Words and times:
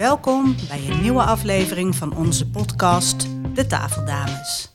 Welkom 0.00 0.56
bij 0.68 0.88
een 0.88 1.00
nieuwe 1.00 1.22
aflevering 1.22 1.94
van 1.94 2.16
onze 2.16 2.50
podcast 2.50 3.26
De 3.54 3.66
Tafeldames. 3.66 4.72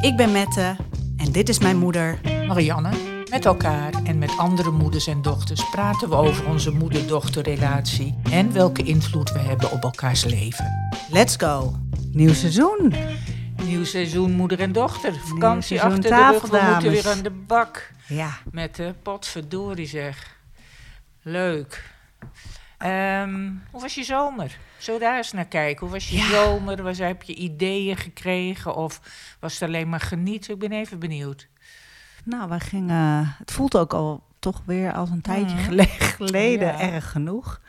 Ik 0.00 0.16
ben 0.16 0.32
Mette 0.32 0.76
en 1.16 1.32
dit 1.32 1.48
is 1.48 1.58
mijn 1.58 1.76
moeder. 1.76 2.20
Marianne, 2.46 2.90
met 3.30 3.44
elkaar 3.44 3.92
en 4.04 4.18
met 4.18 4.36
andere 4.36 4.70
moeders 4.70 5.06
en 5.06 5.22
dochters 5.22 5.70
praten 5.70 6.08
we 6.08 6.14
over 6.14 6.46
onze 6.46 6.70
moeder-dochterrelatie 6.70 8.18
en 8.30 8.52
welke 8.52 8.82
invloed 8.82 9.32
we 9.32 9.38
hebben 9.38 9.70
op 9.70 9.82
elkaars 9.82 10.24
leven. 10.24 10.90
Let's 11.10 11.36
go! 11.36 11.74
Nieuw 12.12 12.34
seizoen. 12.34 12.94
Nieuw 13.64 13.84
seizoen 13.84 14.32
moeder 14.32 14.60
en 14.60 14.72
dochter. 14.72 15.14
Vakantie 15.14 15.82
achter 15.82 16.02
de 16.02 16.08
rug. 16.08 16.40
We 16.40 16.68
moeten 16.70 16.90
weer 16.90 17.08
aan 17.08 17.22
de 17.22 17.30
bak. 17.30 17.90
Ja, 18.06 18.38
Met 18.50 18.76
de 18.76 18.94
potverdorie 19.02 19.86
zeg. 19.86 20.36
Leuk. 21.22 21.96
Ehm, 22.78 23.50
hoe 23.70 23.80
was 23.80 23.94
je 23.94 24.04
zomer? 24.04 24.58
We 24.86 24.98
daar 24.98 25.16
eens 25.16 25.32
naar 25.32 25.46
kijken? 25.46 25.80
Hoe 25.80 25.90
was 25.94 26.08
je 26.08 26.16
Ja. 26.16 26.28
zomer? 26.28 26.82
Was, 26.82 26.98
heb 26.98 27.22
je 27.22 27.34
ideeën 27.34 27.96
gekregen? 27.96 28.74
Of 28.76 29.00
was 29.40 29.52
het 29.52 29.62
alleen 29.62 29.88
maar 29.88 30.00
genieten? 30.00 30.52
Ik 30.54 30.58
ben 30.60 30.72
even 30.72 30.98
benieuwd. 30.98 31.48
nou, 32.24 32.48
wij 32.48 32.60
gingen. 32.60 33.34
Het 33.38 33.52
voelt 33.52 33.76
ook 33.76 33.92
al 33.94 34.22
toch 34.38 34.62
weer 34.66 34.92
als 34.92 35.10
een 35.10 35.20
tijdje 35.20 35.56
Mhm. 35.56 35.64
gele- 35.64 35.86
geleden, 36.16 36.66
Ja. 36.68 36.80
erg 36.80 37.10
genoeg. 37.10 37.60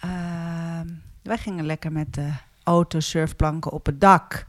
Ehm, 0.00 0.86
wij 1.22 1.38
gingen 1.38 1.66
lekker 1.66 1.92
met 1.92 2.14
de 2.14 2.30
auto, 2.62 3.00
surfplanken 3.00 3.72
op 3.72 3.86
het 3.86 4.00
dak. 4.00 4.44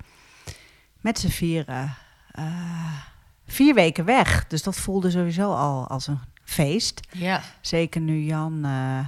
Met 1.02 1.20
z'n 1.20 1.28
vieren. 1.28 1.96
eh, 2.32 2.94
vier 3.48 3.74
weken 3.74 4.06
weg. 4.06 4.48
Dus 4.48 4.64
dat 4.64 4.78
voelde 4.78 5.10
sowieso 5.12 5.54
al 5.56 5.88
als 5.88 6.08
een 6.08 6.20
feest. 6.44 7.00
Ja. 7.12 7.42
Zeker 7.62 8.02
nu 8.02 8.20
Jan 8.20 8.66
eh, 8.66 9.00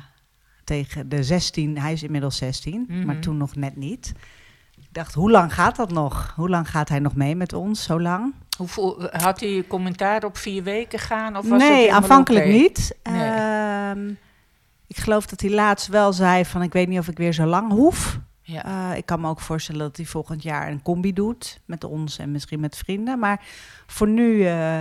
tegen 0.72 1.10
de 1.10 1.24
16, 1.24 1.78
hij 1.78 1.94
is 1.94 2.04
inmiddels 2.04 2.38
16, 2.38 2.86
Mhm. 2.88 3.06
maar 3.06 3.20
toen 3.20 3.38
nog 3.38 3.56
net 3.56 3.76
niet. 3.76 4.14
Ik 4.78 4.88
dacht, 4.92 5.14
hoe 5.14 5.32
lang 5.32 5.54
gaat 5.54 5.76
dat 5.76 5.92
nog? 5.92 6.34
Hoe 6.36 6.50
lang 6.50 6.70
gaat 6.70 6.90
hij 6.90 7.00
nog 7.00 7.16
mee 7.16 7.36
met 7.36 7.54
ons? 7.54 7.84
Zo 7.84 8.02
lang? 8.02 8.34
Hoe 8.76 9.10
had 9.12 9.40
hij 9.40 9.64
commentaar 9.68 10.24
op 10.24 10.38
vier 10.38 10.64
weken 10.64 11.00
gaan? 11.00 11.38
Of 11.38 11.50
was 11.50 11.62
het 11.62 11.72
nee, 11.72 11.94
aanvankelijk 11.94 12.46
niet. 12.46 12.96
Nee. 13.04 13.30
Ehm, 13.30 14.10
ik 14.88 14.98
geloof 14.98 15.26
dat 15.26 15.42
hij 15.42 15.50
laatst 15.50 15.88
wel 15.88 16.14
zei 16.14 16.46
van, 16.46 16.62
ik 16.62 16.74
weet 16.74 16.88
niet 16.88 17.00
of 17.00 17.08
ik 17.08 17.18
weer 17.18 17.34
zo 17.34 17.46
lang 17.46 17.72
hoef. 17.72 18.20
Ja. 18.42 18.92
Eh, 18.92 18.98
ik 18.98 19.06
kan 19.06 19.22
me 19.22 19.28
ook 19.28 19.40
voorstellen 19.40 19.82
dat 19.82 19.98
hij 19.98 20.06
volgend 20.06 20.44
jaar 20.44 20.72
een 20.72 20.82
combi 20.82 21.14
doet 21.14 21.60
met 21.66 21.84
ons 21.84 22.18
en 22.18 22.32
misschien 22.32 22.60
met 22.60 22.78
vrienden. 22.78 23.20
Maar 23.20 23.46
voor 23.88 24.08
nu 24.08 24.46
eh, 24.46 24.80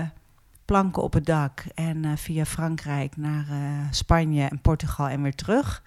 planken 0.71 1.03
op 1.03 1.13
het 1.13 1.27
dak 1.27 1.65
en 1.75 2.05
eh, 2.05 2.11
via 2.17 2.45
Frankrijk 2.45 3.17
naar 3.17 3.47
eh, 3.51 3.87
Spanje 3.91 4.49
en 4.49 4.61
Portugal 4.61 5.09
en 5.09 5.23
weer 5.23 5.35
terug. 5.35 5.83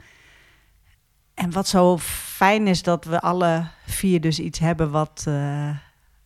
En 1.34 1.52
wat 1.52 1.67
zo 1.67 1.98
fijn 1.98 2.67
is 2.67 2.84
dat 2.84 3.06
we 3.06 3.20
alle 3.20 3.67
vier 3.86 4.22
dus 4.22 4.40
iets 4.40 4.59
hebben 4.59 4.92
wat, 4.92 5.23
eh, 5.28 5.78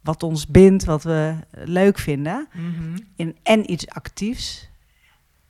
wat 0.02 0.23
ons 0.23 0.47
bindt, 0.47 0.86
wat 0.86 1.03
we 1.03 1.36
leuk 1.52 1.99
vinden. 1.99 2.47
Mhm. 2.53 2.97
In, 3.16 3.38
en 3.44 3.72
iets 3.72 3.88
actiefs. 3.88 4.69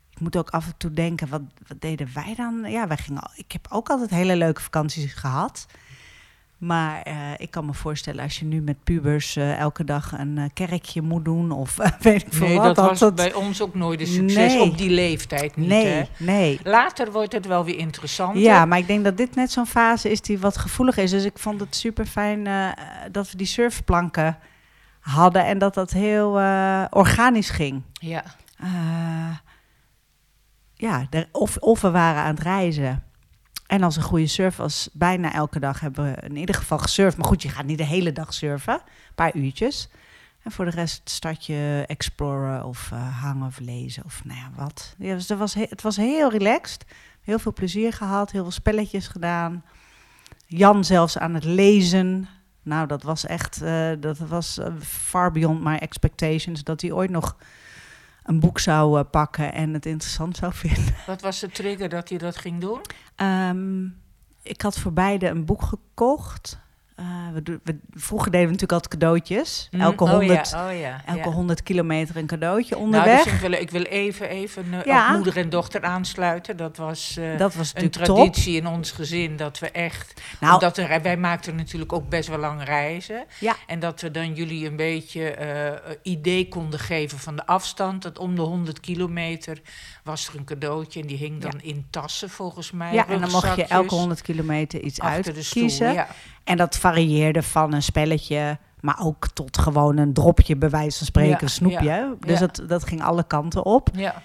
Ik 0.10 0.20
moet 0.20 0.38
ook 0.38 0.50
af 0.50 0.66
en 0.66 0.78
toe 0.78 0.92
denken, 0.92 1.30
wat, 1.30 1.42
wat 1.68 1.82
deden 1.82 2.10
wij 2.14 2.34
dan? 2.36 2.64
Ja, 2.70 2.88
wij 2.88 2.98
gingen, 2.98 3.22
al- 3.22 3.34
ik 3.36 3.52
heb 3.52 3.68
ook 3.70 3.90
altijd 3.90 4.10
hele 4.10 4.36
leuke 4.36 4.62
vakanties 4.62 5.14
gehad. 5.14 5.66
Maar 6.58 7.02
eh, 7.02 7.14
ik 7.38 7.52
kan 7.52 7.66
me 7.66 7.74
voorstellen, 7.74 8.24
als 8.24 8.40
je 8.40 8.46
nu 8.46 8.62
met 8.62 8.84
pubers 8.84 9.36
eh, 9.36 9.58
elke 9.60 9.84
dag 9.84 10.12
een 10.18 10.38
eh, 10.38 10.44
kerkje 10.54 11.02
moet 11.02 11.26
doen 11.26 11.52
of 11.52 11.76
weet 12.00 12.22
ik 12.22 12.34
veel 12.34 12.48
Nee, 12.48 12.58
wat. 12.58 12.76
dat 12.76 12.90
was 12.90 13.00
dat- 13.00 13.16
bij 13.16 13.34
ons 13.34 13.62
ook 13.62 13.76
nooit 13.76 14.00
een 14.00 14.08
succes 14.08 14.54
Nee. 14.54 14.62
op 14.62 14.78
die 14.78 14.90
leeftijd 14.90 15.56
niet. 15.56 15.68
nee, 15.68 15.86
Hè? 15.86 16.04
nee. 16.18 16.60
Later 16.64 17.12
wordt 17.12 17.34
het 17.34 17.46
wel 17.46 17.66
weer 17.66 17.78
interessant. 17.78 18.38
Ja, 18.38 18.66
maar 18.66 18.78
ik 18.78 18.88
denk 18.88 19.04
dat 19.04 19.18
dit 19.18 19.36
net 19.36 19.52
zo'n 19.52 19.66
fase 19.68 20.10
is 20.12 20.22
die 20.22 20.40
wat 20.40 20.58
gevoelig 20.58 20.98
is. 20.98 21.12
Dus 21.12 21.24
ik 21.24 21.40
vond 21.40 21.60
het 21.60 21.76
super 21.76 22.06
fijn 22.06 22.48
dat 23.12 23.32
we 23.32 23.38
die 23.38 23.48
surfplanken 23.48 24.38
hadden 25.00 25.46
en 25.46 25.58
dat 25.58 25.74
dat 25.74 25.92
heel 25.92 26.30
organisch 26.90 27.50
ging. 27.50 27.82
Ja. 27.92 28.24
Ja, 30.76 31.08
er- 31.10 31.30
of, 31.32 31.58
of 31.58 31.82
we 31.82 31.92
waren 31.92 32.22
aan 32.24 32.34
het 32.36 32.44
reizen. 32.44 33.04
En 33.68 33.84
als 33.84 33.96
een 33.96 34.04
goede 34.04 34.28
surf 34.28 34.56
was, 34.56 34.90
bijna 34.94 35.34
elke 35.34 35.60
dag 35.60 35.80
hebben 35.80 36.04
we 36.14 36.22
in 36.22 36.36
ieder 36.36 36.56
geval 36.56 36.78
gesurfd. 36.78 37.18
Maar 37.18 37.26
goed, 37.28 37.42
je 37.42 37.50
gaat 37.50 37.66
niet 37.66 37.78
de 37.78 37.86
hele 37.86 38.12
dag 38.12 38.34
surfen, 38.34 38.74
een 38.74 39.16
paar 39.16 39.36
uurtjes. 39.36 39.90
En 40.44 40.52
voor 40.52 40.66
de 40.66 40.72
rest 40.72 41.00
het 41.00 41.10
stadje 41.10 41.84
exploren 41.88 42.64
of 42.66 42.90
eh, 42.92 43.22
hangen 43.22 43.48
of 43.48 43.60
lezen 43.60 44.04
of 44.06 44.22
nou 44.24 44.40
ja, 44.40 44.50
wat. 44.56 44.96
Ja, 44.98 45.14
dus 45.14 45.30
er 45.30 45.38
was 45.38 45.54
he- 45.54 45.66
het 45.70 45.82
was 45.82 45.96
heel 45.96 46.32
relaxed. 46.32 46.86
Heel 47.22 47.40
veel 47.40 47.54
plezier 47.54 47.94
gehad, 47.94 48.32
heel 48.32 48.42
veel 48.42 48.52
spelletjes 48.52 49.08
gedaan. 49.08 49.64
Jan 50.46 50.84
zelfs 50.86 51.18
aan 51.18 51.34
het 51.34 51.44
lezen. 51.44 52.28
Nou, 52.64 52.88
dat 52.88 53.04
was 53.04 53.26
echt, 53.26 53.62
eh, 53.62 53.90
dat 54.00 54.18
was 54.18 54.58
eh, 54.58 54.74
far 54.82 55.32
beyond 55.32 55.64
my 55.64 55.76
expectations. 55.76 56.64
Dat 56.64 56.82
hij 56.82 56.92
ooit 56.92 57.10
nog 57.10 57.36
een 58.28 58.40
boek 58.40 58.60
zou 58.60 59.00
eh, 59.00 59.06
pakken 59.12 59.54
en 59.54 59.74
het 59.74 59.86
interessant 59.86 60.38
zou 60.38 60.54
vinden. 60.54 60.96
Wat 61.08 61.22
was 61.22 61.40
de 61.40 61.50
trigger 61.50 61.90
dat 61.90 62.10
hij 62.10 62.18
dat 62.18 62.38
ging 62.38 62.62
doen? 62.62 62.82
Ehm, 63.16 63.86
ik 64.42 64.62
had 64.62 64.80
voor 64.80 64.94
beide 64.94 65.28
een 65.28 65.46
boek 65.46 65.62
gekocht. 65.62 66.60
Eh, 66.98 67.06
we, 67.64 67.80
vroeger 67.94 68.32
deden 68.32 68.46
we 68.48 68.54
natuurlijk 68.54 68.72
altijd 68.72 69.02
cadeautjes. 69.02 69.70
Elke 69.72 70.04
Mm, 70.04 70.10
100, 70.10 70.50
ja, 70.50 70.68
oh 70.68 70.80
ja. 70.80 71.02
elke 71.06 71.30
ja. 71.30 71.36
100 71.36 71.64
kilometer 71.64 72.18
een 72.18 72.26
cadeautje 72.26 72.76
Nou, 72.76 72.86
onderweg. 72.86 73.22
vind 73.22 73.54
ik, 73.54 73.70
wil 73.70 73.84
even, 73.84 74.30
even 74.30 74.84
eh, 74.84 75.12
moeder 75.14 75.38
en 75.38 75.50
dochter 75.50 75.84
aansluiten. 75.84 76.58
Dat 76.58 76.78
was 76.78 77.18
eh, 77.18 77.38
dat 77.38 77.54
was 77.54 77.72
een 77.74 77.90
top. 77.90 78.04
traditie 78.04 78.56
in 78.56 78.68
ons 78.68 78.92
gezin. 78.92 79.36
Dat 79.36 79.60
we 79.60 79.72
echt... 79.72 80.22
Nou, 80.40 80.54
omdat 80.54 80.78
er, 80.78 81.02
wij 81.02 81.18
maakten 81.18 81.56
natuurlijk 81.56 81.94
ook 81.94 82.10
best 82.10 82.30
wel 82.30 82.38
lang 82.38 82.64
reizen. 82.64 83.26
En 83.68 83.80
dat 83.80 84.02
we 84.02 84.12
dan 84.12 84.34
jullie 84.34 84.68
een 84.68 84.76
beetje 84.76 85.30
eh, 85.32 85.94
idee 86.02 86.48
konden 86.48 86.80
geven 86.80 87.20
van 87.20 87.36
de 87.36 87.46
afstand. 87.46 88.02
Dat 88.02 88.18
om 88.18 88.36
de 88.36 88.42
100 88.42 88.80
kilometer 88.80 89.62
was 90.04 90.28
er 90.28 90.36
een 90.36 90.46
cadeautje. 90.46 91.02
En 91.02 91.08
die 91.08 91.18
hing 91.18 91.42
dan 91.42 91.62
in 91.62 91.86
tassen 91.90 92.30
volgens 92.30 92.72
mij. 92.72 92.94
ja, 92.94 93.08
en 93.08 93.20
dan 93.20 93.32
mocht 93.32 93.44
je 93.44 93.50
elke 93.50 93.62
rugzakjes, 93.62 94.00
100 94.00 94.22
kilometer 94.22 94.82
iets 94.82 95.02
uitkiezen. 95.02 95.94
Ja. 95.94 96.08
En 96.48 96.58
dat 96.58 96.78
varieerde 96.78 97.44
van 97.44 97.74
een 97.74 97.84
spelletje, 97.84 98.58
maar 98.80 99.00
ook 99.02 99.28
tot 99.28 99.58
gewoon 99.58 99.98
een 99.98 100.14
dropje, 100.14 100.56
bij 100.56 100.70
wijze 100.70 100.98
van 100.98 101.08
spreken, 101.08 101.38
Ja, 101.42 101.48
snoepje. 101.48 101.84
ja, 101.84 102.14
Dus. 102.20 102.40
Dat, 102.40 102.62
dat 102.68 102.86
ging 102.88 103.04
alle 103.04 103.24
kanten 103.28 103.66
op. 103.66 103.90
Ja. 103.94 104.22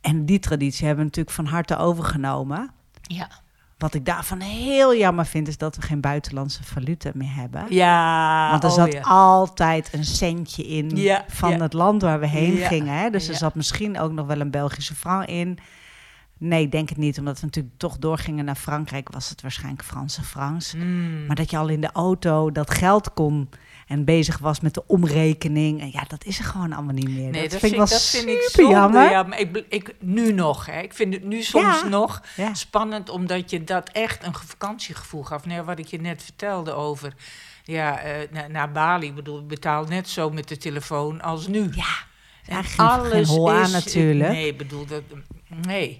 En 0.00 0.24
die 0.26 0.38
traditie 0.38 0.86
hebben 0.86 1.04
we 1.04 1.10
natuurlijk 1.10 1.36
van 1.36 1.46
harte 1.46 1.76
overgenomen. 1.76 2.70
Ja. 3.02 3.28
Wat 3.78 3.94
ik 3.94 4.04
daarvan 4.04 4.40
heel 4.40 4.94
jammer 4.96 5.26
vind, 5.26 5.48
is 5.48 5.58
dat 5.58 5.76
we 5.76 5.82
geen 5.82 6.00
buitenlandse 6.00 6.64
valuta 6.64 7.10
meer 7.14 7.34
hebben. 7.34 7.64
Ja, 7.68 8.50
Want 8.50 8.62
er 8.64 8.68
oh 8.70 8.74
zat 8.74 8.98
altijd 9.02 9.88
een 9.92 10.04
centje 10.04 10.66
in 10.66 10.90
Ja, 10.96 11.24
van 11.28 11.50
ja. 11.50 11.58
het 11.58 11.72
land 11.72 12.02
waar 12.02 12.20
we 12.20 12.26
heen 12.26 12.56
Ja, 12.56 12.66
gingen. 12.68 12.94
Hè? 12.98 13.10
Dus 13.10 13.28
er 13.28 13.34
zat 13.34 13.54
misschien 13.54 13.98
ook 13.98 14.12
nog 14.12 14.26
wel 14.26 14.40
een 14.40 14.50
Belgische 14.50 14.94
franc 14.94 15.26
in. 15.28 15.58
Nee, 16.38 16.62
ik 16.62 16.70
denk 16.70 16.88
het 16.88 16.98
niet. 16.98 17.18
Omdat 17.18 17.40
we 17.40 17.46
natuurlijk 17.46 17.74
toch 17.78 17.98
doorgingen 17.98 18.44
naar 18.44 18.54
Frankrijk, 18.56 19.08
was 19.12 19.28
het 19.28 19.42
waarschijnlijk 19.42 19.84
Franse 19.84 20.22
francs. 20.22 20.74
Mm. 20.74 21.26
Maar 21.26 21.36
dat 21.36 21.50
je 21.50 21.56
al 21.56 21.68
in 21.68 21.80
de 21.80 21.90
auto 21.92 22.52
dat 22.52 22.70
geld 22.70 23.12
kon 23.12 23.48
en 23.86 24.04
bezig 24.04 24.38
was 24.38 24.60
met 24.60 24.74
de 24.74 24.86
omrekening. 24.86 25.80
En 25.80 25.90
ja, 25.92 26.04
dat 26.08 26.24
is 26.24 26.38
er 26.38 26.44
gewoon 26.44 26.72
allemaal 26.72 26.94
niet 26.94 27.08
meer. 27.08 27.30
Nee, 27.30 27.48
dat, 27.48 27.58
vind 27.60 27.72
ik 27.72 27.78
wel 27.78 27.86
dat 27.88 28.02
vind 28.02 28.28
ik 28.28 28.40
super 28.42 28.50
zonde. 28.62 28.70
jammer. 28.78 29.10
Ja, 29.10 29.22
maar 29.22 29.40
ik, 29.40 29.64
ik, 29.68 29.94
nu 30.00 30.32
nog, 30.32 30.66
hè. 30.66 30.80
Ik 30.80 30.94
vind 30.94 31.14
het 31.14 31.24
nu 31.24 31.42
soms 31.42 31.80
Ja. 31.82 31.88
nog 31.88 32.22
Ja. 32.36 32.54
spannend, 32.54 33.08
omdat 33.08 33.50
je 33.50 33.64
dat 33.64 33.88
echt 33.88 34.24
een 34.26 34.34
ge- 34.34 34.46
vakantiegevoel 34.46 35.22
gaf. 35.22 35.46
Nee, 35.46 35.62
wat 35.62 35.78
ik 35.78 35.86
je 35.86 36.00
net 36.00 36.22
vertelde 36.22 36.72
over, 36.72 37.14
ja, 37.64 37.98
eh, 37.98 38.28
na- 38.30 38.46
naar 38.46 38.72
Bali. 38.72 39.06
Ik 39.06 39.14
bedoel, 39.14 39.38
ik 39.38 39.46
betaal 39.48 39.84
net 39.84 40.08
zo 40.08 40.30
met 40.30 40.48
de 40.48 40.56
telefoon 40.56 41.20
als 41.22 41.46
nu. 41.46 41.60
Ja, 41.74 41.94
ja 42.42 42.62
geen, 42.62 43.10
geen 43.10 43.26
hol 43.26 43.52
aan 43.52 43.70
natuurlijk. 43.70 44.30
Nee, 44.30 44.46
ik 44.46 44.58
bedoel, 44.58 44.86
dat, 44.86 45.02
nee. 45.66 45.98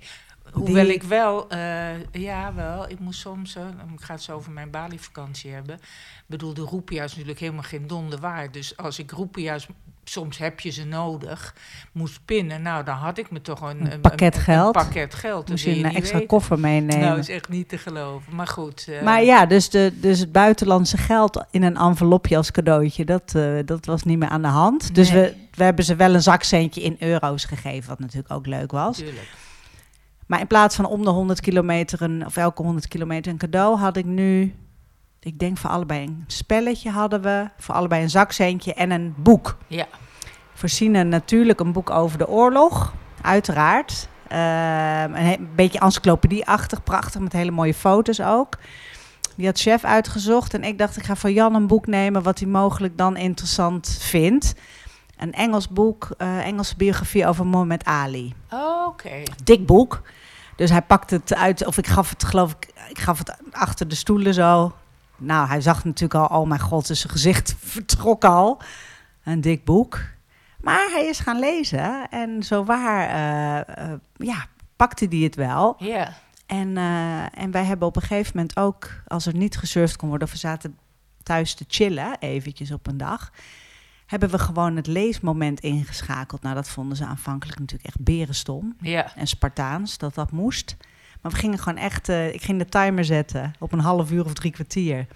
Hoewel 0.56 0.84
Die- 0.84 0.94
ik 0.94 1.03
wel, 1.03 1.49
eh, 1.49 2.12
ja 2.12 2.55
wel, 2.55 2.89
ik 2.91 2.99
moest 2.99 3.21
soms, 3.21 3.56
ik 3.56 4.00
ga 4.00 4.12
het 4.15 4.22
zo 4.22 4.33
over 4.33 4.53
mijn 4.53 4.71
Bali-vakantie 4.71 5.53
hebben. 5.53 5.75
Ik 5.75 6.25
bedoel, 6.26 6.55
de 6.55 6.61
roepia 6.62 7.05
is 7.05 7.11
natuurlijk 7.12 7.41
helemaal 7.41 7.62
geen 7.62 7.87
donder 7.87 8.19
waard. 8.20 8.53
Dus 8.53 8.76
als 8.76 8.99
ik 8.99 9.11
roepia's, 9.11 9.67
soms 10.05 10.38
heb 10.38 10.61
je 10.61 10.70
ze 10.70 10.85
nodig, 10.85 11.55
moest 11.93 12.20
pinnen, 12.25 12.62
nou 12.62 12.85
dan 12.85 12.94
had 12.94 13.19
ik 13.19 13.31
me 13.31 13.41
toch 13.41 13.61
een, 13.61 13.93
Een 13.93 14.00
pakket 14.00 14.38
geld. 14.38 14.76
Een 14.76 14.82
pakket 14.82 15.14
geld. 15.14 15.49
Moest 15.49 15.64
je 15.64 15.70
een 15.70 15.85
extra 15.85 16.12
weten. 16.12 16.26
koffer 16.26 16.59
meenemen. 16.59 17.00
Nou, 17.00 17.19
is 17.19 17.29
echt 17.29 17.49
niet 17.49 17.69
te 17.69 17.79
geloven. 17.79 18.35
Maar 18.35 18.47
goed. 18.47 18.87
eh, 18.88 19.02
Maar 19.02 19.23
ja, 19.25 19.47
dus, 19.47 19.70
de, 19.70 19.93
dus 20.00 20.19
het 20.19 20.32
buitenlandse 20.32 20.97
geld 20.97 21.44
in 21.50 21.62
een 21.62 21.76
envelopje 21.76 22.37
als 22.37 22.50
cadeautje, 22.50 23.05
dat, 23.05 23.35
eh, 23.35 23.59
dat 23.64 23.87
was 23.87 24.02
niet 24.02 24.19
meer 24.19 24.29
aan 24.29 24.43
de 24.43 24.49
hand. 24.49 24.94
Dus 24.94 25.11
Nee. 25.11 25.23
we, 25.23 25.35
we 25.55 25.64
hebben 25.64 25.85
ze 25.85 25.97
wel 25.97 26.14
een 26.14 26.23
zakcentje 26.23 26.82
in 26.82 26.97
euro's 26.99 27.44
gegeven, 27.44 27.88
wat 27.88 27.99
natuurlijk 27.99 28.32
ook 28.32 28.47
leuk 28.47 28.70
was. 28.70 28.97
Tuurlijk. 28.97 29.29
Maar 30.26 30.40
in 30.40 30.46
plaats 30.46 30.76
van 30.76 30.84
om 30.84 31.02
de 31.02 31.11
100 31.11 31.40
kilometer, 31.40 32.02
een, 32.02 32.26
of 32.26 32.37
elke 32.37 32.62
100 32.62 32.88
kilometer 32.88 33.32
een 33.32 33.38
cadeau, 33.38 33.76
had 33.78 33.96
ik 33.96 34.05
nu, 34.05 34.55
ik 35.20 35.38
denk 35.38 35.58
voor 35.58 35.70
allebei 35.70 36.02
een 36.02 36.25
spelletje 36.26 36.90
hadden 36.90 37.23
we, 37.23 37.49
voor 37.58 37.75
allebei 37.75 38.02
een 38.02 38.11
zakcentje 38.11 38.75
en 38.75 38.90
een 38.90 39.14
boek. 39.17 39.56
Ja. 39.67 39.87
Voorzien 40.55 41.08
natuurlijk 41.08 41.61
een 41.61 41.73
boek 41.73 41.90
over 41.90 42.19
de 42.19 42.28
oorlog, 42.28 42.94
uiteraard. 43.20 44.08
Ehm, 44.28 45.14
een, 45.14 45.49
beetje 45.55 45.78
encyclopedieachtig, 45.78 46.82
prachtig, 46.82 47.20
met 47.20 47.32
hele 47.32 47.50
mooie 47.50 47.75
foto's 47.75 48.20
ook. 48.20 48.58
Die 49.37 49.46
had 49.46 49.58
chef 49.61 49.84
uitgezocht. 49.84 50.55
En 50.55 50.64
ik 50.64 50.78
dacht, 50.78 50.96
ik 50.96 51.05
ga 51.05 51.17
voor 51.17 51.31
Jan 51.31 51.55
een 51.55 51.67
boek 51.67 51.87
nemen 51.87 52.23
wat 52.23 52.38
hij 52.38 52.49
mogelijk 52.49 52.99
dan 52.99 53.17
interessant 53.17 53.99
vindt. 54.00 54.55
Een 55.16 55.32
Engels 55.32 55.68
boek, 55.68 56.08
eh, 56.18 56.46
Engelse 56.46 56.76
biografie 56.76 57.26
over 57.26 57.46
Mohammed 57.46 57.84
Ali. 57.84 58.34
Oh, 58.50 58.86
Oké. 58.86 59.22
Dik 59.44 59.66
boek. 59.66 60.02
Dus 60.56 60.70
hij 60.70 60.82
pakte 60.82 61.14
het 61.14 61.34
uit, 61.34 61.66
of 61.66 61.78
ik 61.78 61.86
gaf 61.86 62.10
het, 62.10 62.24
geloof 62.24 62.52
ik, 62.52 62.72
ik 62.88 62.98
gaf 62.98 63.18
het 63.18 63.36
achter 63.50 63.88
de 63.88 63.94
stoelen 63.94 64.34
zo. 64.34 64.74
Nou, 65.16 65.48
hij 65.48 65.60
zag 65.60 65.84
natuurlijk 65.84 66.30
al, 66.30 66.40
oh 66.40 66.48
mijn 66.48 66.60
god, 66.60 66.86
dus 66.86 67.00
zijn 67.00 67.12
gezicht 67.12 67.54
vertrok 67.74 68.24
al. 68.24 68.60
Een 69.24 69.40
dik 69.40 69.64
boek. 69.64 70.00
Maar 70.60 70.88
hij 70.90 71.06
is 71.06 71.18
gaan 71.18 71.38
lezen 71.38 72.08
en 72.10 72.42
zo 72.42 72.64
waar, 72.64 73.08
eh, 73.08 73.90
eh, 73.92 73.98
ja, 74.16 74.46
pakte 74.76 75.06
hij 75.08 75.18
het 75.18 75.34
wel. 75.34 75.76
Ja. 75.78 76.12
En, 76.46 76.76
en 77.34 77.50
wij 77.50 77.64
hebben 77.64 77.88
op 77.88 77.96
een 77.96 78.02
gegeven 78.02 78.32
moment 78.34 78.56
ook, 78.56 78.88
als 79.06 79.26
er 79.26 79.34
niet 79.34 79.56
gesurfd 79.56 79.96
kon 79.96 80.08
worden, 80.08 80.26
of 80.26 80.32
we 80.32 80.40
zaten 80.40 80.78
thuis 81.22 81.54
te 81.54 81.64
chillen, 81.68 82.16
eventjes 82.18 82.70
op 82.70 82.86
een 82.86 82.96
dag, 82.96 83.30
hebben 84.06 84.31
we 84.31 84.38
gewoon 84.38 84.76
het 84.76 84.87
leesmoment 84.87 85.61
ingeschakeld. 85.61 86.43
Nou, 86.43 86.55
dat 86.55 86.69
vonden 86.69 86.97
ze 86.97 87.05
aanvankelijk 87.05 87.58
natuurlijk 87.58 87.88
echt 87.88 88.00
berenstom 88.05 88.76
Ja. 88.81 89.12
en 89.14 89.26
Spartaans, 89.26 89.99
dat 89.99 90.14
dat 90.14 90.31
moest. 90.32 90.76
Maar 91.23 91.32
we 91.32 91.38
gingen 91.38 91.58
gewoon 91.58 91.79
echt, 91.79 92.08
eh, 92.08 92.35
ik 92.35 92.43
ging 92.43 92.58
de 92.58 92.67
timer 92.69 93.05
zetten 93.05 93.53
op 93.58 93.73
een 93.73 93.79
half 93.79 94.11
uur 94.11 94.25
of 94.25 94.32
drie 94.35 94.53
kwartier. 94.53 95.06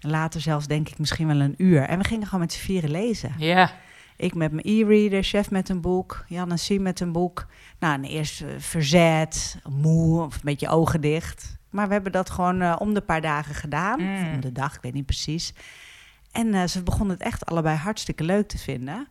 Later 0.00 0.40
zelfs 0.40 0.66
denk 0.66 0.88
ik 0.88 0.98
misschien 0.98 1.26
wel 1.26 1.40
een 1.40 1.54
uur. 1.56 1.82
En 1.82 1.98
we 1.98 2.04
gingen 2.04 2.24
gewoon 2.24 2.40
met 2.40 2.52
z'n 2.52 2.60
vieren 2.60 2.90
lezen. 2.90 3.32
Ja. 3.38 3.72
Ik 4.16 4.34
met 4.34 4.52
mijn 4.52 4.66
e-reader, 4.66 5.22
chef 5.22 5.50
met 5.50 5.68
een 5.68 5.80
boek, 5.80 6.24
Jan 6.28 6.50
en 6.50 6.58
Siem 6.58 6.82
met 6.82 7.00
een 7.00 7.12
boek. 7.12 7.46
Nou, 7.78 7.94
en 7.94 8.04
eerst 8.04 8.40
eh, 8.40 8.48
verzet, 8.58 9.58
moe, 9.68 10.22
of 10.22 10.34
een 10.34 10.40
beetje 10.42 10.68
ogen 10.68 11.00
dicht. 11.00 11.56
Maar 11.70 11.86
we 11.86 11.92
hebben 11.92 12.12
dat 12.12 12.30
gewoon 12.30 12.60
eh, 12.60 12.76
om 12.78 12.94
de 12.94 13.00
paar 13.00 13.20
dagen 13.20 13.54
gedaan. 13.54 14.00
Mm. 14.00 14.14
Of 14.14 14.34
om 14.34 14.40
de 14.40 14.52
dag, 14.52 14.74
ik 14.74 14.82
weet 14.82 14.94
niet 14.94 15.06
precies. 15.06 15.52
En 16.38 16.54
eh, 16.54 16.66
ze 16.66 16.82
begonnen 16.82 17.16
het 17.16 17.26
echt 17.26 17.46
allebei 17.46 17.76
hartstikke 17.76 18.24
leuk 18.24 18.48
te 18.48 18.58
vinden. 18.58 19.08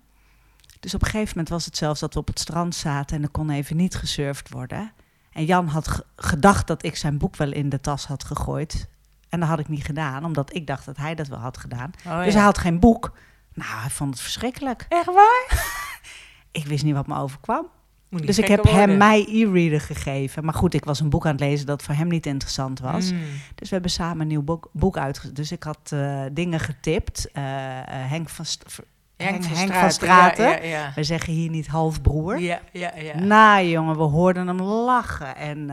Dus 0.80 0.94
op 0.94 1.02
een 1.02 1.08
gegeven 1.08 1.30
moment 1.30 1.50
was 1.50 1.66
het 1.66 1.78
zelfs 1.78 2.00
dat 2.00 2.14
we 2.14 2.20
op 2.20 2.28
het 2.28 2.40
strand 2.40 2.76
zaten 2.76 3.18
en 3.18 3.24
er 3.24 3.30
kon 3.30 3.50
even 3.50 3.76
niet 3.76 3.96
gesurfd 3.96 4.50
worden. 4.50 4.92
En 5.32 5.46
Jan 5.46 5.68
had 5.68 5.88
ge- 5.88 6.06
gedacht 6.16 6.68
dat 6.68 6.84
ik 6.84 6.96
zijn 6.96 7.18
boek 7.18 7.36
wel 7.36 7.52
in 7.52 7.70
de 7.70 7.80
tas 7.82 8.06
had 8.08 8.24
gegooid. 8.24 8.88
En 9.30 9.40
dat 9.40 9.50
had 9.50 9.60
ik 9.60 9.68
niet 9.68 9.84
gedaan, 9.86 10.26
omdat 10.26 10.56
ik 10.56 10.68
dacht 10.68 10.86
dat 10.86 10.98
hij 10.98 11.16
dat 11.16 11.28
wel 11.28 11.40
had 11.40 11.58
gedaan. 11.58 11.92
Oh, 12.06 12.18
Dus 12.18 12.26
ja. 12.26 12.34
hij 12.34 12.44
had 12.44 12.58
geen 12.58 12.80
boek. 12.80 13.18
Nou, 13.54 13.80
hij 13.80 13.90
vond 13.90 14.10
het 14.14 14.20
verschrikkelijk. 14.22 14.86
Echt 14.90 15.06
waar? 15.06 15.46
Ik 16.52 16.66
wist 16.66 16.84
niet 16.84 16.94
wat 16.94 17.08
me 17.08 17.18
overkwam. 17.18 17.68
Dus 18.10 18.40
ik 18.40 18.48
heb 18.48 18.64
hem 18.64 18.98
mijn 18.98 19.26
e-reader 19.30 19.82
gegeven. 19.82 20.46
Maar 20.46 20.54
goed, 20.54 20.74
ik 20.74 20.86
was 20.86 21.00
een 21.00 21.10
boek 21.10 21.26
aan 21.26 21.32
het 21.32 21.40
lezen 21.40 21.66
dat 21.66 21.84
voor 21.84 21.96
hem 21.96 22.08
niet 22.08 22.26
interessant 22.26 22.80
was. 22.80 23.12
Mm. 23.12 23.20
Dus 23.56 23.68
we 23.70 23.74
hebben 23.74 23.92
samen 23.92 24.22
een 24.22 24.28
nieuw 24.28 24.42
boek, 24.42 24.70
boek 24.72 24.98
uitgezet. 24.98 25.36
Dus 25.36 25.52
ik 25.52 25.64
had 25.64 25.92
eh, 25.94 26.22
dingen 26.32 26.60
getipt. 26.60 27.32
Eh, 27.32 27.78
eh, 27.78 27.86
Henk 27.88 28.30
van, 28.30 28.46
St- 28.46 28.80
Henk, 29.18 29.46
Henk 29.46 29.74
van 29.74 29.92
Straten. 29.92 30.46
Ja, 30.46 30.56
ja, 30.56 30.64
ja. 30.64 30.92
We 30.96 31.04
zeggen 31.04 31.34
hier 31.34 31.50
niet 31.50 31.68
halfbroer. 31.68 32.40
Ja, 32.40 32.60
ja, 32.72 32.92
ja. 32.98 33.20
Nou 33.20 33.66
jongen, 33.66 33.98
we 33.98 34.04
hoorden 34.04 34.48
hem 34.48 34.62
lachen. 34.62 35.36
En 35.36 35.70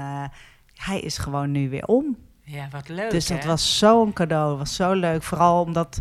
hij 0.75 1.01
is 1.01 1.19
gewoon 1.19 1.51
nu 1.51 1.69
weer 1.69 1.85
om. 1.85 2.17
Ja, 2.45 2.69
wat 2.71 2.89
leuk, 2.89 3.11
dus 3.11 3.27
dat 3.27 3.43
hè? 3.43 3.49
was 3.49 3.79
zo'n 3.79 4.13
cadeau. 4.13 4.49
Dat 4.49 4.59
was 4.59 4.75
zo 4.75 4.93
leuk. 4.93 5.23
Vooral 5.23 5.63
omdat 5.63 5.99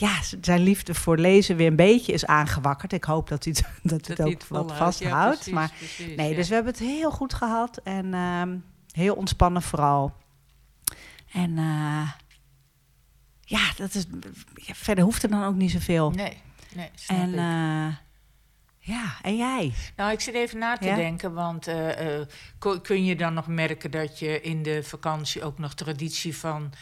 ja, 0.00 0.18
zijn 0.40 0.60
liefde 0.60 0.94
voor 0.94 1.18
lezen 1.18 1.56
weer 1.56 1.66
een 1.66 1.76
beetje 1.76 2.12
is 2.12 2.26
aangewakkerd. 2.26 2.92
Ik 2.92 3.04
hoop 3.04 3.28
dat 3.28 3.44
hij 3.44 3.54
het, 3.56 3.68
dat 3.92 4.06
hij 4.06 4.16
het 4.16 4.18
hij 4.18 4.26
ook 4.26 4.46
wat. 4.46 4.70
Ja, 4.70 4.76
vasthoudt. 4.76 5.34
precies, 5.34 5.52
maar 5.52 5.72
precies, 5.78 6.16
nee, 6.16 6.30
ja. 6.30 6.36
dus 6.36 6.48
we 6.48 6.54
hebben 6.54 6.72
het 6.72 6.82
heel 6.82 7.10
goed 7.10 7.34
gehad. 7.34 7.80
En 7.84 8.14
ehm, 8.14 8.56
heel 8.92 9.14
ontspannen 9.14 9.62
vooral. 9.62 10.12
En 11.32 11.58
eh, 11.58 12.10
ja, 13.40 13.72
dat 13.76 13.94
is, 13.94 14.06
ja, 14.54 14.74
verder 14.74 15.04
hoeft 15.04 15.22
er 15.22 15.30
dan 15.30 15.44
ook 15.44 15.54
niet 15.54 15.70
zoveel. 15.70 16.10
Nee, 16.10 16.36
nee, 16.74 16.90
snap 16.94 17.16
en 17.18 17.28
ik. 17.32 17.38
eh, 17.38 17.96
ja, 18.90 19.04
en 19.22 19.36
jij? 19.36 19.72
Nou, 19.96 20.12
ik 20.12 20.20
zit 20.20 20.34
even 20.34 20.58
na 20.58 20.76
te 20.76 20.86
Ja? 20.88 20.94
denken, 20.94 21.34
want 21.34 21.66
eh, 21.66 22.16
eh, 22.20 22.26
kun 22.82 23.04
je 23.04 23.16
dan 23.16 23.34
nog 23.34 23.46
merken 23.46 23.90
dat 23.90 24.18
je 24.18 24.40
in 24.40 24.62
de 24.62 24.82
vakantie 24.82 25.42
ook 25.42 25.58
nog 25.58 25.74
traditie 25.74 26.36
van 26.36 26.72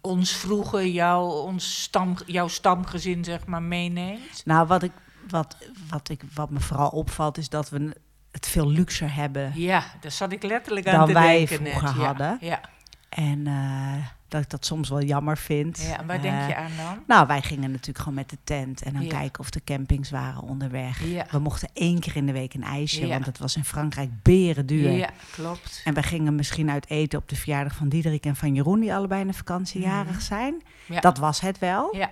ons 0.00 0.32
vroeger, 0.32 0.86
jou, 0.86 1.40
ons 1.46 1.82
stam, 1.82 2.16
jouw 2.26 2.48
stamgezin, 2.48 3.24
zeg 3.24 3.46
maar, 3.46 3.62
meeneemt? 3.62 4.42
Nou, 4.44 4.66
wat, 4.66 4.82
ik, 4.82 4.92
wat, 5.28 5.56
wat, 5.90 6.08
ik, 6.08 6.22
wat 6.34 6.50
me 6.50 6.60
vooral 6.60 6.88
opvalt 6.88 7.38
is 7.38 7.48
dat 7.48 7.68
we 7.70 7.96
het 8.30 8.46
veel 8.48 8.68
luxer 8.70 9.14
hebben. 9.14 9.52
Ja, 9.54 9.84
daar 10.00 10.10
zat 10.10 10.32
ik 10.32 10.42
letterlijk 10.42 10.86
aan 10.86 10.98
Dan 10.98 11.06
te 11.06 11.12
wij 11.12 11.36
denken 11.36 11.62
net. 11.62 11.72
vroeger 11.72 12.00
Ja, 12.00 12.06
hadden. 12.06 12.38
Ja, 12.40 12.60
En 13.08 13.46
eh, 13.46 14.06
dat 14.28 14.42
ik 14.42 14.50
dat 14.50 14.66
soms 14.66 14.88
wel 14.88 15.02
jammer 15.02 15.38
vind. 15.38 15.80
ja. 15.82 15.98
en 15.98 16.06
waar 16.06 16.22
denk 16.22 16.34
Eh, 16.40 16.48
je 16.48 16.56
aan 16.56 16.70
dan? 16.76 17.02
Nou, 17.06 17.26
wij 17.26 17.42
gingen 17.42 17.70
natuurlijk 17.70 17.98
gewoon 17.98 18.14
met 18.14 18.30
de 18.30 18.38
tent 18.44 18.82
en 18.82 18.92
dan 18.92 19.02
Ja. 19.02 19.08
kijken 19.08 19.40
of 19.40 19.50
de 19.50 19.64
campings 19.64 20.10
waren 20.10 20.42
onderweg. 20.42 21.04
Ja. 21.04 21.26
We 21.30 21.38
mochten 21.38 21.68
één 21.72 22.00
keer 22.00 22.16
in 22.16 22.26
de 22.26 22.32
week 22.32 22.54
een 22.54 22.62
ijsje, 22.64 23.00
Ja. 23.06 23.08
want 23.12 23.26
het 23.26 23.38
was 23.38 23.56
in 23.56 23.64
Frankrijk 23.64 24.10
beren 24.22 24.66
duur. 24.66 24.90
Ja, 24.90 25.10
klopt. 25.32 25.80
En 25.84 25.94
we 25.94 26.02
gingen 26.02 26.34
misschien 26.34 26.70
uit 26.70 26.90
eten 26.90 27.18
op 27.18 27.28
de 27.28 27.36
verjaardag 27.36 27.74
van 27.76 27.88
Diederik 27.88 28.24
en 28.26 28.36
van 28.36 28.54
Jeroen, 28.54 28.80
die 28.80 28.94
allebei 28.94 29.20
in 29.20 29.26
de 29.26 29.32
vakantie 29.32 29.80
jarig 29.80 30.22
zijn. 30.22 30.54
Mhm. 30.54 30.92
Ja. 30.92 31.00
Dat 31.00 31.18
was 31.18 31.40
het 31.40 31.58
wel. 31.58 31.96
Ja, 31.96 32.10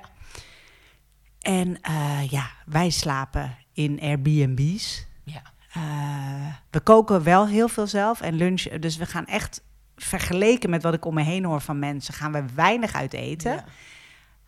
En 1.41 1.81
eh, 1.81 2.31
ja, 2.31 2.51
wij 2.67 2.91
slapen 2.91 3.57
in 3.73 4.01
Airbnb's. 4.01 5.07
ja. 5.25 5.43
Eh, 5.73 5.83
we 6.71 6.81
koken 6.81 7.23
wel 7.23 7.47
heel 7.49 7.69
veel 7.69 7.87
zelf 7.87 8.21
en 8.21 8.35
lunchen. 8.35 8.81
Dus 8.81 8.97
we 8.97 9.07
gaan 9.07 9.27
echt, 9.27 9.63
vergeleken 9.97 10.71
met 10.71 10.83
wat 10.83 10.95
ik 10.95 11.05
om 11.05 11.15
me 11.15 11.23
heen 11.23 11.45
hoor 11.45 11.61
van 11.61 11.79
mensen, 11.79 12.15
gaan 12.15 12.33
we 12.33 12.45
weinig 12.55 12.95
uit 12.95 13.13
eten. 13.13 13.65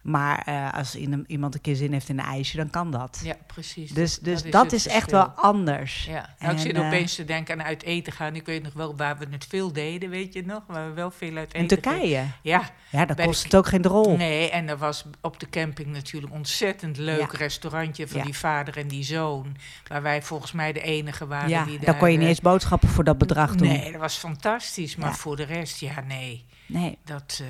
Maar 0.07 0.43
eh, 0.45 0.73
als 0.75 0.95
in- 0.95 1.25
iemand 1.27 1.55
een 1.55 1.61
keer 1.61 1.77
zin 1.77 1.93
heeft 1.93 2.09
in 2.09 2.19
een 2.19 2.25
ijsje, 2.25 2.57
dan 2.57 2.71
kan 2.71 2.91
dat. 2.91 3.21
ja, 3.25 3.37
precies. 3.47 3.91
Dus, 3.93 4.19
dus 4.19 4.43
dat, 4.43 4.73
is 4.73 4.87
echt 4.87 5.11
wel 5.11 5.25
anders. 5.29 6.05
Ja, 6.05 6.13
nou, 6.13 6.53
ik 6.53 6.59
En, 6.59 6.59
zit 6.59 6.77
eh, 6.77 6.87
opeens 6.87 7.15
te 7.15 7.25
denken 7.25 7.61
aan 7.61 7.67
uit 7.67 7.83
eten 7.83 8.13
gaan. 8.13 8.35
Ik 8.35 8.47
weet 8.47 8.63
nog 8.63 8.73
wel 8.73 8.97
waar 8.97 9.19
we 9.19 9.27
het 9.31 9.47
veel 9.49 9.73
deden, 9.73 10.11
weet 10.11 10.33
je 10.33 10.45
nog? 10.45 10.63
Waar 10.67 10.89
we 10.89 10.95
wel 10.95 11.11
veel 11.11 11.37
uit 11.37 11.47
eten 11.49 11.61
In 11.61 11.67
Turkije. 11.67 12.25
Ja, 12.43 12.71
Ja, 12.91 13.05
de 13.05 13.15
kost 13.25 13.43
het 13.43 13.55
ook 13.57 13.67
geen 13.67 13.83
drol. 13.83 14.17
nee, 14.17 14.51
en 14.51 14.69
er 14.69 14.77
was 14.77 15.05
op 15.21 15.41
de 15.41 15.49
camping 15.49 15.89
natuurlijk 15.89 16.33
een 16.33 16.39
ontzettend 16.39 16.97
leuk 16.97 17.33
Ja. 17.33 17.39
restaurantje 17.39 18.09
van 18.09 18.19
Ja. 18.19 18.25
die 18.25 18.37
vader 18.37 18.77
en 18.77 18.89
die 18.89 19.05
zoon. 19.05 19.57
Waar 19.87 20.03
wij 20.03 20.23
volgens 20.23 20.53
mij 20.53 20.73
de 20.73 20.81
enige 20.83 21.27
waren 21.27 21.49
ja, 21.49 21.65
die 21.65 21.77
daar... 21.77 21.87
dan 21.87 21.97
kon 21.99 22.09
je 22.11 22.15
niet 22.17 22.23
eh, 22.25 22.29
eens 22.31 22.41
boodschappen 22.41 22.89
voor 22.89 23.05
dat 23.05 23.19
bedrag 23.19 23.55
doen. 23.55 23.69
Nee, 23.69 23.93
dat 23.93 24.01
was 24.01 24.17
fantastisch. 24.17 24.97
Maar 24.97 25.15
voor 25.15 25.37
de 25.37 25.43
rest, 25.45 25.81
ja, 25.81 26.01
nee. 26.01 26.45
Nee, 26.67 26.99
Dat, 27.05 27.43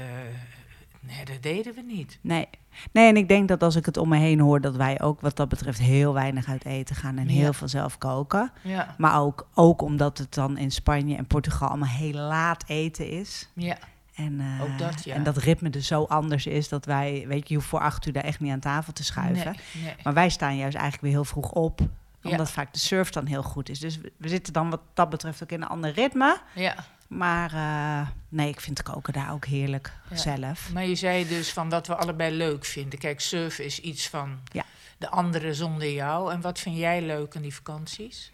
nee, 1.06 1.25
dat 1.25 1.43
deden 1.43 1.75
we 1.75 1.82
niet. 1.82 2.19
nee. 2.20 2.48
Nee, 2.93 3.08
en 3.08 3.17
ik 3.17 3.29
denk 3.29 3.48
dat 3.48 3.63
als 3.63 3.77
ik 3.77 3.86
het 3.86 3.96
om 3.96 4.08
me 4.08 4.17
heen 4.17 4.41
hoor, 4.41 4.60
dat 4.60 4.77
wij 4.77 5.01
ook 5.01 5.20
wat 5.20 5.36
dat 5.36 5.48
betreft 5.48 5.79
heel 5.79 6.13
weinig 6.13 6.46
uit 6.48 6.65
eten 6.65 6.96
gaan 6.96 7.19
en 7.19 7.29
Ja. 7.29 7.32
heel 7.32 7.53
veel 7.53 7.69
zelf 7.69 7.98
koken. 7.98 8.53
Ja, 8.63 8.94
Maar 8.98 9.20
ook, 9.20 9.46
ook 9.55 9.82
omdat 9.82 10.19
het 10.19 10.34
dan 10.34 10.58
in 10.58 10.70
Spanje 10.70 11.17
en 11.17 11.27
Portugal 11.27 11.69
allemaal 11.69 11.89
heel 11.89 12.13
laat 12.13 12.65
eten 12.67 13.10
is. 13.10 13.48
ja, 13.55 13.77
En, 14.15 14.41
eh, 14.41 14.63
Ook 14.63 14.79
dat, 14.79 15.05
ja. 15.05 15.15
en 15.15 15.22
dat 15.22 15.36
ritme 15.36 15.70
dus 15.70 15.86
zo 15.86 16.03
anders 16.03 16.46
is 16.46 16.69
dat 16.69 16.84
wij, 16.84 17.25
weet 17.29 17.39
je, 17.43 17.44
je 17.48 17.55
hoeft 17.55 17.67
voor 17.69 17.81
acht 17.81 18.06
uur 18.06 18.13
daar 18.13 18.25
echt 18.25 18.41
niet 18.41 18.53
aan 18.53 18.60
tafel 18.60 18.93
te 18.93 19.05
schuiven. 19.05 19.44
nee, 19.44 19.82
nee. 19.84 19.94
Maar 20.03 20.15
wij 20.15 20.29
staan 20.29 20.56
juist 20.56 20.75
eigenlijk 20.77 21.03
weer 21.03 21.13
heel 21.13 21.25
vroeg 21.25 21.51
op. 21.53 21.81
Ja. 22.26 22.30
Omdat 22.32 22.50
vaak 22.50 22.72
de 22.72 22.78
surf 22.78 23.10
dan 23.10 23.26
heel 23.26 23.42
goed 23.42 23.68
is. 23.68 23.78
Dus 23.78 23.98
we, 23.98 24.28
zitten 24.28 24.52
dan 24.52 24.70
wat 24.70 24.80
dat 24.94 25.08
betreft 25.10 25.42
ook 25.42 25.50
in 25.50 25.62
een 25.62 25.68
ander 25.68 25.90
ritme. 25.92 26.40
Ja. 26.54 26.74
Maar 27.08 27.52
eh, 27.54 28.08
nee, 28.28 28.48
ik 28.48 28.60
vind 28.60 28.82
koken 28.82 29.12
daar 29.12 29.32
ook 29.32 29.44
heerlijk 29.44 29.92
Ja. 30.10 30.16
zelf. 30.16 30.72
Maar 30.72 30.86
je 30.86 30.94
zei 30.94 31.28
dus 31.28 31.52
van 31.52 31.68
dat 31.70 31.86
we 31.86 31.96
allebei 31.96 32.36
leuk 32.36 32.64
vinden. 32.64 32.98
Kijk, 32.98 33.20
surfen 33.20 33.64
is 33.64 33.80
iets 33.80 34.08
van 34.08 34.38
Ja. 34.52 34.64
de 34.98 35.08
andere 35.08 35.54
zonder 35.54 35.90
jou. 35.92 36.32
En 36.32 36.40
wat 36.40 36.58
vind 36.58 36.76
jij 36.76 37.02
leuk 37.02 37.36
aan 37.36 37.42
die 37.42 37.54
vakanties? 37.54 38.32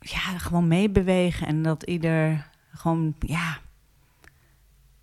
Ja, 0.00 0.38
gewoon 0.38 0.68
meebewegen 0.68 1.46
en 1.46 1.62
dat 1.62 1.82
ieder 1.82 2.50
gewoon, 2.74 3.14
ja. 3.18 3.58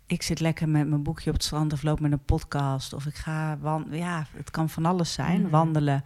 Ik 0.06 0.22
zit 0.22 0.40
lekker 0.40 0.68
met 0.68 0.88
mijn 0.88 1.02
boekje 1.02 1.28
op 1.30 1.34
het 1.36 1.44
strand 1.44 1.72
of 1.72 1.82
loop 1.82 2.00
met 2.00 2.12
een 2.12 2.24
podcast. 2.24 2.92
Of 2.92 3.06
ik 3.06 3.14
ga 3.14 3.58
wandelen. 3.60 3.98
Ja, 3.98 4.26
het 4.36 4.50
kan 4.50 4.68
van 4.68 4.86
alles 4.86 5.12
zijn, 5.12 5.40
Mhm. 5.40 5.50
wandelen. 5.50 6.04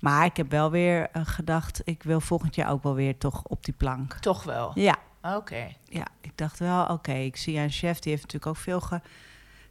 Maar 0.00 0.24
ik 0.24 0.36
heb 0.36 0.50
wel 0.50 0.70
weer 0.70 1.08
eh, 1.12 1.22
gedacht, 1.24 1.80
ik 1.84 2.02
wil 2.02 2.20
volgend 2.20 2.54
jaar 2.54 2.70
ook 2.70 2.82
wel 2.82 2.94
weer 2.94 3.18
toch 3.18 3.42
op 3.42 3.64
die 3.64 3.74
plank. 3.74 4.12
Toch 4.20 4.42
wel. 4.42 4.70
Ja, 4.74 4.96
Oké. 5.22 5.66
ja, 5.84 6.06
ik 6.20 6.32
dacht 6.34 6.58
wel, 6.58 6.84
oké, 6.84 7.12
ik 7.12 7.36
zie 7.36 7.58
een 7.58 7.70
chef, 7.70 7.98
die 7.98 8.10
heeft 8.12 8.22
natuurlijk 8.22 8.46
ook 8.56 8.62
veel 8.62 8.80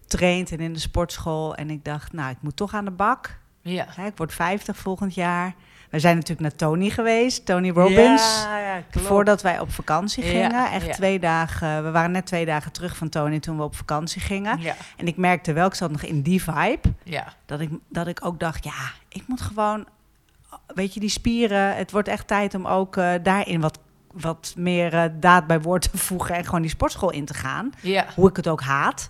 getraind 0.02 0.52
en 0.52 0.60
in 0.60 0.74
de 0.74 0.80
sportschool. 0.80 1.56
En 1.56 1.70
ik 1.70 1.86
dacht, 1.86 2.14
nou, 2.14 2.30
ik 2.32 2.38
moet 2.42 2.56
toch 2.56 2.74
aan 2.74 2.86
de 2.86 2.92
bak. 2.92 3.38
Ja. 3.62 3.98
Ik 3.98 4.18
word 4.18 4.34
50 4.34 4.78
volgend 4.78 5.14
jaar. 5.14 5.54
We 5.90 6.00
zijn 6.00 6.16
natuurlijk 6.16 6.42
naar 6.42 6.56
Tony 6.56 6.90
geweest, 6.90 7.46
Tony 7.46 7.70
Robbins. 7.70 8.44
Ja, 8.44 8.58
ja. 8.60 8.84
Voordat 8.90 9.42
wij 9.42 9.60
op 9.60 9.72
vakantie 9.72 10.24
Ja, 10.26 10.30
gingen. 10.30 10.72
Echt 10.72 10.94
twee 10.94 11.20
dagen. 11.20 11.84
We 11.84 11.92
waren 11.92 12.12
net 12.12 12.26
twee 12.26 12.46
dagen 12.46 12.72
terug 12.72 12.98
van 12.98 13.10
Tony 13.10 13.40
toen 13.40 13.58
we 13.58 13.64
op 13.64 13.76
vakantie 13.76 14.22
gingen. 14.22 14.60
Ja, 14.62 14.76
En 14.98 15.08
ik 15.08 15.18
merkte 15.18 15.54
wel, 15.54 15.68
ik 15.68 15.74
zat 15.74 15.92
nog 15.92 16.02
in 16.02 16.22
die 16.22 16.44
vibe. 16.44 16.94
ja. 17.04 17.34
Dat 17.46 17.60
ik, 17.60 17.70
dat 17.90 18.08
ik 18.08 18.26
ook 18.26 18.40
dacht, 18.40 18.64
ja, 18.64 18.92
ik 19.10 19.24
moet 19.28 19.42
gewoon... 19.42 19.86
Weet 20.68 20.94
je, 20.94 21.00
die 21.00 21.10
spieren. 21.10 21.76
Het 21.76 21.92
wordt 21.92 22.08
echt 22.08 22.28
tijd 22.28 22.54
om 22.56 22.68
ook 22.68 22.98
eh, 22.98 23.14
daarin 23.24 23.62
wat, 23.62 23.80
wat 24.14 24.54
meer 24.58 24.94
eh, 24.94 25.04
daad 25.20 25.48
bij 25.48 25.62
woord 25.62 25.92
te 25.92 25.98
voegen. 25.98 26.36
En 26.36 26.46
gewoon 26.46 26.62
die 26.62 26.70
sportschool 26.70 27.12
in 27.12 27.26
te 27.26 27.34
gaan. 27.34 27.72
ja. 27.82 28.06
Hoe 28.16 28.30
ik 28.30 28.36
het 28.36 28.48
ook 28.48 28.62
haat. 28.62 29.08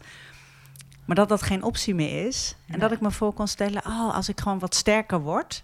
Maar 1.06 1.16
dat 1.16 1.30
dat 1.30 1.42
geen 1.42 1.64
optie 1.64 1.96
meer 1.96 2.26
is. 2.28 2.56
En 2.66 2.72
Nee. 2.72 2.80
dat 2.80 2.92
ik 2.92 3.02
me 3.02 3.12
voor 3.12 3.34
kon 3.34 3.48
stellen, 3.48 3.86
oh, 3.86 4.16
als 4.16 4.30
ik 4.30 4.40
gewoon 4.40 4.60
wat 4.60 4.76
sterker 4.76 5.20
word, 5.22 5.64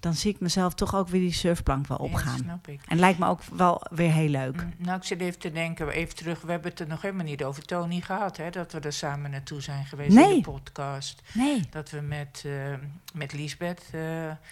dan 0.00 0.14
zie 0.14 0.32
ik 0.34 0.40
mezelf 0.40 0.74
toch 0.74 0.94
ook 0.94 1.08
weer 1.08 1.20
die 1.20 1.32
surfplank 1.32 1.86
wel 1.86 1.98
Ja, 2.00 2.04
opgaan. 2.04 2.38
snap 2.38 2.68
ik. 2.68 2.80
en 2.88 2.98
lijkt 2.98 3.18
me 3.18 3.26
ook 3.26 3.40
wel 3.52 3.82
weer 3.90 4.12
heel 4.12 4.28
leuk. 4.28 4.54
Mm, 4.62 4.74
Nou, 4.78 4.96
ik 4.98 5.04
zit 5.04 5.20
even 5.20 5.38
te 5.38 5.52
denken, 5.52 5.88
even 5.88 6.14
terug. 6.16 6.40
We 6.40 6.50
hebben 6.50 6.70
het 6.70 6.80
er 6.80 6.86
nog 6.86 7.02
helemaal 7.02 7.24
niet 7.24 7.44
over 7.44 7.62
Tony 7.64 8.00
gehad, 8.00 8.36
hè? 8.36 8.50
Dat 8.50 8.72
we 8.72 8.80
er 8.80 8.92
samen 8.92 9.30
naartoe 9.30 9.60
zijn 9.60 9.84
geweest 9.86 10.16
in 10.16 10.28
de 10.34 10.40
podcast. 10.40 11.22
Nee. 11.32 11.60
Dat 11.70 11.90
we 11.90 12.00
met, 12.00 12.42
eh 12.46 12.74
met 13.14 13.32
Liesbeth 13.32 13.82
eh, 13.92 14.00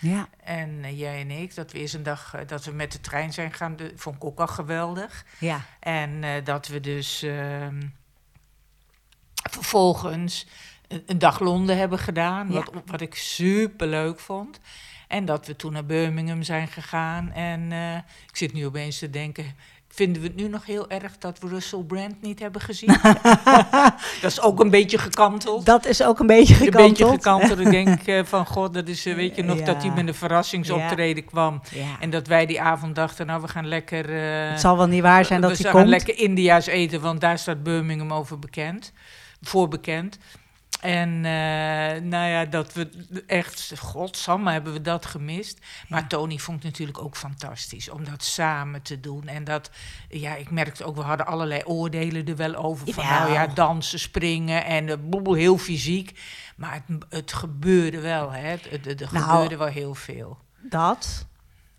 Ja. 0.00 0.28
en 0.44 0.78
eh, 0.84 0.98
jij 0.98 1.20
en 1.20 1.30
ik, 1.30 1.54
dat 1.54 1.72
we 1.72 1.78
eerst 1.78 1.94
een 1.94 2.02
dag 2.02 2.34
dat 2.46 2.64
we 2.64 2.72
met 2.72 2.92
de 2.92 3.00
trein 3.00 3.32
zijn 3.32 3.52
gaan, 3.52 3.76
de, 3.76 3.92
vond 3.96 4.16
ik 4.16 4.24
ook 4.24 4.40
al 4.40 4.46
geweldig. 4.46 5.24
Ja. 5.38 5.60
En 5.80 6.24
dat 6.44 6.66
we 6.66 6.80
dus 6.80 7.22
ehm, 7.22 7.82
vervolgens 9.50 10.46
een, 10.88 11.02
een 11.06 11.18
dag 11.18 11.40
Londen 11.40 11.76
hebben 11.78 11.98
gedaan, 11.98 12.50
wat, 12.50 12.70
wat 12.86 13.00
ik 13.00 13.14
super 13.14 13.86
leuk 13.86 14.20
vond. 14.20 14.60
En 15.08 15.24
dat 15.24 15.46
we 15.46 15.56
toen 15.56 15.72
naar 15.72 15.86
Birmingham 15.86 16.42
zijn 16.42 16.68
gegaan. 16.68 17.32
En 17.32 17.72
eh, 17.72 17.94
ik 18.28 18.36
zit 18.36 18.52
nu 18.52 18.66
opeens 18.66 18.98
te 18.98 19.10
denken. 19.10 19.54
Vinden 19.88 20.22
we 20.22 20.28
het 20.28 20.36
nu 20.36 20.48
nog 20.48 20.66
heel 20.66 20.90
erg 20.90 21.18
dat 21.18 21.38
we 21.38 21.48
Russell 21.48 21.82
Brand 21.82 22.22
niet 22.22 22.38
hebben 22.38 22.60
gezien? 22.60 22.96
dat 24.20 24.30
is 24.30 24.40
ook 24.40 24.60
een 24.60 24.70
beetje 24.70 24.98
gekanteld. 24.98 25.66
Dat 25.66 25.86
is 25.86 26.02
ook 26.02 26.18
een 26.18 26.26
beetje 26.26 26.54
Een 26.54 26.60
gekanteld. 26.60 26.98
beetje 26.98 27.06
gekanteld. 27.06 27.58
Ik 27.58 27.70
denk 27.70 28.02
eh, 28.06 28.24
van 28.24 28.46
god, 28.46 28.74
dat 28.74 28.88
is, 28.88 29.06
eh, 29.06 29.14
weet 29.14 29.36
je 29.36 29.42
nog, 29.42 29.62
dat 29.62 29.82
hij 29.82 29.90
met 29.90 30.08
een 30.08 30.14
verrassingsoptreden 30.14 31.24
kwam. 31.24 31.60
Ja. 31.70 31.96
En 32.00 32.10
dat 32.10 32.26
wij 32.26 32.46
die 32.46 32.60
avond 32.60 32.94
dachten, 32.94 33.26
nou 33.26 33.40
we 33.40 33.48
gaan 33.48 33.66
lekker... 33.66 34.10
het 34.50 34.60
zal 34.60 34.76
wel 34.76 34.86
niet 34.86 35.02
waar 35.02 35.24
zijn 35.24 35.40
dat 35.40 35.50
we 35.50 35.56
hij 35.56 35.64
gaan 35.64 35.80
komt. 35.80 35.88
lekker 35.88 36.18
India's 36.18 36.66
eten, 36.66 37.00
want 37.00 37.20
daar 37.20 37.38
staat 37.38 37.62
Birmingham 37.62 38.12
over 38.12 38.38
bekend. 38.38 38.92
Voor 39.40 39.68
bekend. 39.68 40.18
En 40.80 41.08
eh, 41.24 42.02
nou 42.02 42.28
ja, 42.28 42.44
dat 42.44 42.72
we 42.72 42.88
echt, 43.26 43.72
godsamme 43.78 44.52
hebben 44.52 44.72
we 44.72 44.80
dat 44.80 45.06
gemist. 45.06 45.58
Maar 45.88 46.00
Ja. 46.00 46.06
Tony 46.06 46.38
vond 46.38 46.56
het 46.62 46.72
natuurlijk 46.72 46.98
ook 47.02 47.16
fantastisch 47.16 47.88
om 47.90 48.04
dat 48.04 48.24
samen 48.24 48.82
te 48.82 49.00
doen. 49.00 49.26
En 49.28 49.44
dat, 49.44 49.70
ja, 50.08 50.34
ik 50.34 50.50
merkte 50.50 50.84
ook, 50.84 50.96
we 50.96 51.02
hadden 51.02 51.26
allerlei 51.26 51.62
oordelen 51.64 52.26
er 52.26 52.36
wel 52.36 52.54
over. 52.54 52.92
Van 52.92 53.04
nou 53.06 53.32
ja, 53.32 53.46
dansen, 53.46 53.98
springen 53.98 54.64
en 54.64 54.88
uh, 54.88 54.94
boel, 55.00 55.34
heel 55.34 55.58
fysiek. 55.58 56.20
Maar 56.56 56.82
het, 56.86 57.04
het 57.08 57.32
gebeurde 57.32 58.00
wel, 58.00 58.32
hè. 58.32 58.40
Het, 58.48 58.70
het, 58.70 58.84
het- 58.84 59.00
er 59.00 59.08
Nou, 59.12 59.24
gebeurde 59.24 59.56
wel 59.56 59.66
heel 59.66 59.94
veel. 59.94 60.38
Dat. 60.60 61.26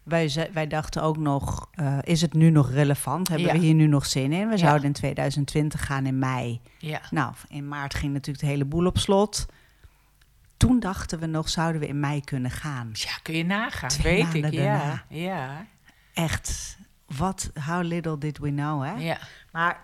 Wij, 0.10 0.50
wij 0.54 0.68
dachten 0.68 1.02
ook 1.02 1.18
nog, 1.18 1.70
eh, 1.72 1.98
is 2.02 2.22
het 2.22 2.34
nu 2.34 2.50
nog 2.50 2.72
relevant? 2.72 3.28
Hebben 3.28 3.48
Ja. 3.48 3.54
we 3.54 3.60
hier 3.60 3.74
nu 3.74 3.88
nog 3.88 4.06
zin 4.06 4.32
in? 4.32 4.46
We 4.46 4.52
Ja. 4.52 4.58
zouden 4.58 4.84
in 4.86 4.94
2020 4.94 5.86
gaan 5.86 6.06
in 6.06 6.20
mei. 6.20 6.62
Ja, 6.78 7.02
Nou, 7.12 7.34
in 7.48 7.68
maart 7.68 7.94
ging 7.96 8.14
natuurlijk 8.14 8.40
de 8.46 8.50
hele 8.52 8.66
boel 8.66 8.86
op 8.86 8.98
slot. 8.98 9.46
Toen 10.58 10.80
dachten 10.80 11.20
we 11.20 11.26
nog, 11.26 11.50
zouden 11.50 11.82
we 11.82 11.88
in 11.88 12.00
mei 12.00 12.22
kunnen 12.24 12.52
gaan? 12.52 12.90
ja 12.94 13.12
kun 13.24 13.36
je 13.36 13.46
nagaan, 13.46 13.90
Twee 13.90 14.16
weet 14.26 14.34
ik. 14.34 14.42
maanden 14.42 14.62
Ja, 14.62 14.78
daarna. 14.78 15.04
ja, 15.10 15.66
Echt, 16.14 16.78
wat, 17.06 17.52
how 17.66 17.84
little 17.84 18.18
did 18.18 18.38
we 18.38 18.50
know, 18.50 18.84
hè? 18.84 18.92
ja. 18.94 19.18
Maar 19.52 19.80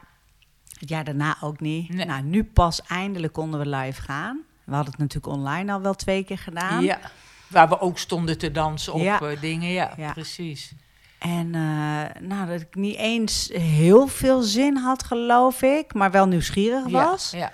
het 0.80 0.90
jaar 0.90 1.04
daarna 1.04 1.36
ook 1.42 1.60
niet. 1.60 1.90
Nee. 1.94 2.06
Nou, 2.06 2.24
nu 2.24 2.44
pas 2.44 2.82
eindelijk 2.82 3.34
konden 3.34 3.60
we 3.60 3.68
live 3.76 4.02
gaan. 4.02 4.40
We 4.64 4.74
hadden 4.74 4.92
het 4.92 5.02
natuurlijk 5.02 5.34
online 5.34 5.72
al 5.74 5.82
wel 5.82 5.94
twee 5.94 6.24
keer 6.24 6.38
gedaan. 6.38 6.84
Ja, 6.84 7.00
waar 7.48 7.70
we 7.70 7.80
ook 7.80 7.98
stonden 7.98 8.38
te 8.38 8.52
dansen 8.52 8.94
op 8.94 9.02
Ja. 9.02 9.20
eh, 9.22 9.42
dingen. 9.42 9.70
Ja, 9.70 9.94
Ja. 9.98 10.12
precies. 10.12 10.72
En 11.20 11.56
eh, 11.56 12.22
nou, 12.22 12.48
dat 12.48 12.62
ik 12.62 12.76
niet 12.76 12.96
eens 12.96 13.50
heel 13.54 14.08
veel 14.08 14.42
zin 14.42 14.78
had, 14.78 15.04
geloof 15.04 15.62
ik, 15.62 15.94
maar 15.94 16.12
wel 16.12 16.28
nieuwsgierig 16.28 16.88
was. 16.88 17.32
Ja. 17.32 17.52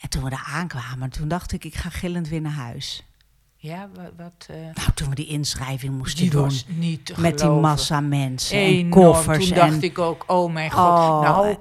En 0.00 0.08
toen 0.08 0.22
we 0.24 0.30
daar 0.30 0.48
aankwamen, 0.52 1.10
toen 1.10 1.28
dacht 1.28 1.52
ik, 1.52 1.64
ik 1.64 1.74
ga 1.74 1.88
gillend 1.90 2.28
weer 2.28 2.40
naar 2.40 2.52
huis. 2.52 3.02
ja 3.56 3.88
wa- 3.94 4.10
wat... 4.16 4.46
eh, 4.50 4.56
Nou, 4.56 4.90
toen 4.94 5.08
we 5.08 5.14
die 5.14 5.26
inschrijving 5.26 5.96
moesten 5.96 6.20
die 6.22 6.30
doen. 6.30 6.50
niet 6.66 7.16
Met 7.16 7.38
die 7.38 7.48
massa 7.48 8.00
mensen 8.00 8.58
en 8.58 8.64
Enorm. 8.64 8.90
koffers. 8.90 9.46
Toen 9.46 9.56
dacht 9.56 9.72
en, 9.72 9.82
ik 9.82 9.98
ook, 9.98 10.24
oh 10.26 10.52
mijn 10.52 10.70
god. 10.70 10.80
Oh, 10.98 11.20
nou, 11.20 11.48
eh. 11.48 11.56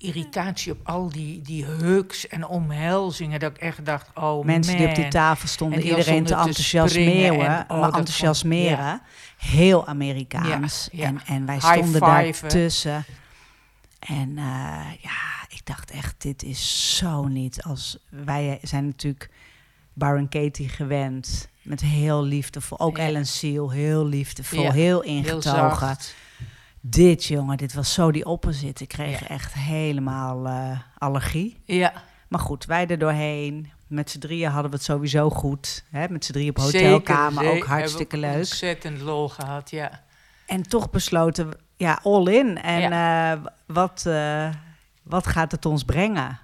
Irritatie 0.00 0.72
op 0.72 0.78
al 0.82 1.08
die, 1.08 1.42
die 1.42 1.64
hugs 1.64 2.28
en 2.28 2.46
omhelzingen. 2.46 3.40
Dat 3.40 3.50
ik 3.50 3.58
echt 3.58 3.84
dacht, 3.84 4.06
oh 4.14 4.44
mensen 4.44 4.76
die 4.76 4.88
op 4.88 4.94
die 4.94 5.08
tafel 5.08 5.48
stonden, 5.48 5.82
iedereen 5.82 6.24
te 6.24 6.34
enthousiasmeren. 6.34 7.46
en- 7.58 7.64
oh, 7.68 7.80
maar 7.80 7.92
enthousiasmeren. 7.92 9.02
Heel 9.36 9.86
Amerikaans. 9.86 10.88
Ja, 10.92 11.02
ja. 11.02 11.06
En, 11.06 11.20
en 11.26 11.46
wij 11.46 11.60
stonden 11.60 12.00
daar 12.00 12.38
tussen. 12.48 13.04
En 13.98 14.38
eh, 14.38 14.44
ja, 15.00 15.46
ik 15.48 15.60
dacht 15.64 15.90
echt, 15.90 16.14
dit 16.18 16.42
is 16.42 16.96
zo 16.96 17.26
niet 17.26 17.62
als... 17.62 17.98
Wij 18.08 18.58
zijn 18.62 18.86
natuurlijk 18.86 19.30
Baron 19.92 20.28
Katie 20.28 20.68
gewend. 20.68 21.48
Met 21.62 21.80
heel 21.80 22.24
liefdevol. 22.24 22.80
Ook. 22.80 22.98
Ellen 22.98 23.26
Seal, 23.26 23.70
heel 23.70 24.06
liefdevol. 24.06 24.70
Heel 24.72 25.02
ingetogen. 25.02 25.96
Dit, 26.80 27.24
jongen, 27.24 27.56
dit 27.56 27.74
was 27.74 27.92
zo 27.92 28.10
die 28.12 28.24
opposite. 28.26 28.82
Ik 28.82 28.88
kreeg 28.88 29.20
Ja. 29.20 29.26
echt 29.26 29.52
helemaal 29.54 30.46
eh, 30.46 30.78
allergie. 30.98 31.60
Ja, 31.64 31.92
Maar 32.28 32.40
goed, 32.40 32.64
wij 32.64 32.86
er 32.86 32.98
doorheen. 32.98 33.70
Met 33.86 34.10
z'n 34.10 34.18
drieën 34.18 34.50
hadden 34.50 34.70
we 34.70 34.76
het 34.76 34.86
sowieso 34.86 35.30
goed. 35.30 35.84
Hè? 35.90 36.08
Met 36.08 36.24
z'n 36.24 36.32
drieën 36.32 36.50
op 36.50 36.58
hotelkamer, 36.58 37.44
zeker. 37.44 37.58
ook 37.58 37.64
hartstikke 37.66 38.16
leuk. 38.16 38.36
Ontzettend 38.36 39.00
lol 39.00 39.28
gehad, 39.28 39.70
ja. 39.70 40.02
En 40.46 40.62
toch 40.62 40.90
besloten, 40.90 41.48
ja, 41.76 42.00
all 42.02 42.26
in. 42.26 42.62
En 42.62 42.92
eh, 42.92 43.46
wat, 43.66 44.04
eh, 44.06 44.48
wat 45.02 45.26
gaat 45.26 45.52
het 45.52 45.66
ons 45.66 45.84
brengen? 45.84 46.38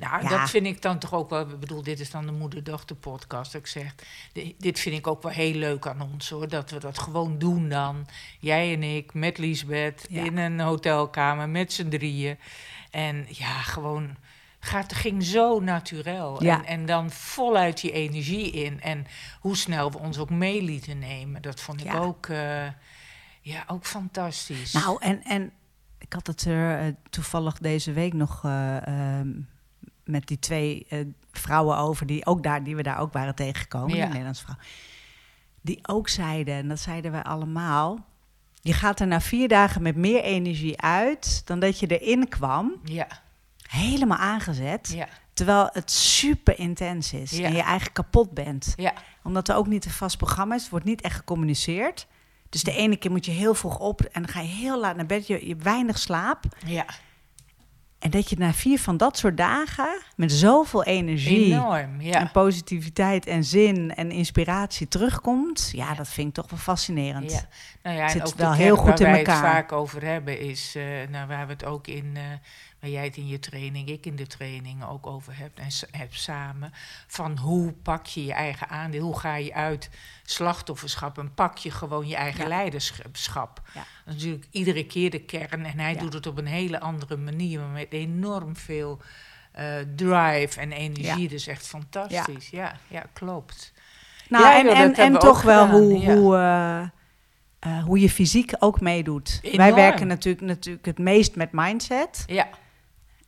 Nou, 0.00 0.22
Ja. 0.22 0.28
dat 0.28 0.50
vind 0.50 0.66
ik 0.66 0.82
dan 0.82 0.98
toch 0.98 1.14
ook 1.14 1.30
wel. 1.30 1.40
Ik 1.50 1.60
bedoel, 1.60 1.82
dit 1.82 2.00
is 2.00 2.10
dan 2.10 2.26
de 2.26 2.32
moeder-dochter 2.32 2.96
podcast. 2.96 3.54
Ik 3.54 3.66
zeg, 3.66 3.94
di- 4.32 4.54
dit 4.58 4.78
vind 4.80 4.96
ik 4.96 5.06
ook 5.06 5.22
wel 5.22 5.32
heel 5.32 5.54
leuk 5.54 5.86
aan 5.86 6.00
ons 6.12 6.28
hoor. 6.30 6.48
Dat 6.48 6.70
we 6.70 6.78
dat 6.80 6.98
gewoon 6.98 7.38
doen 7.38 7.68
dan. 7.68 8.06
Jij 8.38 8.72
en 8.74 8.82
ik 8.82 9.14
met 9.14 9.38
Liesbeth 9.38 10.06
Ja. 10.10 10.24
in 10.24 10.36
een 10.36 10.60
hotelkamer 10.60 11.48
met 11.48 11.72
z'n 11.72 11.88
drieën. 11.88 12.38
En 12.90 13.26
ja, 13.28 13.52
gewoon. 13.62 14.16
Gaat, 14.62 14.92
ging 14.92 15.22
zo 15.24 15.60
natuurlijk. 15.60 16.40
Ja. 16.42 16.58
En, 16.58 16.64
en 16.64 16.86
dan 16.86 17.10
voluit 17.10 17.80
die 17.80 17.92
energie 17.92 18.50
in. 18.50 18.80
En 18.80 19.06
hoe 19.40 19.56
snel 19.56 19.90
we 19.92 19.98
ons 19.98 20.18
ook 20.18 20.30
mee 20.30 20.62
lieten 20.62 20.98
nemen. 20.98 21.42
Dat 21.42 21.60
vond 21.60 21.84
ik 21.84 21.94
ook, 21.94 22.26
eh, 22.26 22.66
ja, 23.40 23.64
ook 23.66 23.86
fantastisch. 23.86 24.72
Nou, 24.72 24.96
en, 25.02 25.22
en 25.24 25.52
ik 25.98 26.12
had 26.12 26.26
het 26.26 26.44
er 26.44 26.78
eh, 26.78 26.92
toevallig 27.10 27.58
deze 27.58 27.92
week 27.92 28.12
nog 28.12 28.44
eh, 28.44 28.86
ehm, 28.86 29.28
met 30.10 30.26
die 30.26 30.38
twee 30.38 30.86
eh, 30.88 30.98
vrouwen 31.32 31.76
over, 31.76 32.06
die, 32.06 32.26
ook 32.26 32.42
daar, 32.42 32.64
die 32.64 32.76
we 32.76 32.82
daar 32.82 32.98
ook 32.98 33.12
waren 33.12 33.34
tegengekomen, 33.34 33.88
Ja. 33.88 33.96
die 33.96 34.06
Nederlandse 34.08 34.42
vrouw. 34.44 34.56
Die 35.60 35.78
ook 35.82 36.08
zeiden, 36.08 36.54
en 36.54 36.68
dat 36.68 36.78
zeiden 36.80 37.10
wij 37.12 37.22
allemaal, 37.22 37.98
je 38.62 38.72
gaat 38.72 39.00
er 39.00 39.06
na 39.06 39.20
vier 39.20 39.48
dagen 39.48 39.82
met 39.82 39.96
meer 39.96 40.22
energie 40.22 40.80
uit 40.80 41.42
dan 41.46 41.60
dat 41.60 41.78
je 41.78 41.98
erin 41.98 42.28
kwam, 42.28 42.72
ja, 42.84 43.06
helemaal 43.68 44.18
aangezet, 44.18 44.92
ja, 44.94 45.08
terwijl 45.32 45.68
het 45.72 45.90
super 45.90 46.58
intens 46.58 47.12
is 47.12 47.30
Ja. 47.30 47.44
en 47.46 47.52
je 47.52 47.62
eigenlijk 47.62 47.94
kapot 47.94 48.30
bent. 48.34 48.72
ja. 48.76 48.92
Omdat 49.22 49.48
er 49.48 49.54
ook 49.56 49.66
niet 49.66 49.84
een 49.84 49.90
vast 49.90 50.16
programma 50.16 50.54
is, 50.54 50.60
het 50.62 50.70
wordt 50.70 50.86
niet 50.86 51.00
echt 51.00 51.16
gecommuniceerd. 51.16 52.06
Dus 52.48 52.62
de 52.62 52.72
ene 52.72 52.96
keer 52.96 53.10
moet 53.10 53.24
je 53.24 53.30
heel 53.30 53.54
vroeg 53.54 53.78
op 53.78 54.00
en 54.00 54.22
dan 54.22 54.30
ga 54.30 54.40
je 54.40 54.48
heel 54.48 54.80
laat 54.80 54.96
naar 54.96 55.06
bed, 55.06 55.26
je, 55.26 55.42
je 55.42 55.48
hebt 55.48 55.62
weinig 55.62 55.98
slaap. 55.98 56.44
ja. 56.66 56.84
En 58.00 58.10
dat 58.10 58.30
je 58.30 58.36
na 58.38 58.52
vier 58.52 58.78
van 58.78 58.96
dat 58.96 59.18
soort 59.18 59.36
dagen 59.36 60.02
met 60.16 60.32
zoveel 60.32 60.84
energie 60.84 61.52
Enorm, 61.52 62.00
ja. 62.00 62.20
en 62.20 62.30
positiviteit 62.30 63.26
en 63.26 63.44
zin 63.44 63.94
en 63.94 64.10
inspiratie 64.10 64.88
terugkomt, 64.88 65.70
ja, 65.74 65.94
dat 65.94 66.08
vind 66.08 66.28
ik 66.28 66.34
toch 66.34 66.50
wel 66.50 66.58
fascinerend. 66.58 67.32
Ja, 67.32 67.40
nou 67.82 67.96
ja, 67.96 68.02
en 68.02 68.10
Zit 68.10 68.26
ook 68.26 68.34
wel 68.34 68.52
heel 68.52 68.76
goed 68.76 69.00
in 69.00 69.04
waar 69.04 69.14
wij 69.14 69.18
elkaar. 69.18 69.42
het 69.42 69.52
vaak 69.52 69.72
over 69.72 70.04
hebben 70.04 70.40
is, 70.40 70.74
eh, 70.76 70.84
nou, 71.10 71.28
waar 71.28 71.46
we 71.46 71.52
het 71.52 71.64
ook 71.64 71.86
in, 71.86 72.10
eh, 72.14 72.22
waar 72.80 72.90
jij 72.90 73.04
het 73.04 73.16
in 73.16 73.26
je 73.28 73.38
training, 73.38 73.88
ik 73.88 74.06
in 74.06 74.16
de 74.16 74.26
training 74.26 74.84
ook 74.84 75.06
over 75.06 75.36
hebt 75.36 75.58
en 75.58 75.70
s- 75.70 75.84
heb 75.90 76.14
samen, 76.14 76.72
van 77.06 77.38
hoe 77.38 77.72
pak 77.72 78.06
je 78.06 78.24
je 78.24 78.32
eigen 78.32 78.68
aandeel, 78.68 79.02
hoe 79.04 79.18
ga 79.18 79.34
je 79.36 79.54
uit 79.54 79.90
slachtofferschap 80.22 81.18
en 81.18 81.34
pak 81.34 81.58
je 81.58 81.70
gewoon 81.70 82.08
je 82.08 82.16
eigen 82.16 82.42
Ja. 82.42 82.48
leiderschap. 82.48 83.60
Ja. 83.74 83.80
Dat 84.04 84.14
is 84.14 84.20
natuurlijk 84.22 84.46
iedere 84.50 84.84
keer 84.86 85.10
de 85.10 85.20
kern 85.20 85.64
en 85.64 85.78
hij 85.78 85.94
Ja. 85.94 86.00
doet 86.00 86.12
het 86.12 86.26
op 86.26 86.38
een 86.38 86.46
hele 86.46 86.80
andere 86.80 87.16
manier, 87.16 87.60
maar 87.60 87.68
met 87.68 87.92
enorm 87.92 88.56
veel 88.56 89.00
eh, 89.52 89.74
drive 89.96 90.60
en 90.60 90.72
energie, 90.72 91.28
dus 91.28 91.46
echt 91.46 91.66
fantastisch. 91.66 92.48
Ja, 92.50 92.76
ja, 92.88 93.04
klopt. 93.12 93.72
Nou, 94.28 94.54
en, 94.68 94.74
en, 94.76 94.94
en 94.94 95.18
toch 95.18 95.42
wel 95.42 95.64
gedaan, 95.66 95.80
hoe, 95.80 96.12
hoe, 96.12 96.36
eh, 96.36 96.80
eh, 97.78 97.84
hoe 97.84 98.00
je 98.00 98.10
fysiek 98.10 98.52
ook 98.58 98.80
meedoet. 98.80 99.40
Wij 99.52 99.74
werken 99.74 100.06
natuurlijk, 100.06 100.44
natuurlijk 100.46 100.86
het 100.86 100.98
meest 100.98 101.36
met 101.36 101.48
mindset. 101.52 102.22
Ja, 102.26 102.48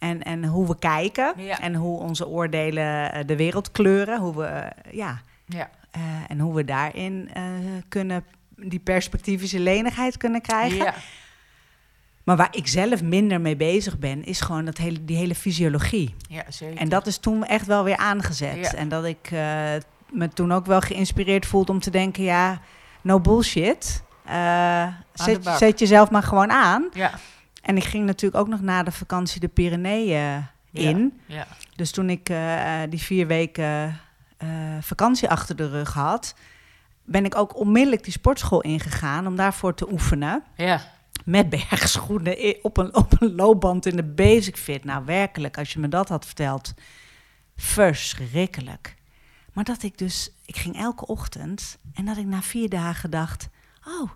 En, 0.03 0.23
en 0.23 0.45
hoe 0.45 0.67
we 0.67 0.79
kijken 0.79 1.33
Ja. 1.37 1.61
en 1.61 1.75
hoe 1.75 1.99
onze 2.01 2.29
oordelen 2.29 3.13
eh, 3.13 3.27
de 3.27 3.37
wereld 3.37 3.71
kleuren. 3.73 4.21
Hoe 4.21 4.37
we, 4.37 4.45
eh, 4.45 4.93
ja, 4.93 5.21
ja, 5.47 5.71
eh, 5.91 6.01
en 6.29 6.39
hoe 6.39 6.55
we 6.55 6.65
daarin 6.65 7.31
kunnen 7.89 8.25
die 8.57 8.79
perspectivische 8.79 9.59
lenigheid 9.59 10.17
kunnen 10.17 10.41
krijgen. 10.41 10.77
ja. 10.77 10.95
Maar 12.25 12.37
waar 12.37 12.57
ik 12.57 12.67
zelf 12.67 13.03
minder 13.03 13.41
mee 13.41 13.57
bezig 13.57 13.99
ben, 13.99 14.25
is 14.25 14.41
gewoon 14.41 14.65
dat 14.65 14.77
hele, 14.79 15.05
die 15.05 15.17
hele 15.17 15.35
fysiologie. 15.35 16.15
Ja, 16.29 16.45
zeker. 16.49 16.79
En 16.81 16.89
dat 16.89 17.07
is 17.07 17.19
toen 17.19 17.45
echt 17.45 17.67
wel 17.67 17.85
weer 17.85 17.97
aangezet. 17.97 18.75
En 18.75 18.89
dat 18.89 19.05
ik 19.05 19.31
me 20.11 20.29
toen 20.35 20.53
ook 20.53 20.67
wel 20.67 20.81
geïnspireerd 20.81 21.47
voelde 21.47 21.73
om 21.73 21.81
te 21.81 21.91
denken, 21.91 22.23
ja, 22.23 22.61
no 23.03 23.21
bullshit. 23.21 24.03
Zet, 25.15 25.47
zet 25.59 25.79
jezelf 25.79 26.11
maar 26.11 26.23
gewoon 26.23 26.51
aan. 26.51 26.89
Ja, 26.93 27.11
En 27.63 27.77
ik 27.77 27.85
ging 27.85 28.07
natuurlijk 28.07 28.43
ook 28.43 28.49
nog 28.49 28.61
na 28.61 28.83
de 28.83 28.93
vakantie 28.93 29.41
de 29.41 29.49
Pyreneeën 29.49 30.47
in. 30.73 31.21
ja. 31.27 31.47
Dus 31.77 31.91
toen 31.91 32.11
ik 32.11 32.29
eh, 32.29 32.81
die 32.89 33.01
vier 33.01 33.27
weken 33.27 34.01
eh, 34.37 34.49
vakantie 34.81 35.29
achter 35.29 35.57
de 35.57 35.69
rug 35.69 35.93
had, 35.93 36.35
ben 37.05 37.25
ik 37.25 37.35
ook 37.35 37.57
onmiddellijk 37.57 38.05
die 38.05 38.13
sportschool 38.13 38.61
ingegaan 38.61 39.27
om 39.27 39.37
daarvoor 39.37 39.75
te 39.75 39.93
oefenen. 39.93 40.43
Ja, 40.57 40.81
Met 41.25 41.49
bergschoenen 41.49 42.57
op 42.63 42.77
een, 42.77 42.95
op 42.95 43.21
een 43.21 43.35
loopband 43.35 43.87
in 43.87 43.97
de 43.97 44.05
basic 44.05 44.57
fit. 44.57 44.85
Nou, 44.85 45.05
werkelijk, 45.05 45.59
als 45.59 45.73
je 45.73 45.79
me 45.79 45.89
dat 45.89 46.09
had 46.09 46.27
verteld, 46.27 46.75
verschrikkelijk. 47.57 48.97
Maar 49.53 49.65
dat 49.65 49.83
ik 49.83 49.99
dus, 49.99 50.31
ik 50.45 50.57
ging 50.57 50.77
elke 50.77 51.07
ochtend 51.07 51.79
en 51.95 52.05
dat 52.05 52.17
ik 52.17 52.27
na 52.27 52.43
vier 52.43 52.69
dagen 52.69 53.11
dacht: 53.11 53.49
oh, 53.87 54.11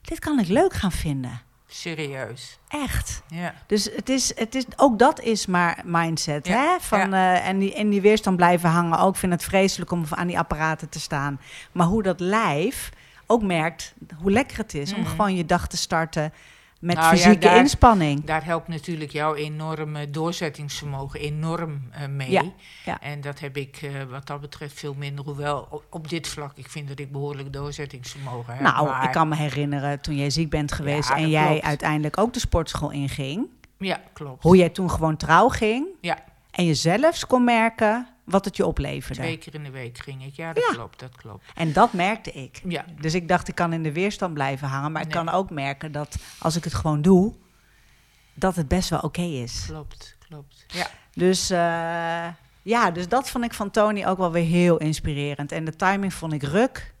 dit 0.00 0.18
kan 0.18 0.38
ik 0.38 0.48
leuk 0.48 0.72
gaan 0.72 0.92
vinden. 0.92 1.40
Serieus. 1.66 2.58
Echt. 2.68 3.22
Ja, 3.28 3.54
Dus 3.66 3.88
het 3.96 4.08
is, 4.08 4.32
het 4.38 4.54
is, 4.54 4.64
ook 4.76 4.98
dat 4.98 5.20
is 5.20 5.46
maar 5.46 5.82
mindset. 5.84 6.46
Ja, 6.46 6.54
Hè? 6.62 6.76
Van, 6.80 7.12
eh, 7.14 7.48
en, 7.48 7.58
die, 7.58 7.74
en 7.74 7.88
die 7.88 8.00
weerstand 8.00 8.36
blijven 8.36 8.68
hangen. 8.70 8.98
Ook 8.98 9.12
Ik 9.12 9.18
vind 9.20 9.32
het 9.32 9.44
vreselijk 9.44 9.90
om 9.90 10.04
aan 10.10 10.26
die 10.26 10.38
apparaten 10.38 10.88
te 10.88 11.00
staan. 11.00 11.40
Maar 11.72 11.86
hoe 11.86 12.02
dat 12.02 12.20
lijf 12.20 12.90
ook 13.26 13.42
merkt 13.42 13.94
hoe 14.20 14.30
lekker 14.30 14.56
het 14.58 14.74
is 14.74 14.92
om 14.94 15.00
Mhm. 15.00 15.10
gewoon 15.10 15.34
je 15.36 15.44
dag 15.44 15.68
te 15.68 15.76
starten 15.76 16.32
met 16.80 16.96
Nou 16.96 17.06
ja, 17.08 17.12
fysieke 17.16 17.38
daar- 17.46 17.56
inspanning. 17.56 18.24
daar 18.24 18.44
helpt 18.44 18.68
natuurlijk 18.68 19.10
jouw 19.12 19.34
enorme 19.34 20.10
doorzettingsvermogen 20.10 21.20
enorm 21.20 21.82
eh, 21.90 22.06
mee. 22.08 22.30
Ja, 22.30 22.42
ja. 22.84 23.00
En 23.00 23.20
dat 23.20 23.40
heb 23.40 23.56
ik 23.56 23.76
eh, 23.82 23.90
wat 24.10 24.26
dat 24.26 24.40
betreft 24.40 24.78
veel 24.78 24.94
minder. 24.94 25.24
Hoewel 25.24 25.66
op, 25.70 25.84
op 25.90 26.08
dit 26.08 26.28
vlak, 26.28 26.52
ik 26.56 26.68
vind 26.70 26.88
dat 26.88 26.98
ik 26.98 27.12
behoorlijk 27.12 27.52
doorzettingsvermogen 27.52 28.52
heb. 28.52 28.62
Nou, 28.62 28.86
maar- 28.88 29.04
ik 29.04 29.12
kan 29.12 29.28
me 29.28 29.36
herinneren 29.36 30.00
toen 30.00 30.16
jij 30.16 30.30
ziek 30.30 30.50
bent 30.50 30.72
geweest 30.72 31.08
Ja, 31.08 31.16
en 31.16 31.28
jij 31.30 31.48
klopt. 31.48 31.64
uiteindelijk 31.64 32.18
ook 32.18 32.32
de 32.32 32.40
sportschool 32.40 32.90
inging. 32.90 33.46
Ja, 33.78 34.00
klopt. 34.12 34.42
Hoe 34.42 34.56
jij 34.56 34.68
toen 34.68 34.90
gewoon 34.90 35.16
trouw 35.16 35.48
ging 35.48 35.86
Ja, 36.00 36.18
en 36.50 36.64
je 36.64 36.74
zelfs 36.74 37.26
kon 37.26 37.44
merken 37.44 38.06
wat 38.26 38.44
het 38.44 38.56
je 38.56 38.66
opleverde. 38.66 39.22
twee 39.22 39.36
keer 39.38 39.54
in 39.54 39.64
de 39.64 39.70
week 39.70 39.98
ging 39.98 40.24
ik. 40.24 40.34
Ja, 40.34 40.52
dat 40.52 40.64
Ja. 40.68 40.74
klopt, 40.74 41.00
dat 41.00 41.16
klopt. 41.16 41.44
En 41.54 41.72
dat 41.72 41.92
merkte 41.92 42.32
ik. 42.32 42.60
Ja, 42.68 42.84
Dus 43.00 43.14
ik 43.14 43.28
dacht, 43.28 43.48
ik 43.48 43.54
kan 43.54 43.72
in 43.72 43.82
de 43.82 43.92
weerstand 43.92 44.34
blijven 44.34 44.68
hangen. 44.68 44.92
Maar 44.92 45.02
ik 45.02 45.10
kan 45.10 45.28
ook 45.28 45.50
merken 45.50 45.92
dat 45.92 46.16
als 46.38 46.56
ik 46.56 46.64
het 46.64 46.74
gewoon 46.74 47.02
doe, 47.02 47.34
dat 48.34 48.56
het 48.56 48.68
best 48.68 48.88
wel 48.90 48.98
oké 49.00 49.22
is. 49.22 49.64
klopt, 49.66 50.16
klopt. 50.28 50.64
Ja, 50.68 50.86
Dus 51.12 51.50
eh, 51.50 52.26
ja, 52.62 52.90
dus 52.90 53.08
dat 53.08 53.30
vond 53.30 53.44
ik 53.44 53.54
van 53.54 53.70
Tony 53.70 54.04
ook 54.06 54.18
wel 54.18 54.32
weer 54.32 54.44
heel 54.44 54.76
inspirerend. 54.76 55.52
En 55.52 55.64
de 55.64 55.76
timing 55.76 56.14
vond 56.14 56.32
ik 56.32 56.42
ruk. 56.42 56.94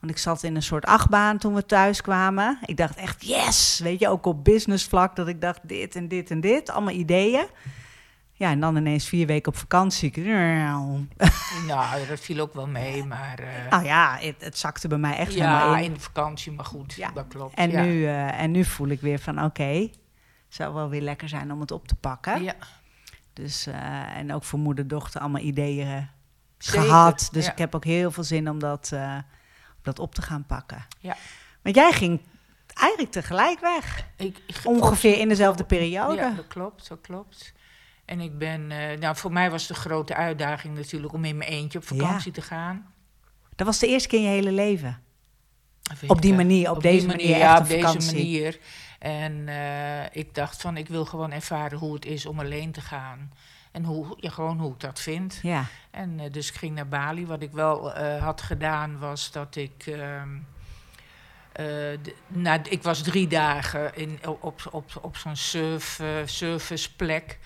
Want 0.00 0.12
ik 0.12 0.18
zat 0.18 0.42
in 0.42 0.54
een 0.56 0.62
soort 0.62 0.84
achtbaan 0.84 1.38
toen 1.38 1.54
we 1.54 1.66
thuis 1.66 2.00
kwamen. 2.00 2.58
Ik 2.64 2.76
dacht 2.76 2.96
echt, 2.96 3.26
yes! 3.26 3.80
Weet 3.82 4.00
je, 4.00 4.08
ook 4.08 4.26
op 4.26 4.44
business 4.44 4.84
vlak. 4.86 5.16
Dat 5.16 5.28
ik 5.28 5.40
dacht, 5.40 5.60
dit 5.62 5.94
en 5.96 6.08
dit 6.08 6.30
en 6.30 6.40
dit. 6.40 6.70
Allemaal 6.70 6.94
ideeën. 6.94 7.46
Ja, 8.40 8.50
en 8.50 8.60
dan 8.60 8.76
ineens 8.76 9.08
vier 9.08 9.26
weken 9.26 9.52
op 9.52 9.58
vakantie. 9.58 10.18
nou, 11.66 12.06
dat 12.08 12.20
viel 12.20 12.40
ook 12.40 12.54
wel 12.54 12.66
mee, 12.66 13.04
maar... 13.04 13.42
Nou 13.70 13.84
ja, 13.84 14.16
het, 14.20 14.34
het 14.38 14.58
zakte 14.58 14.88
bij 14.88 14.98
mij 14.98 15.16
echt 15.16 15.32
helemaal 15.32 15.72
ja, 15.72 15.78
in. 15.78 15.84
in 15.84 15.92
de 15.92 16.00
vakantie, 16.00 16.52
maar 16.52 16.64
goed, 16.64 16.94
Ja. 16.94 17.10
dat 17.10 17.26
klopt. 17.28 17.54
En, 17.54 17.70
ja. 17.70 17.82
nu, 17.82 18.04
eh, 18.06 18.40
en 18.40 18.50
nu 18.50 18.64
voel 18.64 18.88
ik 18.88 19.00
weer 19.00 19.18
van 19.18 19.44
oké, 19.44 19.88
zou 20.48 20.74
wel 20.74 20.88
weer 20.88 21.00
lekker 21.00 21.28
zijn 21.28 21.52
om 21.52 21.60
het 21.60 21.70
op 21.70 21.88
te 21.88 21.94
pakken. 21.94 22.42
Ja, 22.42 22.54
Dus, 23.32 23.66
eh, 23.66 24.16
en 24.16 24.34
ook 24.34 24.44
voor 24.44 24.58
moeder 24.58 24.88
dochter 24.88 25.20
allemaal 25.20 25.42
ideeën 25.42 25.86
eh, 25.86 26.02
zeker. 26.58 26.82
gehad. 26.82 27.28
Dus 27.32 27.46
ik 27.48 27.58
heb 27.58 27.74
ook 27.74 27.84
heel 27.84 28.10
veel 28.10 28.24
zin 28.24 28.50
om 28.50 28.58
dat, 28.58 28.92
dat 29.82 29.98
op 29.98 30.14
te 30.14 30.22
gaan 30.22 30.44
pakken. 30.46 30.86
Ja. 30.98 31.16
Want 31.62 31.74
jij 31.76 31.92
ging 31.92 32.20
eigenlijk 32.74 33.12
tegelijk 33.12 33.60
weg. 33.60 34.06
Ik, 34.16 34.38
ik- 34.46 34.60
Ongeveer 34.64 35.18
in 35.18 35.28
dezelfde 35.28 35.64
periode. 35.64 36.14
Ja, 36.16 36.30
dat 36.30 36.46
klopt, 36.46 36.88
dat 36.88 36.98
klopt. 37.00 37.52
En 38.10 38.20
ik 38.20 38.38
ben, 38.38 38.70
eh, 38.70 38.98
nou, 38.98 39.16
voor 39.16 39.32
mij 39.32 39.50
was 39.50 39.66
de 39.66 39.74
grote 39.74 40.14
uitdaging 40.14 40.74
natuurlijk 40.76 41.12
om 41.12 41.24
in 41.24 41.36
mijn 41.36 41.50
eentje 41.50 41.78
op 41.78 41.84
vakantie 41.86 42.32
te 42.32 42.42
gaan. 42.42 42.92
Dat 43.56 43.66
was 43.66 43.78
de 43.78 43.86
eerste 43.86 44.08
keer 44.08 44.18
in 44.18 44.24
je 44.24 44.30
hele 44.30 44.52
leven. 44.52 45.02
Op 46.10 46.22
die 46.22 46.34
manier, 46.34 46.70
op 46.70 46.82
deze 46.82 47.06
manier 47.06 47.36
ja, 47.38 47.58
op 47.58 47.66
deze 47.68 47.82
manier. 48.14 48.58
En 48.98 49.48
eh, 49.48 50.04
ik 50.12 50.34
dacht 50.34 50.60
van, 50.60 50.76
ik 50.76 50.88
wil 50.88 51.04
gewoon 51.04 51.32
ervaren 51.32 51.78
hoe 51.78 51.94
het 51.94 52.04
is 52.06 52.26
om 52.26 52.40
alleen 52.40 52.72
te 52.72 52.80
gaan. 52.80 53.32
En 53.72 53.84
hoe, 53.84 54.06
ja, 54.16 54.30
gewoon 54.30 54.58
hoe 54.58 54.72
ik 54.72 54.80
dat 54.80 55.00
vind. 55.00 55.38
Ja, 55.42 55.64
En 55.90 56.20
eh, 56.20 56.32
dus 56.32 56.48
ik 56.48 56.54
ging 56.54 56.74
naar 56.74 56.88
Bali. 56.88 57.26
Wat 57.26 57.42
ik 57.42 57.52
wel 57.52 57.90
had 58.18 58.42
gedaan 58.42 58.98
was 58.98 59.30
dat 59.32 59.56
ik. 59.56 59.86
ehm, 59.86 60.28
eh, 61.52 61.64
de- 62.02 62.14
nou, 62.26 62.60
ik 62.68 62.82
was 62.82 63.02
drie 63.02 63.26
dagen 63.26 63.94
in, 63.96 64.18
op, 64.26 64.68
op, 64.70 64.90
op 65.02 65.16
zo'n 65.16 65.36
surf, 65.36 66.00
serviceplek. 66.24 67.38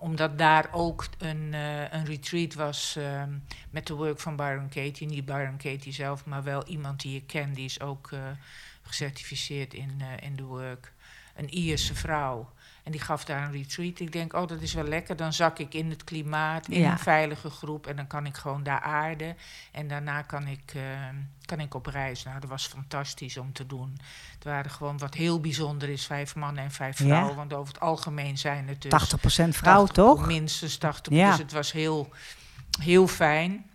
Omdat 0.00 0.38
daar 0.38 0.68
ook 0.72 1.06
een, 1.18 1.54
eh, 1.54 1.92
een 1.92 2.04
retreat 2.04 2.54
was 2.54 2.96
ehm, 2.96 3.30
met 3.70 3.86
de 3.86 3.94
work 3.94 4.20
van 4.20 4.36
Byron 4.36 4.68
Katie. 4.68 5.06
Niet 5.06 5.24
Byron 5.24 5.56
Katie 5.56 5.92
zelf, 5.92 6.24
maar 6.24 6.42
wel 6.42 6.66
iemand 6.66 7.00
die 7.00 7.16
ik 7.16 7.26
ken. 7.26 7.52
Die 7.52 7.64
is 7.64 7.80
ook 7.80 8.12
eh, 8.12 8.20
gecertificeerd 8.82 9.74
in, 9.74 10.00
eh, 10.00 10.26
in 10.26 10.36
de 10.36 10.44
work. 10.44 10.92
Een 11.34 11.54
Ierse 11.54 11.94
vrouw. 11.94 12.52
En 12.82 12.92
die 12.92 13.00
gaf 13.00 13.24
daar 13.24 13.42
een 13.42 13.52
retreat. 13.52 14.00
Ik 14.00 14.12
denk, 14.12 14.32
oh, 14.32 14.46
dat 14.48 14.60
is 14.60 14.74
wel 14.74 14.84
lekker. 14.84 15.16
Dan 15.16 15.32
zak 15.32 15.58
ik 15.58 15.74
in 15.74 15.90
het 15.90 16.04
klimaat, 16.04 16.68
in 16.68 16.80
Ja. 16.80 16.92
een 16.92 16.98
veilige 16.98 17.50
groep. 17.50 17.86
En 17.86 17.96
dan 17.96 18.06
kan 18.06 18.26
ik 18.26 18.36
gewoon 18.36 18.62
daar 18.62 18.80
aarden. 18.80 19.36
En 19.72 19.88
daarna 19.88 20.22
kan 20.22 20.46
ik, 20.46 20.72
eh, 20.74 20.82
kan 21.44 21.60
ik 21.60 21.74
op 21.74 21.86
reis. 21.86 22.22
Nou, 22.24 22.40
dat 22.40 22.50
was 22.50 22.66
fantastisch 22.66 23.36
om 23.36 23.52
te 23.52 23.66
doen. 23.66 23.98
Het 24.34 24.44
waren 24.44 24.70
gewoon, 24.70 24.98
wat 24.98 25.14
heel 25.14 25.40
bijzonder 25.40 25.88
is, 25.88 26.06
vijf 26.06 26.34
mannen 26.34 26.64
en 26.64 26.70
vijf 26.70 26.98
Ja. 26.98 27.04
vrouwen. 27.04 27.36
Want 27.36 27.52
over 27.52 27.72
het 27.74 27.82
algemeen 27.82 28.38
zijn 28.38 28.68
het 28.68 28.82
dus... 28.82 28.90
80% 28.90 29.56
vrouw 29.56 29.84
80, 29.86 30.04
toch? 30.04 30.26
Minstens 30.26 30.76
80. 30.76 31.12
Ja. 31.12 31.30
Dus 31.30 31.38
het 31.38 31.52
was 31.52 31.72
heel, 31.72 32.10
heel 32.80 33.06
fijn. 33.08 33.66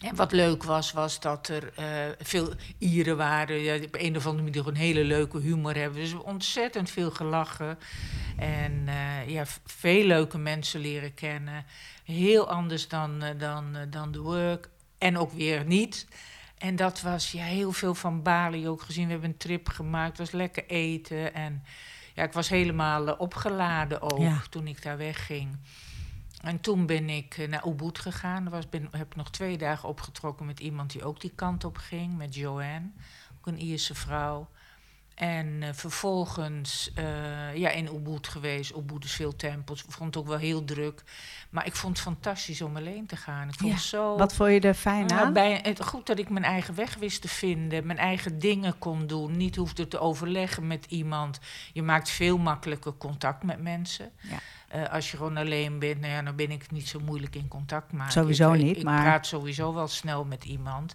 En 0.00 0.14
wat 0.16 0.32
leuk 0.32 0.64
was, 0.64 0.92
was 0.92 1.20
dat 1.20 1.48
er 1.48 1.72
eh, 1.74 1.86
veel 2.18 2.52
Ieren 2.78 3.16
waren. 3.16 3.56
Ja, 3.60 3.74
op 3.76 3.94
een 3.98 4.16
of 4.16 4.26
andere 4.26 4.44
manier 4.44 4.66
een 4.68 4.76
hele 4.76 5.04
leuke 5.04 5.38
humor 5.38 5.74
hebben. 5.74 6.00
Dus 6.00 6.14
ontzettend 6.14 6.90
veel 6.90 7.10
gelachen. 7.10 7.78
En 8.38 8.82
eh, 8.86 9.28
ja, 9.28 9.44
veel 9.64 10.04
leuke 10.04 10.38
mensen 10.38 10.80
leren 10.80 11.14
kennen. 11.14 11.64
Heel 12.04 12.50
anders 12.50 12.88
dan, 12.88 13.22
eh, 13.22 13.38
dan, 13.38 13.76
dan 13.90 14.12
de 14.12 14.20
work. 14.20 14.68
En 14.98 15.18
ook 15.18 15.32
weer 15.32 15.64
niet. 15.64 16.06
En 16.58 16.76
dat 16.76 17.00
was 17.00 17.32
ja, 17.32 17.44
heel 17.44 17.72
veel 17.72 17.94
van 17.94 18.22
Bali 18.22 18.68
ook 18.68 18.82
gezien. 18.82 19.04
We 19.06 19.12
hebben 19.12 19.30
een 19.30 19.36
trip 19.36 19.68
gemaakt. 19.68 20.08
Het 20.08 20.30
was 20.30 20.30
lekker 20.30 20.66
eten. 20.66 21.34
En 21.34 21.64
ja, 22.14 22.22
ik 22.22 22.32
was 22.32 22.48
helemaal 22.48 23.12
opgeladen 23.12 24.02
ook 24.02 24.18
Ja. 24.20 24.42
toen 24.50 24.66
ik 24.66 24.82
daar 24.82 24.96
wegging. 24.96 25.56
En 26.40 26.60
toen 26.60 26.86
ben 26.86 27.08
ik 27.08 27.38
eh, 27.38 27.48
naar 27.48 27.66
Ubud 27.66 27.98
gegaan. 27.98 28.48
Was, 28.48 28.68
ben, 28.68 28.88
heb 28.90 29.16
nog 29.16 29.30
twee 29.30 29.58
dagen 29.58 29.88
opgetrokken 29.88 30.46
met 30.46 30.60
iemand 30.60 30.92
die 30.92 31.04
ook 31.04 31.20
die 31.20 31.32
kant 31.34 31.64
op 31.64 31.76
ging, 31.76 32.16
met 32.16 32.34
Joanne, 32.34 32.90
ook 33.38 33.46
een 33.46 33.60
Ierse 33.60 33.94
vrouw. 33.94 34.48
En 35.20 35.62
eh, 35.62 35.68
vervolgens 35.72 36.90
eh, 36.94 37.56
ja, 37.56 37.70
in 37.70 37.94
Ubud 37.94 38.28
geweest. 38.28 38.76
Ubud 38.76 39.04
is 39.04 39.12
veel 39.12 39.36
tempels. 39.36 39.84
Ik 39.84 39.90
vond 39.90 40.14
het 40.14 40.24
ook 40.24 40.28
wel 40.28 40.38
heel 40.38 40.64
druk. 40.64 41.02
Maar 41.50 41.66
ik 41.66 41.74
vond 41.76 41.96
het 41.96 42.06
fantastisch 42.06 42.62
om 42.62 42.76
alleen 42.76 43.06
te 43.06 43.16
gaan. 43.16 43.48
Ik 43.48 43.54
vond 43.54 43.72
Ja, 43.72 43.78
zo 43.78 44.16
Wat 44.16 44.34
vond 44.34 44.50
je 44.50 44.60
er 44.60 44.74
fijn 44.74 45.06
nou, 45.06 45.20
aan? 45.20 45.32
bij, 45.32 45.60
het, 45.62 45.84
goed 45.84 46.06
dat 46.06 46.18
ik 46.18 46.28
mijn 46.28 46.44
eigen 46.44 46.74
weg 46.74 46.94
wist 46.94 47.22
te 47.22 47.28
vinden, 47.28 47.86
mijn 47.86 47.98
eigen 47.98 48.38
dingen 48.38 48.78
kon 48.78 49.06
doen, 49.06 49.36
niet 49.36 49.56
hoefde 49.56 49.88
te 49.88 49.98
overleggen 49.98 50.66
met 50.66 50.86
iemand. 50.88 51.38
Je 51.72 51.82
maakt 51.82 52.10
veel 52.10 52.38
makkelijker 52.38 52.96
contact 52.96 53.42
met 53.42 53.62
mensen. 53.62 54.10
Ja. 54.20 54.38
Eh, 54.70 54.88
als 54.92 55.10
je 55.10 55.16
gewoon 55.16 55.36
alleen 55.36 55.78
bent, 55.78 56.00
nou 56.00 56.12
ja, 56.12 56.22
dan 56.22 56.36
ben 56.36 56.50
ik 56.50 56.70
niet 56.70 56.88
zo 56.88 57.00
moeilijk 57.00 57.34
in 57.34 57.48
contact 57.48 57.92
maken. 57.92 58.12
Sowieso 58.12 58.52
ik, 58.52 58.62
niet, 58.62 58.76
ik, 58.76 58.82
maar- 58.82 58.96
Ik 58.98 59.02
praat 59.04 59.26
sowieso 59.26 59.74
wel 59.74 59.88
snel 59.88 60.24
met 60.24 60.44
iemand. 60.44 60.94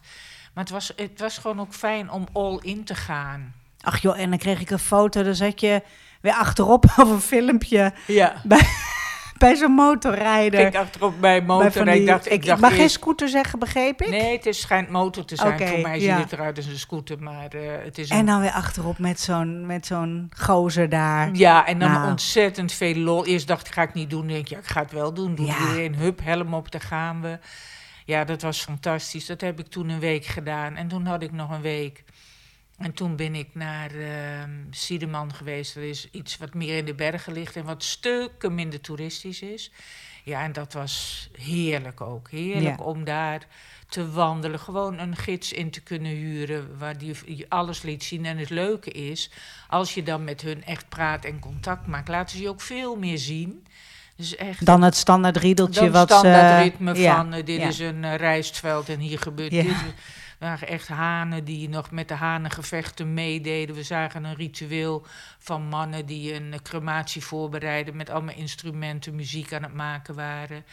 Maar 0.54 0.64
het 0.64 0.74
was, 0.74 0.92
het 0.96 1.20
was 1.20 1.38
gewoon 1.38 1.60
ook 1.60 1.74
fijn 1.74 2.10
om 2.12 2.28
all 2.34 2.60
in 2.62 2.84
te 2.84 2.96
gaan. 2.96 3.54
Ach 3.82 4.02
joh, 4.02 4.20
en 4.20 4.30
dan 4.30 4.40
kreeg 4.40 4.60
ik 4.62 4.70
een 4.70 4.80
foto. 4.80 5.24
Dan 5.24 5.36
zat 5.36 5.60
je 5.60 5.82
weer 6.22 6.34
achterop 6.34 6.84
of 7.02 7.10
een 7.10 7.22
filmpje 7.22 7.94
Ja. 8.08 8.42
bij 8.44 8.68
zo'n 9.60 9.71
motorrijder. 9.71 10.60
Kijk 10.60 10.76
achterop 10.76 11.13
bij 11.19 11.45
Bij 11.45 11.45
motor. 11.45 11.88
en 11.88 11.91
die- 11.93 12.02
ik 12.02 12.08
dacht, 12.08 12.26
ik, 12.26 12.32
ik, 12.32 12.39
ik 12.41 12.45
dacht 12.45 12.62
mag 12.62 12.76
geen 12.76 12.89
scooter 12.89 13.30
zeggen, 13.30 13.60
begreep 13.60 14.02
ik? 14.02 14.10
Nee, 14.10 14.36
het 14.36 14.45
is, 14.45 14.60
schijnt 14.60 14.89
motor 14.89 15.26
te 15.26 15.36
zijn. 15.36 15.67
Voor 15.67 15.80
mij 15.80 16.00
ziet 16.00 16.10
het 16.17 16.32
eruit 16.34 16.58
als 16.58 16.65
een 16.65 16.80
scooter, 16.80 17.24
maar 17.24 17.48
eh, 17.50 17.62
het 17.84 17.98
is 17.98 18.10
een 18.10 18.17
En 18.17 18.26
dan 18.26 18.41
weer 18.41 18.52
achterop 18.52 19.00
met 19.00 19.19
zo'n, 19.19 19.65
met 19.65 19.86
zo'n 19.86 20.30
gozer 20.38 20.89
daar. 20.89 21.30
Ja, 21.34 21.65
en 21.65 21.80
dan 21.80 21.91
Nou. 21.91 22.10
ontzettend 22.10 22.71
veel 22.71 22.95
lol. 22.95 23.26
Eerst 23.26 23.48
dacht 23.48 23.67
ik, 23.67 23.74
ga 23.74 23.82
ik 23.82 23.93
niet 23.93 24.10
doen. 24.10 24.19
Dan 24.19 24.28
denk 24.28 24.39
ik, 24.41 24.48
ja, 24.48 24.58
ik 24.58 24.65
ga 24.67 24.82
het 24.82 24.91
wel 24.91 25.13
doen. 25.13 25.36
Doe 25.36 25.45
Ja. 25.45 25.60
iedereen, 25.60 25.95
hup, 25.95 26.19
helm 26.24 26.54
op, 26.54 26.71
daar 26.71 26.82
gaan 26.82 27.21
we. 27.21 27.39
Ja, 28.06 28.24
dat 28.24 28.41
was 28.41 28.62
fantastisch. 28.62 29.26
Dat 29.26 29.41
heb 29.41 29.60
ik 29.60 29.67
toen 29.67 29.89
een 29.89 30.00
week 30.00 30.26
gedaan. 30.26 30.76
En 30.76 30.88
toen 30.88 31.06
had 31.06 31.21
ik 31.24 31.32
nog 31.32 31.52
een 31.52 31.62
week 31.62 32.04
En 32.78 32.94
toen 32.94 33.16
ben 33.16 33.36
ik 33.36 33.50
naar 33.54 33.96
uh, 33.96 34.10
Siedeman 34.70 35.34
geweest. 35.34 35.76
Er 35.76 35.84
is 35.84 36.08
iets 36.12 36.38
wat 36.38 36.54
meer 36.54 36.78
in 36.78 36.86
de 36.86 36.94
bergen 36.94 37.34
ligt 37.34 37.56
en 37.56 37.66
wat 37.66 37.84
stukken 37.84 38.56
minder 38.56 38.82
toeristisch 38.82 39.42
is. 39.42 39.72
Ja, 40.24 40.44
en 40.44 40.54
dat 40.54 40.74
was 40.74 41.28
heerlijk 41.40 42.02
ook. 42.02 42.30
Heerlijk 42.30 42.86
om 42.86 43.04
daar 43.04 43.48
te 43.90 44.12
wandelen. 44.12 44.60
Gewoon 44.60 45.00
een 45.00 45.16
gids 45.16 45.54
in 45.54 45.72
te 45.72 45.82
kunnen 45.82 46.12
huren 46.12 46.78
waar 46.78 46.98
die 46.98 47.16
alles 47.50 47.82
liet 47.82 48.04
zien. 48.04 48.26
En 48.26 48.38
het 48.38 48.50
leuke 48.50 48.92
is, 48.92 49.32
als 49.70 49.94
je 49.94 50.04
dan 50.04 50.24
met 50.24 50.42
hun 50.42 50.64
echt 50.64 50.90
praat 50.90 51.26
en 51.26 51.40
contact 51.40 51.88
maakt, 51.88 52.08
laten 52.08 52.38
ze 52.38 52.44
je 52.44 52.50
ook 52.50 52.62
veel 52.62 52.96
meer 52.96 53.18
zien. 53.18 53.66
Dus 54.16 54.36
echt, 54.36 54.66
dan 54.66 54.82
het 54.82 54.96
standaard 54.96 55.38
riedeltje 55.38 55.82
dan 55.82 55.92
wat 55.92 56.12
standaard 56.12 56.64
ritme 56.64 56.96
van 56.96 57.34
uh, 57.34 57.46
dit 57.46 57.62
is 57.62 57.80
een 57.80 58.04
uh, 58.04 58.16
rijstveld 58.16 58.90
en 58.90 59.00
hier 59.00 59.20
gebeurt 59.20 59.52
dit 59.52 59.76
waren 60.39 60.67
echt 60.67 60.88
hanen 60.88 61.43
die 61.43 61.69
nog 61.69 61.91
met 61.91 62.08
de 62.08 62.13
hanengevechten 62.13 63.13
meededen. 63.13 63.76
We 63.76 63.84
zagen 63.84 64.24
een 64.24 64.36
ritueel 64.36 65.06
van 65.39 65.67
mannen 65.67 66.06
die 66.06 66.34
een 66.34 66.62
crematie 66.63 67.24
voorbereiden 67.24 67.95
met 67.95 68.10
allemaal 68.10 68.36
instrumenten, 68.36 69.15
muziek 69.15 69.54
aan 69.54 69.63
het 69.63 69.74
maken 69.74 70.15
waren. 70.15 70.65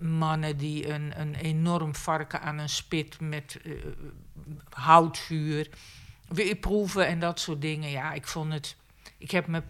mannen 0.00 0.56
die 0.56 0.88
een, 0.88 1.20
een 1.20 1.34
enorm 1.34 1.94
varken 1.94 2.40
aan 2.42 2.58
een 2.58 2.68
spit 2.68 3.20
met 3.20 3.58
uh, 3.62 3.74
houtvuur 4.70 5.68
weer 6.28 6.56
proeven 6.56 7.06
en 7.06 7.18
dat 7.18 7.40
soort 7.40 7.60
dingen. 7.60 7.90
Ja, 7.90 8.12
ik 8.12 8.26
vond 8.26 8.52
het. 8.52 8.76
Ik 9.18 9.30
heb 9.30 9.46
me 9.46 9.62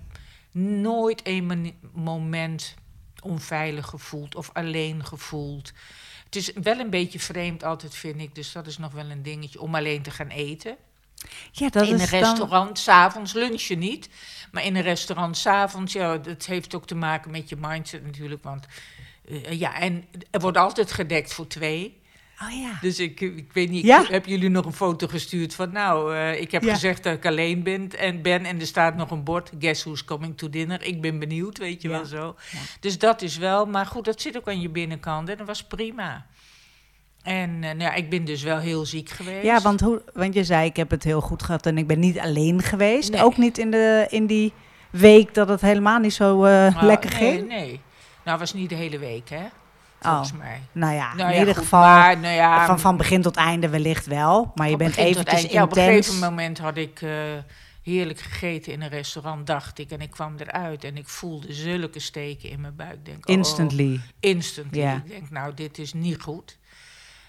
nooit 0.80 1.20
een 1.24 1.74
moment 1.92 2.74
onveilig 3.22 3.86
gevoeld 3.86 4.34
of 4.34 4.50
alleen 4.52 5.04
gevoeld. 5.04 5.72
Het 6.34 6.42
is 6.42 6.62
wel 6.62 6.78
een 6.78 6.90
beetje 6.90 7.18
vreemd 7.18 7.64
altijd, 7.64 7.94
vind 7.94 8.20
ik. 8.20 8.34
Dus 8.34 8.52
dat 8.52 8.66
is 8.66 8.78
nog 8.78 8.92
wel 8.92 9.10
een 9.10 9.22
dingetje 9.22 9.60
om 9.60 9.74
alleen 9.74 10.02
te 10.02 10.10
gaan 10.10 10.28
eten. 10.28 10.76
Ja, 11.52 11.68
dat 11.68 11.86
in 11.86 11.92
een 11.92 12.06
restaurant, 12.06 12.66
dan... 12.66 12.76
s'avonds 12.76 13.32
lunchen 13.32 13.78
niet. 13.78 14.08
Maar 14.52 14.64
in 14.64 14.76
een 14.76 14.82
restaurant 14.82 15.36
s'avonds, 15.36 15.92
ja, 15.92 16.16
dat 16.18 16.46
heeft 16.46 16.74
ook 16.74 16.86
te 16.86 16.94
maken 16.94 17.30
met 17.30 17.48
je 17.48 17.56
mindset 17.58 18.04
natuurlijk. 18.04 18.42
Want 18.42 18.66
uh, 19.28 19.52
ja, 19.52 19.80
en 19.80 20.04
er 20.30 20.40
wordt 20.40 20.56
altijd 20.56 20.92
gedekt 20.92 21.32
voor 21.32 21.46
twee. 21.46 22.02
Oh 22.46 22.60
ja. 22.60 22.78
Dus 22.80 22.98
ik, 22.98 23.20
ik 23.20 23.52
weet 23.52 23.70
niet, 23.70 23.84
ja? 23.84 24.04
heb 24.08 24.26
jullie 24.26 24.48
nog 24.48 24.64
een 24.64 24.72
foto 24.72 25.06
gestuurd 25.06 25.54
van... 25.54 25.72
nou, 25.72 26.14
uh, 26.14 26.40
ik 26.40 26.50
heb 26.50 26.62
gezegd 26.62 27.02
dat 27.02 27.14
ik 27.14 27.26
alleen 27.26 27.62
ben 27.62 27.90
en, 27.98 28.22
ben 28.22 28.44
en 28.44 28.60
er 28.60 28.66
staat 28.66 28.96
nog 28.96 29.10
een 29.10 29.24
bord... 29.24 29.50
guess 29.58 29.84
who's 29.84 30.04
coming 30.04 30.36
to 30.36 30.50
dinner. 30.50 30.82
Ik 30.82 31.00
ben 31.00 31.18
benieuwd, 31.18 31.58
weet 31.58 31.82
je 31.82 31.88
wel 31.88 32.04
zo. 32.04 32.36
Dus 32.80 32.98
dat 32.98 33.22
is 33.22 33.36
wel, 33.36 33.66
maar 33.66 33.86
goed, 33.86 34.04
dat 34.04 34.20
zit 34.20 34.36
ook 34.36 34.48
aan 34.48 34.60
je 34.60 34.68
binnenkant 34.68 35.28
en 35.28 35.36
dat 35.36 35.46
was 35.46 35.64
prima. 35.64 36.26
En 37.22 37.50
uh, 37.50 37.60
nou 37.60 37.78
ja, 37.78 37.94
ik 37.94 38.10
ben 38.10 38.24
dus 38.24 38.42
wel 38.42 38.58
heel 38.58 38.84
ziek 38.86 39.10
geweest. 39.10 39.44
Ja, 39.44 39.60
want, 39.60 39.80
hoe, 39.80 40.02
want 40.12 40.34
je 40.34 40.44
zei, 40.44 40.66
ik 40.66 40.76
heb 40.76 40.90
het 40.90 41.04
heel 41.04 41.20
goed 41.20 41.42
gehad 41.42 41.66
en 41.66 41.78
ik 41.78 41.86
ben 41.86 41.98
niet 41.98 42.18
alleen 42.18 42.62
geweest. 42.62 43.10
Nee. 43.10 43.22
Ook 43.22 43.36
niet 43.36 43.58
in, 43.58 43.70
de, 43.70 44.06
in 44.10 44.26
die 44.26 44.52
week 44.90 45.34
dat 45.34 45.48
het 45.48 45.60
helemaal 45.60 45.98
niet 45.98 46.14
zo 46.14 46.44
uh, 46.44 46.50
nou, 46.50 46.86
lekker 46.86 47.10
nee, 47.10 47.32
ging? 47.32 47.48
Nee, 47.48 47.80
nou 48.24 48.38
was 48.38 48.52
niet 48.52 48.68
de 48.68 48.74
hele 48.74 48.98
week, 48.98 49.28
hè? 49.28 49.44
Volgens 50.04 50.32
oh. 50.32 50.38
mij. 50.38 50.60
Nou 50.72 50.94
ja, 50.94 51.14
nou 51.14 51.32
in 51.32 51.38
ieder 51.38 51.54
geval 51.54 51.80
maar, 51.80 52.18
nou 52.18 52.34
ja, 52.34 52.66
van, 52.66 52.80
van 52.80 52.96
begin 52.96 53.22
tot 53.22 53.36
einde 53.36 53.68
wellicht 53.68 54.06
wel. 54.06 54.52
Maar 54.54 54.70
je 54.70 54.76
bent 54.76 54.96
eventjes 54.96 55.42
intens. 55.42 55.52
Ja, 55.52 55.62
op 55.62 55.76
een 55.76 55.82
gegeven 55.82 56.18
moment 56.18 56.58
had 56.58 56.76
ik 56.76 57.00
uh, 57.00 57.10
heerlijk 57.82 58.20
gegeten 58.20 58.72
in 58.72 58.82
een 58.82 58.88
restaurant, 58.88 59.46
dacht 59.46 59.78
ik. 59.78 59.90
En 59.90 60.00
ik 60.00 60.10
kwam 60.10 60.34
eruit 60.36 60.84
en 60.84 60.96
ik 60.96 61.08
voelde 61.08 61.52
zulke 61.52 62.00
steken 62.00 62.50
in 62.50 62.60
mijn 62.60 62.76
buik. 62.76 63.04
Denk, 63.04 63.26
instantly. 63.26 63.94
Oh, 63.94 64.00
instantly. 64.20 64.80
Yeah. 64.80 64.96
Ik 64.96 65.08
denk, 65.08 65.30
nou, 65.30 65.54
dit 65.54 65.78
is 65.78 65.92
niet 65.92 66.20
goed. 66.20 66.58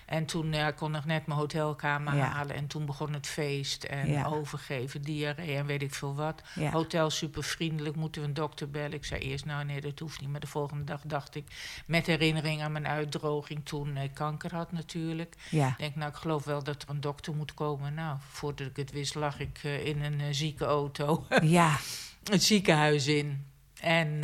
En 0.06 0.26
toen 0.26 0.54
ja, 0.54 0.72
kon 0.72 0.96
ik 0.96 1.06
net 1.06 1.26
mijn 1.26 1.40
hotelkamer 1.40 2.14
halen. 2.14 2.56
En 2.56 2.68
toen 2.68 2.86
begon 2.86 3.14
het 3.14 3.28
feest. 3.28 3.84
En 3.84 4.26
overgeven, 4.26 5.02
diarree 5.02 5.56
en 5.56 5.66
weet 5.66 5.82
ik 5.82 5.94
veel 5.94 6.16
wat. 6.16 6.42
Hotel 6.72 7.10
super 7.10 7.44
vriendelijk, 7.44 7.96
moeten 7.96 8.22
we 8.22 8.28
een 8.28 8.34
dokter 8.34 8.70
bellen? 8.70 8.94
Ik 8.94 9.06
zei 9.06 9.22
eerst, 9.22 9.46
nou 9.46 9.66
nee, 9.66 9.82
dat 9.82 10.00
hoeft 10.00 10.22
niet. 10.22 10.30
Maar 10.30 10.40
de 10.40 10.48
volgende 10.48 10.84
dag 10.84 11.02
dacht 11.06 11.36
ik, 11.36 11.46
met 11.86 12.06
herinnering 12.06 12.62
aan 12.62 12.72
mijn 12.72 12.88
uitdroging... 12.88 13.66
toen 13.66 13.98
ik 13.98 14.14
kanker 14.14 14.56
had 14.56 14.72
natuurlijk. 14.72 15.36
Ik 15.52 15.78
denk, 15.78 15.96
nou, 15.96 16.10
ik 16.10 16.18
geloof 16.18 16.44
wel 16.44 16.64
dat 16.64 16.82
er 16.82 16.90
een 16.90 17.02
dokter 17.02 17.36
moet 17.36 17.54
komen. 17.54 17.94
Nou, 17.94 18.18
voordat 18.30 18.68
ik 18.68 18.76
het 18.76 18.92
wist, 18.92 19.16
lag 19.16 19.40
ik 19.40 19.64
uh, 19.64 19.86
in 19.86 20.04
een 20.04 20.20
uh, 20.20 20.26
zieke 20.32 20.66
auto. 20.66 21.26
ja. 21.42 21.78
het 22.32 22.44
ziekenhuis 22.44 23.08
in. 23.08 23.46
En... 23.82 24.24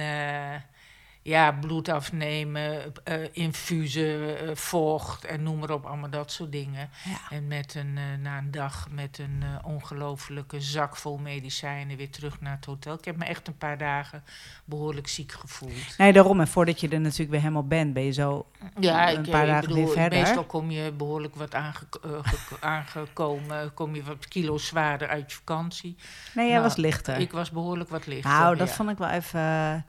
Ja, 1.23 1.51
bloed 1.51 1.89
afnemen, 1.89 2.93
uh, 3.09 3.15
infusen, 3.31 4.43
uh, 4.43 4.55
vocht 4.55 5.25
en 5.25 5.43
noem 5.43 5.59
maar 5.59 5.69
op, 5.69 5.85
allemaal 5.85 6.09
dat 6.09 6.31
soort 6.31 6.51
dingen. 6.51 6.89
En 7.29 7.47
met 7.47 7.75
een, 7.75 7.97
uh, 7.97 8.03
na 8.21 8.37
een 8.37 8.51
dag 8.51 8.87
met 8.91 9.17
een 9.17 9.43
ongelofelijke 9.63 10.61
zak 10.61 10.95
vol 10.95 11.17
medicijnen 11.17 11.97
weer 11.97 12.09
terug 12.09 12.41
naar 12.41 12.55
het 12.55 12.65
hotel. 12.65 12.93
Ik 12.93 13.05
heb 13.05 13.17
me 13.17 13.25
echt 13.25 13.47
een 13.47 13.57
paar 13.57 13.77
dagen 13.77 14.23
behoorlijk 14.65 15.07
ziek 15.07 15.31
gevoeld. 15.31 15.97
Nee, 15.97 16.13
daarom. 16.13 16.39
En 16.39 16.47
voordat 16.47 16.79
je 16.79 16.89
er 16.89 17.01
natuurlijk 17.01 17.29
weer 17.31 17.39
helemaal 17.39 17.67
bent, 17.67 17.93
ben 17.93 18.03
je 18.03 18.11
zo 18.11 18.45
ja, 18.79 19.13
een 19.13 19.29
paar 19.29 19.45
dagen 19.45 19.67
bedoel, 19.67 19.85
weer 19.85 19.93
verder. 19.93 20.19
Meestal 20.19 20.43
kom 20.43 20.71
je 20.71 20.91
behoorlijk 20.91 21.35
wat 21.35 21.55
aange 21.55 21.87
aangekomen, 22.59 23.73
kom 23.73 23.95
je 23.95 24.03
wat 24.03 24.27
kilo's 24.27 24.65
zwaarder 24.65 25.07
uit 25.07 25.31
je 25.31 25.37
vakantie. 25.37 25.95
Nee, 26.33 26.45
jij 26.45 26.55
nou, 26.55 26.67
was 26.67 26.75
lichter. 26.75 27.17
Ik 27.19 27.31
was 27.31 27.51
behoorlijk 27.51 27.89
wat 27.89 28.05
lichter. 28.05 28.31
Nou, 28.31 28.55
dat 28.55 28.69
vond 28.69 28.89
ik 28.89 28.97
wel 28.97 29.09
even... 29.09 29.85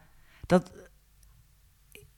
Dat, 0.46 0.70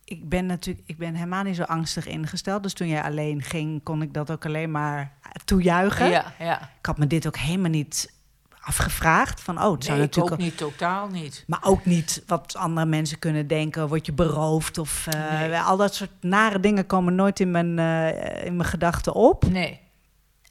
ik 0.04 0.28
ben 0.28 0.46
natuurlijk, 0.46 0.88
ik 0.88 0.98
ben 0.98 1.14
helemaal 1.14 1.42
niet 1.42 1.56
zo 1.56 1.62
angstig 1.62 2.06
ingesteld. 2.06 2.62
Dus 2.62 2.72
toen 2.72 2.88
jij 2.88 3.02
alleen 3.02 3.42
ging, 3.42 3.82
kon 3.82 4.02
ik 4.02 4.14
dat 4.14 4.30
ook 4.30 4.46
alleen 4.46 4.70
maar 4.70 5.12
toejuichen. 5.44 6.10
Ja, 6.10 6.32
ja. 6.38 6.60
Ik 6.78 6.86
had 6.86 6.98
me 6.98 7.06
dit 7.06 7.26
ook 7.26 7.36
helemaal 7.36 7.70
niet 7.70 8.12
afgevraagd. 8.60 9.40
Van, 9.40 9.62
oh, 9.62 9.72
het 9.72 9.84
zou 9.84 9.98
nee, 9.98 10.06
natuurlijk 10.06 10.34
ook 10.34 10.40
niet, 10.40 10.56
totaal 10.56 11.08
niet. 11.08 11.44
Maar 11.46 11.60
ook 11.62 11.84
niet 11.84 12.22
wat 12.26 12.56
andere 12.56 12.86
mensen 12.86 13.18
kunnen 13.18 13.46
denken. 13.46 13.88
Word 13.88 14.06
je 14.06 14.12
beroofd 14.12 14.78
of 14.78 15.06
uh, 15.14 15.68
al 15.68 15.76
dat 15.76 15.94
soort 15.94 16.10
nare 16.20 16.60
dingen 16.60 16.86
komen 16.86 17.14
nooit 17.14 17.40
in 17.40 17.50
mijn, 17.50 17.78
uh, 17.78 18.44
in 18.44 18.56
mijn 18.56 18.68
gedachten 18.68 19.14
op. 19.14 19.48
Nee. 19.48 19.80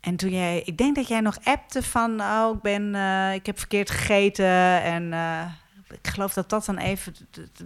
En 0.01 0.15
toen 0.15 0.29
jij, 0.29 0.61
ik 0.65 0.77
denk 0.77 0.95
dat 0.95 1.07
jij 1.07 1.21
nog 1.21 1.37
appte 1.43 1.83
van, 1.83 2.21
oh, 2.21 2.55
ik 2.55 2.61
ben, 2.61 2.93
uh, 2.93 3.33
ik 3.33 3.45
heb 3.45 3.59
verkeerd 3.59 3.89
gegeten 3.89 4.83
en 4.83 5.13
ik 5.93 6.07
geloof 6.07 6.33
dat 6.33 6.49
dat 6.49 6.65
dan 6.65 6.77
even 6.77 7.15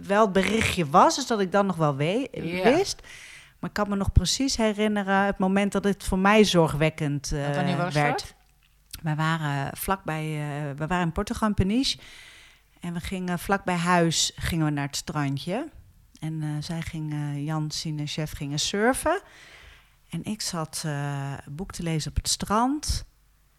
wel 0.02 0.22
het 0.22 0.32
berichtje 0.32 0.86
was, 0.86 1.14
dus 1.14 1.26
dat 1.26 1.40
ik 1.40 1.52
dan 1.52 1.66
nog 1.66 1.76
wel 1.76 1.96
wist. 1.96 3.00
Maar 3.58 3.70
ik 3.70 3.76
kan 3.76 3.88
me 3.88 3.96
nog 3.96 4.12
precies 4.12 4.56
herinneren 4.56 5.24
het 5.24 5.38
moment 5.38 5.72
dat 5.72 5.84
het 5.84 6.04
voor 6.04 6.18
mij 6.18 6.44
zorgwekkend 6.44 7.32
uh, 7.32 7.76
was 7.76 7.94
werd. 7.94 8.20
Dat? 8.20 8.34
We 9.02 9.14
waren 9.14 9.76
vlakbij, 9.76 10.24
uh, 10.24 10.76
we 10.76 10.86
waren 10.86 11.04
in 11.04 11.12
Portugal, 11.12 11.48
in 11.48 11.54
Peniche. 11.54 11.98
En 12.80 12.94
we 12.94 13.00
gingen 13.00 13.38
vlakbij 13.38 13.76
huis 13.76 14.32
gingen 14.36 14.64
we 14.64 14.70
naar 14.70 14.86
het 14.86 14.96
strandje. 14.96 15.68
En 16.20 16.42
uh, 16.42 16.50
zij 16.60 16.80
ging, 16.80 17.14
Jan, 17.36 17.70
Sine, 17.70 18.06
chef, 18.06 18.32
gingen 18.32 18.58
surfen. 18.58 19.20
En 20.08 20.24
ik 20.24 20.40
zat 20.40 20.82
een 20.84 21.54
boek 21.54 21.72
te 21.72 21.82
lezen 21.82 22.10
op 22.10 22.16
het 22.16 22.28
strand. 22.28 23.04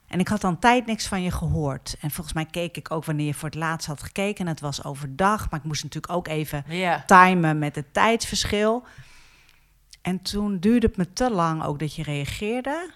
En 0.09 0.19
ik 0.19 0.27
had 0.27 0.41
dan 0.41 0.59
tijd 0.59 0.85
niks 0.85 1.07
van 1.07 1.21
je 1.21 1.31
gehoord. 1.31 1.95
En 1.99 2.11
volgens 2.11 2.35
mij 2.35 2.45
keek 2.45 2.77
ik 2.77 2.91
ook 2.91 3.05
wanneer 3.05 3.25
je 3.25 3.33
voor 3.33 3.49
het 3.49 3.57
laatst 3.57 3.87
had 3.87 4.03
gekeken. 4.03 4.45
En 4.45 4.51
het 4.51 4.59
was 4.59 4.83
overdag, 4.83 5.49
maar 5.49 5.59
ik 5.59 5.65
moest 5.65 5.83
natuurlijk 5.83 6.13
ook 6.13 6.27
even 6.27 6.65
timen 7.05 7.59
met 7.59 7.75
het 7.75 7.93
tijdsverschil. 7.93 8.83
En 10.01 10.21
toen 10.21 10.59
duurde 10.59 10.87
het 10.87 10.97
me 10.97 11.13
te 11.13 11.31
lang 11.31 11.63
ook 11.63 11.79
dat 11.79 11.95
je 11.95 12.03
reageerde. 12.03 12.91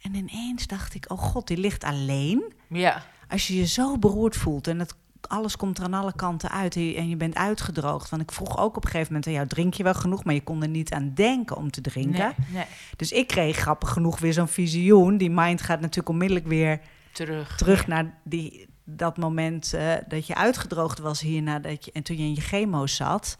En 0.00 0.14
ineens 0.14 0.66
dacht 0.66 0.94
ik, 0.94 1.10
oh 1.10 1.18
god, 1.18 1.46
die 1.46 1.56
ligt 1.56 1.84
alleen. 1.84 2.52
Ja. 2.68 3.02
Als 3.28 3.46
je 3.46 3.56
je 3.56 3.66
zo 3.66 3.98
beroerd 3.98 4.36
voelt 4.36 4.66
en 4.66 4.78
het 4.78 4.94
alles 5.26 5.56
komt 5.56 5.78
er 5.78 5.84
aan 5.84 5.94
alle 5.94 6.14
kanten 6.16 6.50
uit 6.50 6.76
en 6.76 7.08
je 7.08 7.16
bent 7.16 7.34
uitgedroogd. 7.34 8.10
Want 8.10 8.22
ik 8.22 8.32
vroeg 8.32 8.58
ook 8.58 8.76
op 8.76 8.84
een 8.84 8.90
gegeven 8.90 9.12
moment 9.12 9.26
aan 9.26 9.32
jou, 9.32 9.46
drink 9.46 9.74
je 9.74 9.82
wel 9.82 9.94
genoeg? 9.94 10.24
Maar 10.24 10.34
je 10.34 10.42
kon 10.42 10.62
er 10.62 10.68
niet 10.68 10.92
aan 10.92 11.14
denken 11.14 11.56
om 11.56 11.70
te 11.70 11.80
drinken. 11.80 12.34
Nee, 12.36 12.46
nee. 12.52 12.64
Dus 12.96 13.12
ik 13.12 13.26
kreeg 13.26 13.56
grappig 13.56 13.88
genoeg 13.88 14.18
weer 14.18 14.32
zo'n 14.32 14.48
visioen. 14.48 15.16
Die 15.16 15.30
mind 15.30 15.62
gaat 15.62 15.80
natuurlijk 15.80 16.08
onmiddellijk 16.08 16.46
weer 16.46 16.80
terug, 17.12 17.56
terug 17.56 17.86
naar 17.86 18.18
die, 18.24 18.68
dat 18.84 19.16
moment 19.16 19.72
uh, 19.74 19.94
dat 20.08 20.26
je 20.26 20.34
uitgedroogd 20.34 20.98
was 20.98 21.20
hierna 21.20 21.58
dat 21.58 21.84
je, 21.84 21.92
en 21.92 22.02
toen 22.02 22.16
je 22.16 22.22
in 22.22 22.34
je 22.34 22.40
chemo 22.40 22.86
zat. 22.86 23.38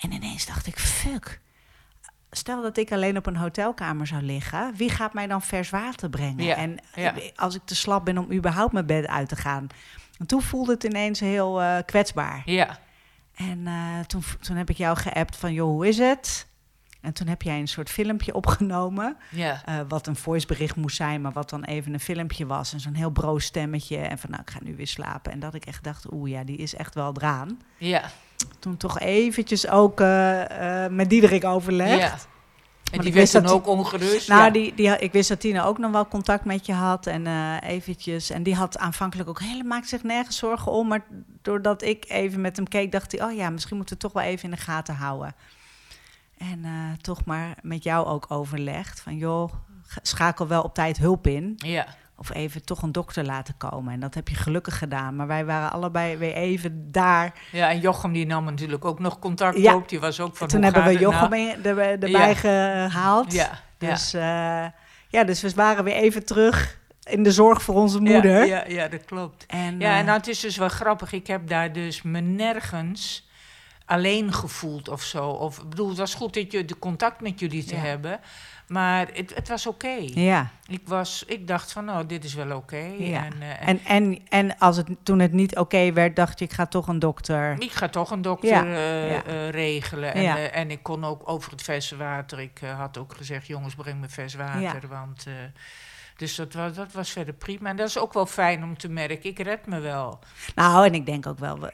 En 0.00 0.12
ineens 0.12 0.46
dacht 0.46 0.66
ik, 0.66 0.78
fuck. 0.78 1.40
Stel 2.30 2.62
dat 2.62 2.76
ik 2.76 2.92
alleen 2.92 3.16
op 3.16 3.26
een 3.26 3.36
hotelkamer 3.36 4.06
zou 4.06 4.22
liggen, 4.22 4.74
wie 4.76 4.90
gaat 4.90 5.14
mij 5.14 5.26
dan 5.26 5.42
vers 5.42 5.70
water 5.70 6.10
brengen? 6.10 6.44
Ja, 6.44 6.56
en 6.56 6.78
als 7.36 7.54
ik 7.54 7.60
te 7.64 7.74
slap 7.74 8.04
ben 8.04 8.18
om 8.18 8.32
überhaupt 8.32 8.72
mijn 8.72 8.86
bed 8.86 9.06
uit 9.06 9.28
te 9.28 9.36
gaan, 9.36 9.66
en 10.18 10.26
toen 10.26 10.42
voelde 10.42 10.72
het 10.72 10.84
ineens 10.84 11.20
heel 11.20 11.62
uh, 11.62 11.76
kwetsbaar. 11.86 12.42
Ja. 12.44 12.78
En 13.34 13.58
uh, 13.58 14.00
toen, 14.06 14.22
toen 14.40 14.56
heb 14.56 14.70
ik 14.70 14.76
jou 14.76 14.96
geappt 14.96 15.36
van, 15.36 15.52
joh, 15.52 15.68
hoe 15.68 15.88
is 15.88 15.98
het? 15.98 16.46
En 17.00 17.12
toen 17.12 17.26
heb 17.26 17.42
jij 17.42 17.58
een 17.58 17.68
soort 17.68 17.90
filmpje 17.90 18.34
opgenomen. 18.34 19.16
Ja. 19.30 19.62
Uh, 19.68 19.80
wat 19.88 20.06
een 20.06 20.16
voicebericht 20.16 20.76
moest 20.76 20.96
zijn, 20.96 21.20
maar 21.20 21.32
wat 21.32 21.50
dan 21.50 21.64
even 21.64 21.92
een 21.92 22.00
filmpje 22.00 22.46
was. 22.46 22.72
En 22.72 22.80
zo'n 22.80 22.94
heel 22.94 23.10
broos 23.10 23.44
stemmetje. 23.44 23.96
En 23.96 24.18
van, 24.18 24.30
nou, 24.30 24.42
ik 24.42 24.50
ga 24.50 24.58
nu 24.62 24.76
weer 24.76 24.86
slapen. 24.86 25.32
En 25.32 25.40
dat 25.40 25.54
ik 25.54 25.64
echt 25.64 25.84
dacht, 25.84 26.12
oeh, 26.12 26.30
ja, 26.30 26.44
die 26.44 26.56
is 26.56 26.74
echt 26.74 26.94
wel 26.94 27.12
eraan. 27.16 27.60
Ja. 27.78 28.02
Toen 28.58 28.76
toch 28.76 29.00
eventjes 29.00 29.68
ook 29.68 30.00
uh, 30.00 30.40
uh, 30.40 30.86
met 30.86 31.10
Diederik 31.10 31.44
overlegd. 31.44 31.98
Ja. 31.98 32.16
En 32.92 33.00
die 33.00 33.12
werd 33.12 33.32
dan 33.32 33.46
ook 33.46 33.66
ongerust. 33.66 34.28
Nou, 34.28 34.42
ja. 34.42 34.50
die, 34.50 34.74
die, 34.74 34.98
ik 34.98 35.12
wist 35.12 35.28
dat 35.28 35.40
Tina 35.40 35.64
ook 35.64 35.78
nog 35.78 35.90
wel 35.90 36.08
contact 36.08 36.44
met 36.44 36.66
je 36.66 36.72
had. 36.72 37.06
En 37.06 37.26
eh, 37.26 37.56
eventjes. 37.60 38.30
En 38.30 38.42
die 38.42 38.54
had 38.54 38.78
aanvankelijk 38.78 39.28
ook 39.28 39.40
helemaal 39.40 39.64
maakt 39.64 39.88
zich 39.88 40.02
nergens 40.02 40.36
zorgen 40.36 40.72
om. 40.72 40.88
Maar 40.88 41.04
doordat 41.42 41.82
ik 41.82 42.04
even 42.08 42.40
met 42.40 42.56
hem 42.56 42.68
keek, 42.68 42.92
dacht 42.92 43.12
hij: 43.12 43.26
Oh 43.26 43.36
ja, 43.36 43.50
misschien 43.50 43.76
moeten 43.76 43.96
we 43.96 44.04
het 44.04 44.12
toch 44.12 44.22
wel 44.22 44.32
even 44.32 44.44
in 44.44 44.56
de 44.56 44.62
gaten 44.62 44.94
houden. 44.94 45.34
En 46.38 46.64
eh, 46.64 46.70
toch 47.00 47.24
maar 47.24 47.56
met 47.62 47.82
jou 47.82 48.06
ook 48.06 48.26
overlegd. 48.28 49.00
Van 49.00 49.16
joh, 49.16 49.52
schakel 50.02 50.46
wel 50.46 50.62
op 50.62 50.74
tijd 50.74 50.98
hulp 50.98 51.26
in. 51.26 51.54
ja. 51.56 51.86
Of 52.16 52.34
even 52.34 52.64
toch 52.64 52.82
een 52.82 52.92
dokter 52.92 53.24
laten 53.24 53.56
komen. 53.56 53.92
En 53.92 54.00
dat 54.00 54.14
heb 54.14 54.28
je 54.28 54.34
gelukkig 54.34 54.78
gedaan. 54.78 55.16
Maar 55.16 55.26
wij 55.26 55.44
waren 55.44 55.72
allebei 55.72 56.16
weer 56.16 56.34
even 56.34 56.92
daar. 56.92 57.32
ja, 57.52 57.70
en 57.70 57.80
Jochem 57.80 58.12
die 58.12 58.26
nam 58.26 58.44
natuurlijk 58.44 58.84
ook 58.84 58.98
nog 58.98 59.18
contact 59.18 59.56
Ja. 59.58 59.74
op. 59.74 59.88
Die 59.88 60.00
was 60.00 60.20
ook 60.20 60.36
van 60.36 60.48
Toen 60.48 60.62
hebben 60.62 60.84
we 60.84 60.98
Jochem 60.98 61.30
nou? 61.30 61.62
er- 61.62 61.78
erbij 61.78 62.10
Ja. 62.10 62.34
gehaald. 62.34 63.32
Ja. 63.32 63.50
Dus, 63.78 64.10
ja. 64.10 64.74
ja, 65.08 65.24
dus 65.24 65.40
we 65.42 65.52
waren 65.54 65.84
weer 65.84 65.94
even 65.94 66.24
terug 66.24 66.78
in 67.02 67.22
de 67.22 67.32
zorg 67.32 67.62
voor 67.62 67.74
onze 67.74 68.00
moeder. 68.00 68.46
Ja, 68.46 68.64
ja, 68.64 68.64
ja, 68.68 68.88
dat 68.88 69.04
klopt. 69.04 69.46
En, 69.46 69.78
Ja, 69.80 69.92
en 69.92 69.98
eh, 69.98 70.04
nou, 70.04 70.16
het 70.18 70.26
is 70.28 70.40
dus 70.40 70.56
wel 70.56 70.68
grappig. 70.68 71.12
Ik 71.12 71.26
heb 71.26 71.48
daar 71.48 71.72
dus 71.72 72.02
me 72.02 72.20
nergens 72.20 73.28
alleen 73.84 74.32
gevoeld 74.32 74.88
of 74.88 75.02
zo. 75.02 75.28
Of, 75.28 75.58
ik 75.58 75.68
bedoel, 75.68 75.88
het 75.88 75.98
was 75.98 76.14
goed 76.14 76.34
dat 76.34 76.52
je 76.52 76.64
de 76.64 76.78
contact 76.78 77.20
met 77.20 77.40
jullie 77.40 77.64
te 77.64 77.74
Ja. 77.74 77.80
hebben. 77.80 78.20
Maar 78.66 79.06
het, 79.12 79.34
het 79.34 79.48
was 79.48 79.66
oké. 79.66 79.96
ja. 80.06 80.50
Ik, 80.66 80.80
was, 80.84 81.24
ik 81.26 81.46
dacht 81.48 81.72
van, 81.72 81.84
nou, 81.84 82.06
dit 82.06 82.24
is 82.24 82.34
wel 82.34 82.56
oké. 82.56 82.76
Ja. 82.98 83.24
En, 83.24 83.32
eh, 83.42 83.68
En, 83.68 83.80
en, 83.84 84.18
en 84.28 84.58
als 84.58 84.76
het, 84.76 84.88
toen 85.02 85.18
het 85.18 85.32
niet 85.32 85.56
oké 85.56 85.92
werd, 85.92 86.16
dacht 86.16 86.38
je, 86.38 86.44
ik 86.44 86.52
ga 86.52 86.66
toch 86.66 86.88
een 86.88 86.98
dokter. 86.98 87.56
ik 87.62 87.72
ga 87.72 87.88
toch 87.88 88.10
een 88.10 88.22
dokter 88.22 88.48
Ja, 88.50 88.64
eh, 88.64 89.10
ja. 89.10 89.24
eh, 89.24 89.48
regelen. 89.50 90.14
En, 90.14 90.52
en 90.52 90.70
ik 90.70 90.82
kon 90.82 91.04
ook 91.04 91.28
over 91.28 91.50
het 91.50 91.62
verse 91.62 91.96
water. 91.96 92.40
Ik 92.40 92.60
had 92.76 92.98
ook 92.98 93.14
gezegd, 93.16 93.46
jongens, 93.46 93.74
breng 93.74 94.00
me 94.00 94.08
vers 94.08 94.34
water. 94.34 94.88
Want, 94.88 95.26
dus 96.16 96.34
dat 96.34 96.52
was, 96.52 96.72
dat 96.74 96.92
was 96.92 97.10
verder 97.10 97.34
prima. 97.34 97.68
En 97.70 97.76
dat 97.76 97.88
is 97.88 97.98
ook 97.98 98.12
wel 98.12 98.26
fijn 98.26 98.62
om 98.62 98.76
te 98.78 98.88
merken. 98.88 99.30
Ik 99.30 99.38
red 99.38 99.66
me 99.66 99.80
wel. 99.80 100.18
Nou, 100.54 100.86
en 100.86 100.94
ik 100.94 101.06
denk 101.06 101.26
ook 101.26 101.38
wel, 101.38 101.58
wa- 101.58 101.72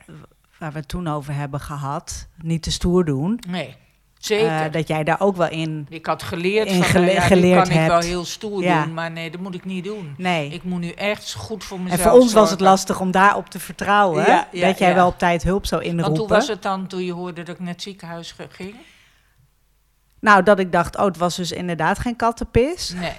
waar 0.59 0.73
we 0.73 0.79
het 0.79 0.89
toen 0.89 1.09
over 1.09 1.35
hebben 1.35 1.61
gehad, 1.61 2.29
niet 2.43 2.63
te 2.63 2.71
stoer 2.71 3.05
doen. 3.05 3.41
Nee, 3.49 3.77
zeker. 4.25 4.49
Eh, 4.65 4.73
dat 4.73 4.89
jij 4.89 5.05
daar 5.05 5.21
ook 5.21 5.37
wel 5.37 5.49
in... 5.49 5.87
Ik 5.89 6.07
had 6.07 6.23
geleerd 6.23 6.69
In 6.69 6.75
van, 6.75 6.85
gele- 6.85 7.05
nou 7.05 7.15
ja, 7.17 7.21
geleerd 7.21 7.69
kan 7.69 7.79
ik 7.79 7.87
wel 7.89 7.99
heel 8.01 8.25
stoer 8.25 8.63
Ja. 8.63 8.85
doen, 8.85 8.95
maar 8.95 9.11
nee, 9.11 9.31
dat 9.31 9.41
moet 9.41 9.55
ik 9.55 9.65
niet 9.65 9.85
doen. 9.85 10.15
Nee. 10.17 10.49
Ik 10.51 10.63
moet 10.63 10.81
nu 10.81 10.91
echt 10.91 11.35
goed 11.35 11.65
voor 11.65 11.77
en 11.77 11.83
mezelf 11.83 12.01
voor 12.03 12.11
ons 12.21 12.33
was 12.33 12.51
het 12.51 12.61
lastig 12.61 13.01
om 13.01 13.11
daarop 13.11 13.49
te 13.51 13.61
vertrouwen. 13.61 14.25
Ja, 14.27 14.49
dat 14.53 14.79
jij 14.79 14.95
wel 14.95 15.07
op 15.07 15.19
tijd 15.19 15.43
hulp 15.43 15.67
zou 15.67 15.83
inroepen. 15.83 16.07
Want 16.07 16.19
hoe 16.19 16.29
was 16.29 16.49
het 16.49 16.63
dan 16.63 16.87
toen 16.87 17.05
je 17.05 17.13
hoorde 17.13 17.43
dat 17.43 17.55
ik 17.55 17.61
naar 17.61 17.73
het 17.73 17.83
ziekenhuis 17.83 18.35
ging? 18.51 18.75
Nou, 20.21 20.43
dat 20.43 20.59
ik 20.59 20.73
dacht, 20.73 20.97
oh, 20.97 21.05
het 21.05 21.17
was 21.17 21.37
dus 21.37 21.53
inderdaad 21.53 21.99
geen 21.99 22.17
kattenpis. 22.17 22.93
Nee, 22.93 23.13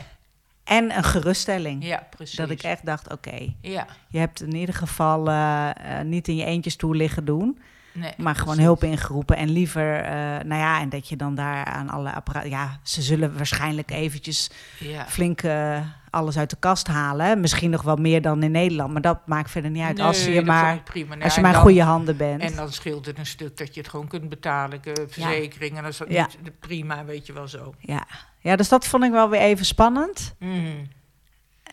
En 0.63 0.97
een 0.97 1.03
geruststelling. 1.03 1.85
ja, 1.85 2.07
precies. 2.15 2.35
dat 2.37 2.49
ik 2.49 2.61
echt 2.63 2.85
dacht, 2.85 3.11
oké, 3.11 3.53
Ja, 3.61 3.85
je 4.09 4.19
hebt 4.19 4.41
in 4.41 4.55
ieder 4.55 4.75
geval 4.75 5.27
eh, 5.27 5.69
eh, 5.99 6.05
niet 6.05 6.27
in 6.27 6.35
je 6.35 6.45
eentje 6.45 6.69
stoel 6.69 6.93
liggen 6.93 7.25
doen. 7.25 7.59
Nee. 7.93 8.13
Maar 8.17 8.33
gewoon 8.35 8.45
precies. 8.55 8.63
hulp 8.63 8.83
ingeroepen 8.83 9.37
en 9.37 9.49
liever, 9.49 9.99
eh, 10.03 10.11
nou 10.21 10.55
ja, 10.61 10.79
en 10.79 10.89
dat 10.89 11.07
je 11.09 11.15
dan 11.15 11.35
daar 11.35 11.65
aan 11.65 11.89
alle 11.89 12.13
apparaten, 12.13 12.49
ja, 12.49 12.79
ze 12.83 13.01
zullen 13.01 13.35
waarschijnlijk 13.37 13.91
eventjes 13.91 14.49
Ja. 14.79 15.05
flink 15.07 15.41
eh, 15.41 15.79
alles 16.09 16.37
uit 16.37 16.49
de 16.49 16.55
kast 16.59 16.87
halen. 16.87 17.39
Misschien 17.39 17.69
nog 17.69 17.81
wel 17.81 17.95
meer 17.95 18.21
dan 18.21 18.43
in 18.43 18.51
Nederland, 18.51 18.91
maar 18.93 19.01
dat 19.01 19.27
maakt 19.27 19.51
verder 19.51 19.71
niet 19.71 19.83
uit. 19.83 19.99
als 19.99 20.25
je 20.25 20.33
dat 20.33 20.45
maar, 20.45 20.79
prima. 20.83 21.09
Nou, 21.09 21.21
als 21.23 21.35
je 21.35 21.41
maar 21.41 21.51
dan- 21.53 21.61
goede 21.61 21.83
handen 21.83 22.17
bent. 22.17 22.41
En 22.41 22.55
dan 22.55 22.71
scheelt 22.71 23.05
het 23.05 23.17
een 23.17 23.25
stuk 23.25 23.57
dat 23.57 23.73
je 23.73 23.81
het 23.81 23.89
gewoon 23.89 24.07
kunt 24.07 24.29
betalen, 24.29 24.79
eh, 24.83 24.93
verzekering. 25.07 25.77
En 25.77 25.85
als 25.85 25.97
dat 25.97 26.11
Ja. 26.11 26.27
niet, 26.43 26.59
prima, 26.59 27.05
weet 27.05 27.25
je 27.25 27.33
wel 27.33 27.47
zo. 27.47 27.73
ja. 27.79 28.05
ja, 28.39 28.55
dus 28.55 28.69
dat 28.69 28.87
vond 28.87 29.03
ik 29.03 29.11
wel 29.11 29.29
weer 29.29 29.41
even 29.41 29.65
spannend. 29.65 30.35
Mhm. 30.39 30.55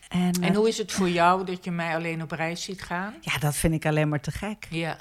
En, 0.09 0.31
En 0.41 0.53
hoe 0.55 0.67
is 0.67 0.77
het 0.77 0.91
voor 0.91 1.09
jou 1.09 1.45
dat 1.45 1.63
je 1.63 1.71
mij 1.71 1.95
alleen 1.95 2.21
op 2.21 2.31
reis 2.31 2.63
ziet 2.63 2.81
gaan? 2.81 3.13
ja, 3.21 3.37
dat 3.37 3.55
vind 3.55 3.73
ik 3.73 3.85
alleen 3.85 4.09
maar 4.09 4.21
te 4.21 4.31
gek. 4.31 4.67
Ja, 4.69 4.97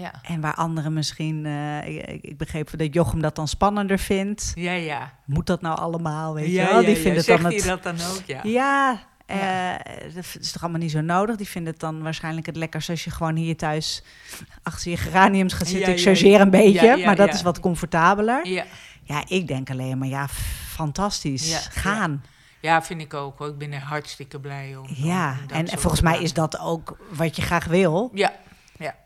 ja. 0.00 0.12
En 0.22 0.40
waar 0.40 0.54
anderen 0.54 0.92
misschien, 0.92 1.46
eh, 1.46 1.88
ik, 1.88 2.22
ik- 2.22 2.38
begreep 2.38 2.70
dat 2.78 2.94
Jochem 2.94 3.20
dat 3.20 3.36
dan 3.36 3.48
spannender 3.48 3.98
vindt. 3.98 4.52
Ja, 4.54 4.72
ja. 4.72 5.12
Moet 5.24 5.46
dat 5.46 5.60
nou 5.60 5.78
allemaal, 5.78 6.34
weet 6.34 6.50
ja, 6.52 6.66
je 6.66 6.72
wel? 6.72 6.80
Die 6.80 6.96
ja. 6.96 7.00
vinden 7.00 7.26
dan 7.26 7.44
het... 7.52 7.64
dat 7.64 7.82
dan 7.82 7.94
ook, 7.94 8.22
ja? 8.26 8.40
Ja, 8.42 9.02
eh, 9.26 10.14
dat 10.14 10.36
is 10.40 10.52
toch 10.52 10.62
allemaal 10.62 10.80
niet 10.80 10.90
zo 10.90 11.00
nodig. 11.00 11.36
Die 11.36 11.48
vinden 11.48 11.72
het 11.72 11.80
dan 11.80 12.02
waarschijnlijk 12.02 12.46
het 12.46 12.56
lekkerst 12.56 12.90
als 12.90 13.04
je 13.04 13.10
gewoon 13.10 13.36
hier 13.36 13.56
thuis 13.56 14.02
achter 14.62 14.90
je 14.90 14.96
geraniums 14.96 15.52
gaat 15.52 15.68
zitten. 15.68 15.92
Ik 15.92 16.00
chargeer 16.00 16.40
een 16.40 16.50
beetje, 16.50 17.04
maar 17.04 17.16
dat 17.16 17.34
is 17.34 17.42
wat 17.42 17.60
comfortabeler. 17.60 18.46
Ja. 18.46 18.64
Ja, 19.02 19.22
ik 19.28 19.48
denk 19.48 19.70
alleen 19.70 19.98
maar, 19.98 20.08
ja, 20.08 20.28
fantastisch. 20.68 21.68
Gaan. 21.70 22.24
Ja, 22.60 22.82
vind 22.82 23.00
ik 23.00 23.14
ook. 23.14 23.38
Hoor. 23.38 23.48
Ik 23.48 23.58
ben 23.58 23.72
er 23.72 23.80
hartstikke 23.82 24.40
blij 24.40 24.76
om. 24.76 24.86
Ja, 24.94 25.36
om 25.42 25.56
en 25.56 25.68
volgens 25.78 26.00
mij 26.00 26.22
is 26.22 26.32
dat 26.32 26.58
ook 26.58 26.96
wat 27.10 27.36
je 27.36 27.42
graag 27.42 27.64
wil. 27.64 28.10
Ja, 28.14 28.32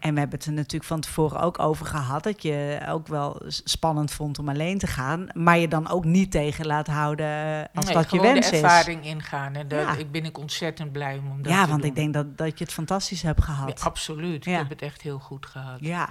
En 0.01 0.15
we 0.15 0.21
hebben 0.21 0.39
het 0.39 0.47
er 0.47 0.53
natuurlijk 0.53 0.85
van 0.85 1.01
tevoren 1.01 1.41
ook 1.41 1.59
over 1.59 1.87
gehad. 1.87 2.23
Dat 2.23 2.43
je 2.43 2.81
ook 2.89 3.07
wel 3.09 3.43
spannend 3.47 4.11
vond 4.13 4.39
om 4.39 4.49
alleen 4.49 4.79
te 4.79 4.87
gaan. 4.87 5.27
Maar 5.35 5.59
je 5.59 5.69
dan 5.69 5.89
ook 5.89 6.05
niet 6.05 6.31
tegen 6.31 6.67
laat 6.67 6.87
houden 6.87 7.27
eh, 7.27 7.65
als 7.75 7.85
nee, 7.85 7.95
dat 7.95 8.11
je 8.11 8.21
wens 8.21 8.51
de 8.51 8.57
is. 8.57 8.63
ervaring 8.63 9.05
ingaan. 9.05 9.55
En 9.55 9.69
dat, 9.69 9.81
Ja. 9.81 9.95
ik 9.97 10.11
ben 10.13 10.25
ik 10.25 10.39
ontzettend 10.39 10.93
blij 10.93 11.17
om, 11.31 11.43
dat 11.43 11.53
Ja, 11.53 11.63
te 11.63 11.69
want 11.69 11.81
doen. 11.81 11.91
ik 11.91 11.97
denk 11.97 12.15
dat, 12.15 12.39
dat 12.39 12.59
je 12.59 12.65
het 12.65 12.73
fantastisch 12.73 13.23
hebt 13.23 13.39
Ja, 13.39 13.45
gehad. 13.45 13.81
absoluut. 13.81 14.45
Ja. 14.45 14.53
Ik 14.53 14.59
heb 14.59 14.69
het 14.69 14.83
echt 14.83 15.03
heel 15.03 15.19
goed 15.19 15.47
gehad. 15.47 15.77
Ja, 15.81 16.09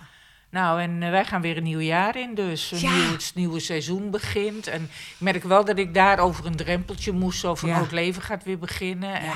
Nou, 0.52 0.82
en 0.82 1.04
eh, 1.04 1.10
wij 1.10 1.26
gaan 1.26 1.42
weer 1.42 1.58
een 1.58 1.64
nieuw 1.64 1.80
jaar 1.80 2.16
in, 2.18 2.36
dus 2.36 2.70
Ja. 2.70 2.92
nieuw, 2.92 3.12
het 3.12 3.32
nieuwe 3.36 3.60
seizoen 3.60 4.10
begint. 4.12 4.68
En 4.68 4.84
ik 4.84 5.16
merk 5.20 5.44
wel 5.44 5.66
dat 5.66 5.78
ik 5.78 5.94
daar 5.94 6.20
over 6.20 6.46
een 6.46 6.56
drempeltje 6.56 7.12
moest, 7.12 7.40
zo 7.40 7.56
van 7.56 7.70
Ja. 7.70 7.76
oh, 7.76 7.82
het 7.82 7.92
leven 7.92 8.22
gaat 8.22 8.44
weer 8.44 8.60
beginnen. 8.60 9.20
En 9.22 9.34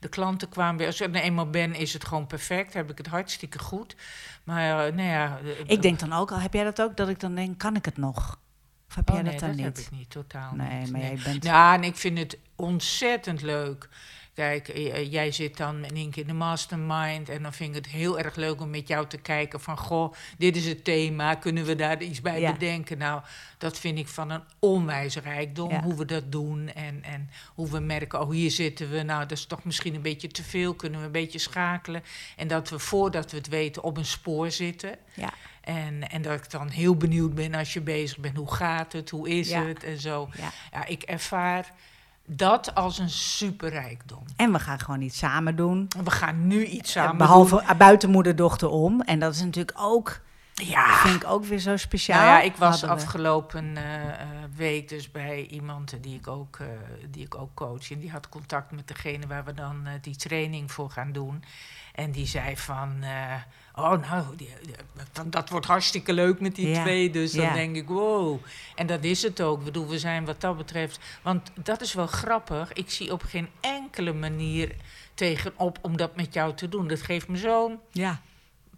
de 0.00 0.08
klanten 0.08 0.48
kwamen 0.48 0.76
weer, 0.76 0.86
als 0.86 1.00
ik 1.00 1.14
er 1.14 1.22
eenmaal 1.22 1.50
ben, 1.50 1.74
is 1.74 1.92
het 1.92 2.04
gewoon 2.04 2.26
perfect, 2.26 2.74
heb 2.74 2.90
ik 2.90 2.98
het 2.98 3.06
hartstikke 3.06 3.58
goed. 3.58 3.96
Maar, 4.44 4.86
eh, 4.86 4.92
nou 4.94 5.08
ja... 5.08 5.38
eh, 5.44 5.50
Ik 5.66 5.82
denk 5.82 5.98
dan 5.98 6.12
ook 6.12 6.30
al, 6.32 6.38
heb 6.40 6.52
jij 6.52 6.64
dat 6.64 6.82
ook, 6.82 6.96
dat 6.96 7.08
ik 7.08 7.20
dan 7.20 7.34
denk, 7.34 7.58
kan 7.58 7.76
ik 7.76 7.84
het 7.84 7.96
nog? 7.96 8.38
Of 8.88 8.94
heb 8.94 9.08
oh, 9.08 9.14
jij 9.14 9.22
nee, 9.24 9.32
dat 9.32 9.40
dan 9.40 9.48
dat 9.48 9.58
niet? 9.58 9.66
heb 9.66 9.78
ik 9.78 9.90
niet, 9.90 10.10
totaal 10.10 10.52
Nee, 10.54 10.80
niet. 10.80 10.90
maar 10.92 11.00
jij 11.00 11.18
bent... 11.24 11.44
Ja, 11.44 11.74
en 11.74 11.84
ik 11.84 11.96
vind 11.96 12.18
het 12.18 12.38
ontzettend 12.56 13.42
leuk. 13.42 13.88
Kijk, 14.36 14.68
eh, 14.68 14.94
eh, 14.94 15.12
jij 15.12 15.32
zit 15.32 15.56
dan 15.56 15.84
in 15.84 15.96
één 15.96 16.10
keer 16.10 16.22
in 16.22 16.28
de 16.28 16.34
mastermind. 16.34 17.28
En 17.28 17.42
dan 17.42 17.52
vind 17.52 17.76
ik 17.76 17.84
het 17.84 17.92
heel 17.92 18.18
erg 18.18 18.34
leuk 18.36 18.60
om 18.60 18.70
met 18.70 18.88
jou 18.88 19.06
te 19.06 19.18
kijken 19.18 19.60
van... 19.60 19.78
Goh, 19.78 20.12
dit 20.38 20.56
is 20.56 20.66
het 20.66 20.84
thema, 20.84 21.34
kunnen 21.34 21.64
we 21.64 21.74
daar 21.74 22.02
iets 22.02 22.20
bij 22.20 22.40
Ja. 22.40 22.52
bedenken? 22.52 22.98
Nou, 22.98 23.22
dat 23.58 23.78
vind 23.78 23.98
ik 23.98 24.08
van 24.08 24.30
een 24.30 24.42
onwijs 24.58 25.16
rijkdom, 25.16 25.70
Ja. 25.70 25.82
hoe 25.82 25.94
we 25.94 26.04
dat 26.04 26.32
doen. 26.32 26.68
En, 26.74 27.02
en 27.04 27.30
hoe 27.54 27.70
we 27.70 27.78
merken, 27.80 28.20
oh, 28.20 28.30
hier 28.30 28.50
zitten 28.50 28.90
we. 28.90 29.02
Nou, 29.02 29.20
dat 29.20 29.38
is 29.38 29.44
toch 29.46 29.64
misschien 29.64 29.94
een 29.94 30.02
beetje 30.02 30.28
te 30.28 30.42
veel. 30.42 30.74
Kunnen 30.74 31.00
we 31.00 31.06
een 31.06 31.12
beetje 31.12 31.38
schakelen? 31.38 32.02
En 32.36 32.48
dat 32.48 32.68
we, 32.68 32.78
voordat 32.78 33.30
we 33.30 33.36
het 33.36 33.48
weten, 33.48 33.82
op 33.82 33.96
een 33.96 34.04
spoor 34.04 34.50
zitten. 34.50 34.96
Ja. 35.14 35.32
En, 35.60 36.08
en 36.10 36.22
dat 36.22 36.44
ik 36.44 36.50
dan 36.50 36.68
heel 36.68 36.96
benieuwd 36.96 37.34
ben 37.34 37.54
als 37.54 37.72
je 37.72 37.80
bezig 37.80 38.18
bent. 38.18 38.36
Hoe 38.36 38.54
gaat 38.54 38.92
het? 38.92 39.10
Hoe 39.10 39.28
is 39.28 39.48
Ja. 39.48 39.64
het? 39.64 39.84
En 39.84 39.98
zo. 40.00 40.28
Ja. 40.36 40.52
Ja, 40.72 40.86
ik 40.86 41.02
ervaar 41.02 41.72
dat 42.26 42.74
als 42.74 42.98
een 42.98 43.10
superrijkdom. 43.10 44.22
En 44.36 44.52
we 44.52 44.58
gaan 44.58 44.78
gewoon 44.78 45.00
iets 45.00 45.18
samen 45.18 45.56
doen. 45.56 45.88
We 46.04 46.10
gaan 46.10 46.46
nu 46.46 46.64
iets 46.64 46.92
samen 46.92 47.16
Behalve 47.16 47.62
uh, 47.62 47.70
buiten 47.78 48.10
moeder, 48.10 48.36
dochter 48.36 48.68
om. 48.68 49.00
En 49.00 49.18
dat 49.18 49.34
is 49.34 49.42
natuurlijk 49.42 49.76
ook, 49.80 50.20
Ja. 50.64 50.96
vind 50.96 51.22
ik 51.22 51.28
ook 51.28 51.44
weer 51.44 51.58
zo 51.58 51.76
speciaal. 51.76 52.24
Nou 52.24 52.30
ja, 52.30 52.40
ik 52.40 52.56
was 52.56 52.80
Hadden 52.80 52.90
afgelopen 52.90 53.76
eh, 53.76 54.08
eh, 54.08 54.28
week 54.56 54.88
dus 54.88 55.10
bij 55.10 55.46
iemand 55.46 55.94
die 56.00 56.18
ik, 56.18 56.28
ook, 56.28 56.56
eh, 56.60 56.66
die 57.10 57.24
ik 57.24 57.34
ook 57.34 57.54
coach. 57.54 57.90
En 57.90 57.98
die 57.98 58.10
had 58.10 58.28
contact 58.28 58.70
met 58.70 58.88
degene 58.88 59.26
waar 59.26 59.44
we 59.44 59.54
dan 59.54 59.88
die 60.00 60.16
training 60.16 60.72
voor 60.72 60.90
gaan 60.90 61.12
doen. 61.12 61.44
En 61.94 62.10
die 62.10 62.26
zei 62.26 62.56
van, 62.56 63.04
oh 63.74 64.10
nou, 64.10 64.36
die, 64.36 64.50
dat 65.26 65.48
wordt 65.48 65.66
hartstikke 65.66 66.12
leuk 66.12 66.40
met 66.40 66.54
die 66.54 66.68
Ja, 66.68 66.82
twee. 66.82 67.10
Dus 67.10 67.32
dan 67.32 67.44
ja. 67.44 67.52
denk 67.52 67.76
ik, 67.76 67.88
wow. 67.88 68.38
En 68.74 68.86
dat 68.86 69.04
is 69.04 69.22
het 69.22 69.40
ook. 69.40 69.58
Ik 69.58 69.64
bedoel, 69.64 69.88
we 69.88 69.98
zijn 69.98 70.24
wat 70.24 70.40
dat 70.40 70.56
betreft... 70.56 70.98
Want 71.22 71.50
dat 71.54 71.80
is 71.80 71.94
wel 71.94 72.06
grappig. 72.06 72.72
Ik 72.72 72.90
zie 72.90 73.12
op 73.12 73.22
geen 73.22 73.48
enkele 73.60 74.12
manier 74.12 74.74
tegenop 75.14 75.78
om 75.82 75.96
dat 75.96 76.16
met 76.16 76.34
jou 76.34 76.54
te 76.54 76.68
doen. 76.68 76.88
Dat 76.88 77.02
geeft 77.02 77.28
me 77.28 77.36
zo'n 77.36 77.78
Ja. 77.90 78.20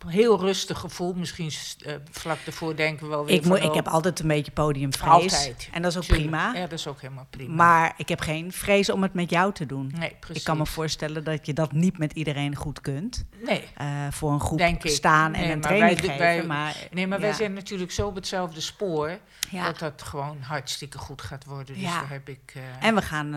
Heel 0.07 0.41
rustig 0.41 0.79
gevoel. 0.79 1.15
Misschien 1.15 1.51
eh, 1.85 1.95
vlak 2.11 2.39
daarvoor 2.45 2.77
denken 2.77 3.05
we 3.05 3.11
wel 3.11 3.25
weer 3.25 3.35
Ik, 3.35 3.45
moet, 3.45 3.57
van, 3.57 3.63
ik 3.67 3.71
oh, 3.71 3.77
heb 3.77 3.89
altijd 3.89 4.21
een 4.21 4.29
beetje 4.29 4.53
podiumvrees. 4.53 5.11
Altijd. 5.11 5.69
En 5.73 5.83
dat 5.83 5.91
is 5.91 5.97
ook 5.97 6.05
tuurlijk. 6.05 6.29
prima. 6.31 6.53
Ja, 6.55 6.61
dat 6.61 6.73
is 6.79 6.87
ook 6.87 7.01
helemaal 7.01 7.27
prima. 7.31 7.55
Maar 7.55 7.95
ik 7.97 8.09
heb 8.09 8.21
geen 8.21 8.53
vrees 8.53 8.91
om 8.91 9.03
het 9.03 9.15
met 9.15 9.31
jou 9.31 9.53
te 9.53 9.67
doen. 9.67 9.93
nee, 9.99 10.17
precies. 10.21 10.39
Ik 10.39 10.45
kan 10.45 10.57
me 10.57 10.67
voorstellen 10.67 11.25
dat 11.25 11.47
je 11.47 11.53
dat 11.53 11.73
niet 11.73 11.99
met 11.99 12.13
iedereen 12.13 12.55
goed 12.57 12.81
kunt. 12.81 13.25
Nee, 13.45 13.65
Eh, 13.77 13.87
voor 14.11 14.33
een 14.33 14.41
groep 14.41 14.59
Denk 14.59 14.85
ik. 14.85 14.91
staan 14.91 15.35
en 15.35 15.41
Nee, 15.41 15.53
een 15.53 15.61
training 15.61 16.01
wij- 16.01 16.09
geven. 16.09 16.19
wij- 16.19 16.43
maar 16.47 16.77
nee 16.91 17.07
maar 17.07 17.21
wij 17.21 17.33
zijn 17.33 17.53
natuurlijk 17.53 17.91
zo 17.93 18.07
op 18.07 18.15
hetzelfde 18.15 18.61
spoor... 18.61 19.19
Ja. 19.51 19.65
dat 19.65 19.79
dat 19.79 20.03
gewoon 20.03 20.37
hartstikke 20.41 20.99
goed 20.99 21.23
gaat 21.23 21.45
worden. 21.45 21.75
Dus 21.75 21.83
Ja. 21.83 22.01
daar 22.01 22.11
heb 22.11 22.29
ik... 22.29 22.53
eh, 22.55 22.87
En 22.89 22.95
we 22.95 23.03
gaan 23.03 23.35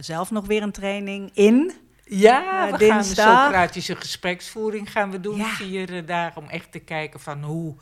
zelf 0.00 0.30
nog 0.30 0.46
weer 0.46 0.62
een 0.62 0.72
training 0.72 1.30
in. 1.34 1.72
Ja, 2.08 2.66
eh, 2.68 2.76
we 2.76 2.86
gaan 2.86 2.98
een. 2.98 3.04
Socratische 3.04 3.96
gespreksvoering 3.96 4.92
gaan 4.92 5.10
we 5.10 5.20
doen. 5.20 5.36
Ja. 5.36 5.48
Vier 5.48 5.96
eh, 5.96 6.06
dagen 6.06 6.42
om 6.42 6.48
echt 6.48 6.72
te 6.72 6.78
kijken 6.78 7.20
van 7.20 7.42
hoe 7.42 7.76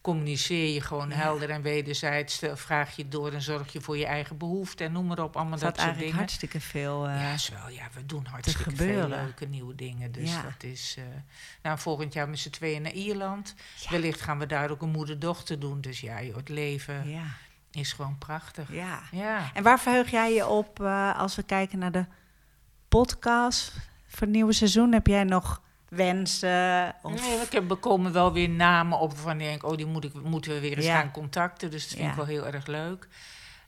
communiceer 0.00 0.74
je 0.74 0.80
gewoon 0.80 1.08
Ja. 1.08 1.14
helder 1.14 1.50
en 1.50 1.62
wederzijds. 1.62 2.40
Vraag 2.54 2.96
je 2.96 3.08
door 3.08 3.32
en 3.32 3.42
zorg 3.42 3.72
je 3.72 3.80
voor 3.80 3.96
je 3.98 4.06
eigen 4.06 4.36
behoeften 4.38 4.86
en 4.86 4.92
noem 4.92 5.06
maar 5.06 5.18
op. 5.22 5.36
Allemaal 5.36 5.58
dat 5.58 5.80
soort 5.80 5.98
dingen. 5.98 6.14
hartstikke 6.14 6.60
veel. 6.60 7.08
eh, 7.08 7.20
Ja, 7.22 7.32
is 7.32 7.48
wel, 7.48 7.68
ja, 7.68 7.88
we 7.94 8.06
doen 8.06 8.26
hartstikke 8.26 8.76
veel 8.76 9.08
leuke 9.08 9.46
nieuwe 9.46 9.74
dingen. 9.74 10.12
Dus 10.12 10.30
Ja. 10.32 10.42
dat 10.42 10.62
is. 10.70 10.96
nou, 11.62 11.78
volgend 11.78 12.12
jaar 12.12 12.28
met 12.28 12.38
z'n 12.38 12.50
tweeën 12.50 12.82
naar 12.82 12.92
Ierland. 12.92 13.54
Ja. 13.76 13.90
Wellicht 13.90 14.20
gaan 14.20 14.38
we 14.38 14.46
daar 14.46 14.70
ook 14.70 14.82
een 14.82 14.90
moeder-dochter 14.90 15.58
doen. 15.60 15.80
Dus 15.80 16.00
ja, 16.00 16.22
joh, 16.22 16.36
het 16.36 16.48
leven 16.48 17.04
is 17.70 17.92
gewoon 17.92 18.18
prachtig. 18.18 18.72
ja. 18.72 19.00
Ja. 19.10 19.50
En 19.54 19.62
waar 19.62 19.80
verheug 19.80 20.10
jij 20.10 20.34
je 20.34 20.46
op 20.46 20.80
als 21.16 21.36
we 21.36 21.42
kijken 21.42 21.78
naar 21.78 21.92
de 21.92 22.04
podcast 22.94 23.72
voor 24.06 24.20
het 24.20 24.30
nieuwe 24.30 24.52
seizoen? 24.52 24.92
Heb 24.92 25.06
jij 25.06 25.24
nog 25.24 25.60
wensen? 25.88 26.94
Of... 27.02 27.20
Nee, 27.20 27.40
ik 27.40 27.52
heb, 27.52 27.76
komen 27.80 28.12
wel 28.12 28.32
weer 28.32 28.48
namen 28.48 28.98
op 28.98 29.12
waarvan 29.12 29.32
ik 29.40 29.46
denk, 29.46 29.64
oh, 29.64 29.76
die 29.76 29.86
moet 29.86 30.04
ik, 30.04 30.22
moeten 30.22 30.52
we 30.52 30.60
weer 30.60 30.76
eens 30.76 30.86
Ja. 30.86 30.98
gaan 31.00 31.10
contacten. 31.10 31.70
Dus 31.70 31.82
dat 31.82 31.90
vind 31.90 32.02
Ja. 32.04 32.10
ik 32.10 32.16
wel 32.16 32.24
heel 32.26 32.46
erg 32.46 32.66
leuk. 32.66 33.08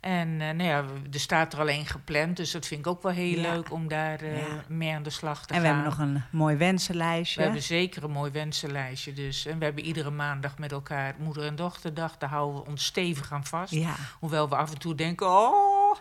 En 0.00 0.28
eh, 0.40 0.50
nou 0.50 0.62
ja, 0.62 0.84
er 1.12 1.20
staat 1.20 1.52
er 1.52 1.60
alleen 1.60 1.86
gepland, 1.86 2.36
dus 2.36 2.50
dat 2.50 2.66
vind 2.66 2.80
ik 2.80 2.86
ook 2.86 3.02
wel 3.02 3.12
heel 3.12 3.38
Ja. 3.40 3.52
leuk 3.52 3.72
om 3.72 3.88
daar 3.88 4.24
Ja. 4.24 4.42
mee 4.68 4.94
aan 4.94 5.02
de 5.02 5.10
slag 5.10 5.46
te 5.46 5.54
En 5.54 5.60
we 5.60 5.66
gaan. 5.66 5.76
hebben 5.76 5.96
nog 5.98 6.06
een 6.08 6.22
mooi 6.38 6.56
wensenlijstje. 6.56 7.36
We 7.38 7.42
hebben 7.44 7.62
zeker 7.62 8.04
een 8.04 8.10
mooi 8.10 8.30
wensenlijstje. 8.30 9.12
Dus. 9.12 9.46
En 9.46 9.58
we 9.58 9.64
hebben 9.64 9.84
iedere 9.84 10.10
maandag 10.10 10.58
met 10.58 10.72
elkaar 10.72 11.14
moeder- 11.18 11.44
en 11.46 11.56
dochterdag. 11.56 12.18
Daar 12.18 12.28
houden 12.30 12.62
we 12.62 12.68
ons 12.70 12.84
stevig 12.84 13.32
aan 13.32 13.44
vast. 13.44 13.72
Ja, 13.72 13.94
Hoewel 14.20 14.48
we 14.48 14.56
af 14.56 14.70
en 14.72 14.78
toe 14.78 14.94
denken, 14.94 15.26
oh. 15.28 15.96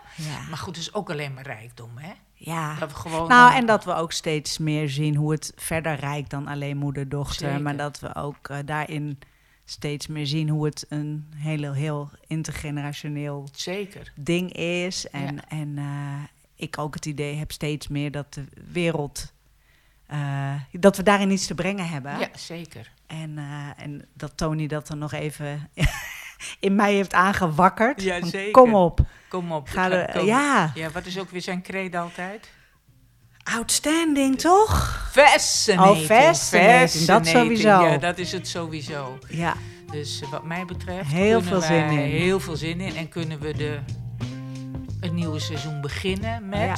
Maar 0.50 0.58
goed, 0.58 0.76
het 0.76 0.86
is 0.86 0.94
ook 0.94 1.10
alleen 1.10 1.34
maar 1.34 1.44
rijkdom, 1.46 1.98
hè? 1.98 2.12
Ja. 2.44 2.76
Dat 2.80 2.90
we 2.92 2.96
gewoon 2.96 3.28
Nou, 3.28 3.50
dan- 3.52 3.60
en 3.60 3.66
dat 3.66 3.84
we 3.86 3.94
ook 3.94 4.12
steeds 4.12 4.58
meer 4.58 4.90
zien 4.90 5.16
hoe 5.16 5.32
het 5.32 5.54
verder 5.56 5.96
rijkt 5.96 6.30
dan 6.30 6.48
alleen 6.48 6.78
moeder-dochter. 6.78 7.62
Maar 7.62 7.78
dat 7.78 8.00
we 8.00 8.16
ook 8.16 8.50
eh, 8.50 8.58
daarin 8.66 9.20
steeds 9.66 10.08
meer 10.08 10.28
zien 10.28 10.50
hoe 10.50 10.66
het 10.66 10.86
een 10.90 11.32
heel, 11.36 11.74
heel 11.74 12.10
intergenerationeel 12.28 13.48
Zeker. 13.52 14.12
ding 14.16 14.54
is. 14.54 15.10
En, 15.10 15.36
Ja. 15.36 15.42
en 15.48 15.78
eh, 15.78 16.24
ik 16.56 16.78
ook 16.78 16.94
het 16.94 17.06
idee 17.06 17.36
heb 17.36 17.52
steeds 17.52 17.88
meer 17.88 18.12
dat 18.12 18.34
de 18.34 18.46
wereld. 18.72 19.34
eh, 20.08 20.54
dat 20.72 20.98
we 20.98 21.04
daarin 21.04 21.32
iets 21.32 21.48
te 21.48 21.56
brengen 21.56 21.88
hebben. 21.88 22.20
Ja, 22.20 22.30
zeker. 22.36 22.92
En, 23.08 23.38
eh, 23.38 23.70
en 23.86 24.06
dat 24.14 24.38
Tony 24.38 24.68
dat 24.68 24.90
er 24.90 24.98
nog 24.98 25.12
even 25.14 25.70
in 26.60 26.76
mij 26.76 26.94
heeft 26.94 27.14
aangewakkerd. 27.14 28.02
Ja, 28.02 28.20
Van, 28.20 28.30
zeker. 28.30 28.52
Kom 28.52 28.74
op. 28.76 29.00
Kom 29.30 29.52
op. 29.52 29.68
Ga 29.70 29.92
er, 29.92 30.26
ja, 30.26 30.72
Ja, 30.76 30.90
wat 30.92 31.06
is 31.06 31.20
ook 31.20 31.30
weer 31.30 31.42
zijn 31.42 31.62
credo 31.62 32.00
altijd? 32.02 32.50
outstanding 33.44 34.40
toch? 34.40 35.08
Fascinating. 35.12 35.98
Oh, 35.98 36.18
fascinating, 36.18 37.06
dat 37.06 37.28
sowieso. 37.28 37.68
Ja, 37.68 37.98
dat 37.98 38.18
is 38.18 38.32
het 38.32 38.48
sowieso. 38.48 39.18
Ja, 39.28 39.54
Dus 39.92 40.22
eh, 40.22 40.30
wat 40.30 40.44
mij 40.44 40.66
betreft 40.66 41.12
Heel 41.12 41.42
veel 41.42 41.62
zin 41.62 41.90
in. 41.90 41.98
heel 42.00 42.40
veel 42.40 42.56
zin 42.56 42.80
in. 42.82 42.96
En 42.96 43.10
kunnen 43.10 43.40
we 43.40 43.54
de, 43.54 43.80
het 45.00 45.12
nieuwe 45.14 45.40
seizoen 45.40 45.82
beginnen 45.82 46.50
met 46.50 46.60
Ja. 46.60 46.76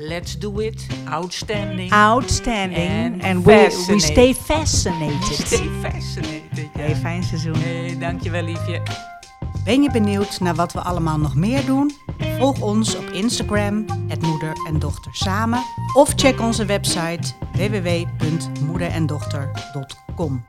Let's 0.00 0.38
Do 0.38 0.60
It, 0.60 0.86
Outstanding. 1.08 1.92
outstanding. 1.92 3.20
And 3.24 3.44
we, 3.44 3.84
we 3.88 3.98
stay 3.98 4.32
fascinated. 4.32 5.46
Stay 5.46 5.68
fascinated. 5.82 6.68
Ja. 6.74 6.80
Hey, 6.80 6.96
fijn 6.96 7.22
seizoen. 7.22 7.56
Hey, 7.56 7.96
dankjewel 7.98 8.42
liefje. 8.42 8.82
Ben 9.64 9.82
je 9.82 9.90
benieuwd 9.90 10.40
naar 10.40 10.54
wat 10.54 10.72
we 10.72 10.80
allemaal 10.80 11.18
nog 11.18 11.34
meer 11.34 11.66
doen? 11.66 11.92
Volg 12.38 12.60
ons 12.60 12.96
op 12.96 13.04
Instagram, 13.04 13.84
het 14.08 14.22
moeder 14.22 14.52
en 14.66 14.78
dochter 14.78 15.14
samen. 15.14 15.62
Of 15.94 16.12
check 16.16 16.40
onze 16.40 16.64
website 16.64 17.32
www.moederendochter.com. 17.52 20.44